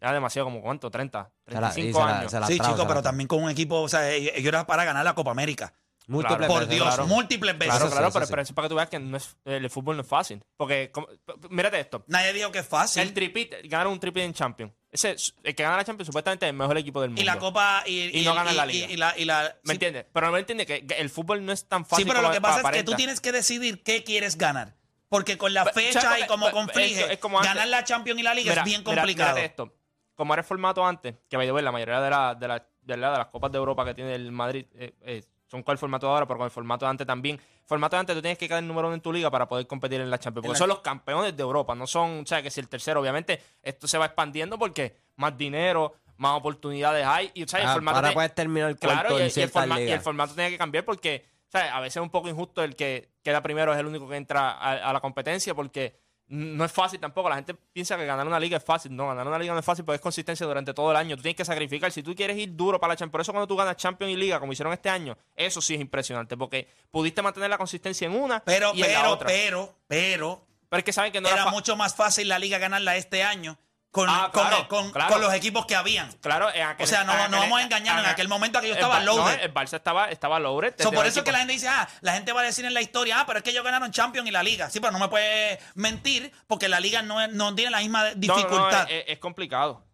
Ya 0.00 0.12
demasiado, 0.12 0.46
como 0.46 0.60
cuánto, 0.62 0.90
30, 0.90 1.30
Se 1.46 1.52
la- 1.52 1.56
y 1.68 1.72
35 1.72 1.98
se 1.98 2.04
la- 2.06 2.18
años. 2.18 2.30
se 2.30 2.40
la 2.40 2.46
Sí, 2.46 2.58
la 2.58 2.86
pero 2.86 3.02
también 3.02 3.26
con 3.26 3.42
un 3.42 3.50
equipo, 3.50 3.80
o 3.80 3.88
sea, 3.88 4.10
ellos 4.10 4.32
ellos 4.36 4.48
eran 4.48 4.66
para 4.66 4.84
ganar 4.84 5.04
la 5.04 5.14
Copa 5.14 5.30
América. 5.30 5.72
Múltiples 6.08 6.46
Por 6.46 6.60
veces, 6.60 6.74
Dios, 6.74 6.86
claro. 6.86 7.06
múltiples 7.08 7.58
veces. 7.58 7.74
Claro, 7.74 7.86
sí, 7.86 7.90
claro, 7.92 8.06
eso 8.08 8.12
pero, 8.14 8.26
sí. 8.26 8.30
pero 8.30 8.42
eso 8.42 8.50
es 8.52 8.54
para 8.54 8.66
que 8.66 8.68
tú 8.70 8.74
veas 8.76 8.88
que 8.88 8.98
no 9.00 9.16
es, 9.16 9.36
el 9.44 9.70
fútbol 9.70 9.96
no 9.96 10.02
es 10.02 10.08
fácil. 10.08 10.40
Porque, 10.56 10.90
como- 10.92 11.08
mírate 11.50 11.80
esto. 11.80 12.04
Nadie 12.06 12.32
dijo 12.32 12.52
que 12.52 12.60
es 12.60 12.66
fácil. 12.68 13.02
El 13.02 13.12
tripit, 13.12 13.54
ganar 13.64 13.88
un 13.88 13.98
tripit 13.98 14.22
en 14.22 14.32
Champions. 14.32 14.72
Ese, 14.90 15.10
es- 15.12 15.34
el 15.42 15.54
que 15.56 15.62
gana 15.64 15.76
la 15.78 15.84
Champions 15.84 16.06
supuestamente 16.06 16.46
es 16.46 16.50
el 16.50 16.56
mejor 16.56 16.78
equipo 16.78 17.00
del 17.00 17.10
mundo. 17.10 17.20
y 17.20 17.24
la 17.24 17.38
Copa... 17.38 17.82
Y, 17.86 18.20
Y 18.20 18.24
no 18.24 18.34
gana 18.34 18.52
la 18.52 18.64
liga. 18.66 18.86
Y, 18.88 18.96
la, 18.96 19.14
y 19.18 19.24
la- 19.24 19.56
¿Me 19.64 19.70
sí, 19.70 19.72
entiendes? 19.72 20.06
Pero 20.12 20.26
no 20.26 20.32
me 20.32 20.38
entiende 20.38 20.64
que, 20.64 20.86
el 20.96 21.10
fútbol 21.10 21.44
no 21.44 21.50
es 21.52 21.66
tan 21.66 21.84
Sí, 21.84 21.90
fácil 21.90 22.06
pero 22.06 22.18
como 22.20 22.28
lo 22.28 22.34
que 22.34 22.40
pasa 22.40 22.60
es 22.70 22.76
que 22.76 22.84
tú 22.84 22.92
tienes 22.94 23.20
que 23.20 23.32
decidir 23.32 23.82
qué 23.82 24.04
quieres 24.04 24.38
ganar. 24.38 24.76
Porque 25.08 25.36
con 25.36 25.54
la 25.54 25.64
Pero, 25.64 25.74
fecha 25.74 26.00
¿sabes 26.00 26.24
y 26.24 26.26
como 26.28 26.50
conflige, 26.52 27.04
es- 27.04 27.10
es 27.10 27.18
como 27.18 27.38
antes. 27.38 27.52
ganar 27.52 27.68
la 27.68 27.82
Champions 27.84 28.20
y 28.20 28.22
la 28.22 28.34
Liga 28.34 28.50
Mira, 28.52 28.62
es 28.62 28.64
bien 28.64 28.82
mira, 28.86 28.94
complicado. 29.02 29.34
mírate 29.34 29.50
esto. 29.50 29.72
Como 30.14 30.32
era 30.34 30.40
el 30.42 30.46
formato 30.46 30.86
antes, 30.86 31.16
que 31.28 31.36
la 31.36 31.72
mayoría 31.72 32.00
de, 32.00 32.10
la- 32.10 32.34
de, 32.34 32.48
la- 32.48 32.66
de 32.82 32.96
la- 32.96 33.10
de 33.12 33.18
las 33.18 33.26
copas 33.26 33.50
de 33.52 33.58
Europa 33.58 33.84
que 33.84 33.94
tiene 33.94 34.14
el 34.14 34.30
Madrid, 34.32 34.66
eh, 34.74 34.94
eh, 35.02 35.22
con 35.62 35.72
el 35.72 35.78
formato 35.78 36.08
ahora, 36.08 36.26
pero 36.26 36.38
con 36.38 36.44
el 36.46 36.50
formato 36.50 36.84
de 36.84 36.90
antes 36.90 37.06
también. 37.06 37.36
El 37.36 37.66
formato 37.66 37.96
de 37.96 38.00
antes 38.00 38.16
tú 38.16 38.22
tienes 38.22 38.38
que 38.38 38.46
quedar 38.48 38.62
el 38.62 38.68
número 38.68 38.88
uno 38.88 38.94
en 38.94 39.00
tu 39.00 39.12
liga 39.12 39.30
para 39.30 39.46
poder 39.48 39.66
competir 39.66 40.00
en 40.00 40.10
la 40.10 40.18
Champions. 40.18 40.46
Porque 40.46 40.54
la- 40.54 40.58
son 40.58 40.68
los 40.68 40.80
campeones 40.80 41.36
de 41.36 41.42
Europa, 41.42 41.74
no 41.74 41.86
son, 41.86 42.20
o 42.20 42.26
sea, 42.26 42.42
que 42.42 42.50
si 42.50 42.60
el 42.60 42.68
tercero, 42.68 43.00
obviamente, 43.00 43.42
esto 43.62 43.86
se 43.88 43.98
va 43.98 44.06
expandiendo 44.06 44.58
porque 44.58 44.96
más 45.16 45.36
dinero, 45.36 45.94
más 46.18 46.32
oportunidades 46.38 47.04
hay. 47.06 47.30
Y, 47.34 47.42
o 47.44 47.48
sea, 47.48 47.60
el 47.60 47.66
Ah, 47.68 47.72
formato 47.74 47.96
ahora 47.96 48.08
tiene- 48.08 48.14
puedes 48.14 48.34
terminar 48.34 48.76
cuarto 48.78 49.00
Claro, 49.00 49.10
y, 49.10 49.16
en 49.16 49.22
y 49.22 49.24
el 49.26 49.30
ciertas 49.32 49.62
forma- 49.62 49.80
y 49.80 49.90
el 49.90 50.00
formato 50.00 50.34
tiene 50.34 50.50
que 50.50 50.58
cambiar 50.58 50.84
porque 50.84 51.26
o 51.48 51.50
sea, 51.58 51.76
a 51.76 51.80
veces 51.80 51.96
es 51.98 52.02
un 52.02 52.10
poco 52.10 52.28
injusto 52.28 52.62
el 52.64 52.74
que 52.74 53.12
queda 53.22 53.40
primero 53.40 53.72
es 53.72 53.78
el 53.78 53.86
único 53.86 54.08
que 54.08 54.16
entra 54.16 54.50
a, 54.50 54.72
a 54.90 54.92
la 54.92 55.00
competencia 55.00 55.54
porque 55.54 55.96
no 56.28 56.64
es 56.64 56.72
fácil 56.72 56.98
tampoco. 56.98 57.28
La 57.28 57.36
gente 57.36 57.54
piensa 57.54 57.96
que 57.96 58.04
ganar 58.04 58.26
una 58.26 58.40
liga 58.40 58.56
es 58.56 58.64
fácil. 58.64 58.94
No, 58.94 59.06
ganar 59.08 59.26
una 59.28 59.38
liga 59.38 59.52
no 59.52 59.60
es 59.60 59.64
fácil 59.64 59.84
porque 59.84 59.96
es 59.96 60.00
consistencia 60.02 60.46
durante 60.46 60.74
todo 60.74 60.90
el 60.90 60.96
año. 60.96 61.16
Tú 61.16 61.22
tienes 61.22 61.36
que 61.36 61.44
sacrificar. 61.44 61.92
Si 61.92 62.02
tú 62.02 62.14
quieres 62.14 62.36
ir 62.36 62.54
duro 62.56 62.80
para 62.80 62.92
la 62.92 62.96
Champions, 62.96 63.12
por 63.12 63.20
eso 63.20 63.32
cuando 63.32 63.46
tú 63.46 63.56
ganas 63.56 63.76
Champions 63.76 64.12
y 64.12 64.16
Liga, 64.16 64.40
como 64.40 64.52
hicieron 64.52 64.72
este 64.72 64.88
año, 64.88 65.16
eso 65.36 65.60
sí 65.60 65.74
es 65.74 65.80
impresionante 65.80 66.36
porque 66.36 66.68
pudiste 66.90 67.22
mantener 67.22 67.50
la 67.50 67.58
consistencia 67.58 68.06
en 68.06 68.14
una 68.20 68.40
Pero, 68.44 68.72
y 68.74 68.82
en 68.82 68.92
la 68.92 68.98
pero, 69.00 69.12
otra. 69.12 69.26
pero, 69.28 69.74
pero, 69.86 70.46
Pero 70.68 70.78
es 70.78 70.84
que 70.84 70.92
saben 70.92 71.12
que 71.12 71.20
no 71.20 71.28
era 71.28 71.44
fa- 71.44 71.50
mucho 71.50 71.76
más 71.76 71.94
fácil 71.94 72.28
la 72.28 72.38
liga 72.38 72.58
ganarla 72.58 72.96
este 72.96 73.22
año 73.22 73.56
con, 73.90 74.08
Ah, 74.10 74.28
con- 74.32 74.46
claro, 74.46 74.68
con- 74.68 74.90
claro. 74.90 75.10
con 75.12 75.22
los 75.22 75.32
equipos 75.32 75.64
que 75.64 75.74
habían. 75.74 76.12
Claro, 76.20 76.52
en 76.52 76.62
aquel- 76.62 76.84
O 76.84 76.86
sea, 76.86 77.04
no- 77.04 77.12
en 77.12 77.18
no 77.18 77.24
aquel- 77.38 77.40
vamos 77.40 77.58
a 77.60 77.62
engañarnos, 77.62 78.04
en 78.04 78.10
aquel 78.10 78.28
momento 78.28 78.58
aquello 78.58 78.74
el 78.74 78.78
estaba 78.78 78.96
Bar- 78.96 79.04
no, 79.06 79.16
loaded. 79.16 79.40
el 79.42 79.54
Barça 79.54 79.76
estaba, 79.76 80.10
estaba 80.10 80.38
loaded. 80.38 80.74
So, 80.78 80.92
por 80.92 81.06
eso 81.06 81.20
es 81.20 81.24
que 81.24 81.32
la 81.32 81.38
gente 81.38 81.54
dice, 81.54 81.68
ah, 81.68 81.88
la 82.02 82.12
gente 82.12 82.32
va 82.32 82.42
a 82.42 82.44
decir 82.44 82.64
en 82.66 82.74
la 82.74 82.82
historia, 82.82 83.20
ah, 83.20 83.24
pero 83.26 83.38
es 83.38 83.42
que 83.42 83.50
ellos 83.50 83.64
ganaron 83.64 83.90
Champions 83.92 84.28
y 84.28 84.32
la 84.32 84.42
Liga. 84.42 84.68
Sí, 84.68 84.80
pero 84.80 84.92
no 84.92 84.98
me 84.98 85.08
puede 85.08 85.58
mentir 85.74 86.30
porque 86.46 86.68
la 86.68 86.78
Liga 86.78 87.00
no, 87.00 87.22
es- 87.22 87.32
no 87.32 87.54
tiene 87.54 87.70
la 87.70 87.78
misma 87.78 88.00
No, 88.02 88.08
no, 88.10 88.14
no, 88.14 88.20
dificultad. 88.20 88.86
es, 88.90 89.04
es 89.08 89.18
complicado. 89.18 89.86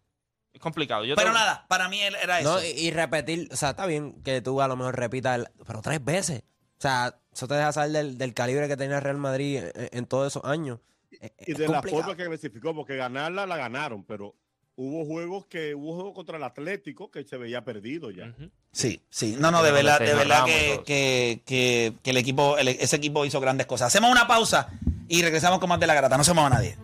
Es 0.51 0.59
complicado. 0.61 1.05
Yo 1.05 1.15
pero 1.15 1.29
te- 1.31 1.35
nada, 1.39 1.65
para 1.69 1.87
mí 1.87 2.01
era 2.01 2.39
eso. 2.39 2.55
No, 2.55 2.61
y, 2.63 2.67
y 2.67 2.91
repetir, 2.91 3.47
o 3.51 3.55
sea, 3.55 3.69
está 3.71 3.85
bien 3.85 4.21
que 4.21 4.41
tú 4.41 4.61
a 4.61 4.67
lo 4.67 4.75
mejor 4.75 4.97
repitas, 4.99 5.37
el- 5.39 5.49
pero 5.65 5.81
tres 5.81 6.03
veces. 6.03 6.43
O 6.77 6.81
sea, 6.83 7.15
eso 7.33 7.47
te 7.47 7.55
deja 7.55 7.71
saber 7.71 7.91
del, 7.91 8.17
del 8.17 8.33
calibre 8.33 8.67
que 8.67 8.75
tenía 8.75 8.99
Real 8.99 9.17
Madrid 9.17 9.63
en, 9.73 9.89
en 9.91 10.05
todos 10.05 10.27
esos 10.27 10.43
años. 10.43 10.79
Es- 11.21 11.31
Y 11.47 11.51
es 11.53 11.57
de 11.57 11.67
la 11.67 11.73
complicado. 11.75 12.03
forma 12.03 12.17
que 12.17 12.25
clasificó, 12.25 12.73
porque 12.75 12.95
ganarla 12.95 13.45
la 13.45 13.57
ganaron, 13.57 14.03
pero 14.03 14.35
hubo 14.75 15.05
juegos 15.05 15.45
que 15.45 15.75
hubo 15.75 15.93
juegos 15.95 16.13
contra 16.13 16.37
el 16.37 16.43
Atlético 16.43 17.11
que 17.11 17.23
se 17.23 17.37
veía 17.37 17.63
perdido 17.63 18.09
ya. 18.11 18.33
Sí, 18.71 19.01
sí. 19.09 19.35
No, 19.39 19.51
no, 19.51 19.61
de 19.63 19.71
verdad, 19.71 19.99
de 19.99 20.13
verdad 20.15 20.43
y 20.47 20.83
que, 20.83 21.41
que, 21.45 21.93
que 22.01 22.09
el 22.09 22.17
equipo, 22.17 22.57
el- 22.57 22.69
ese 22.69 22.95
equipo 22.95 23.23
hizo 23.25 23.39
grandes 23.39 23.67
cosas. 23.67 23.87
Hacemos 23.87 24.09
una 24.11 24.27
pausa 24.27 24.69
y 25.07 25.21
regresamos 25.21 25.59
con 25.59 25.69
más 25.69 25.79
de 25.79 25.87
la 25.87 25.93
grata. 25.93 26.17
No 26.17 26.23
se 26.23 26.33
mueva 26.33 26.49
nadie. 26.49 26.75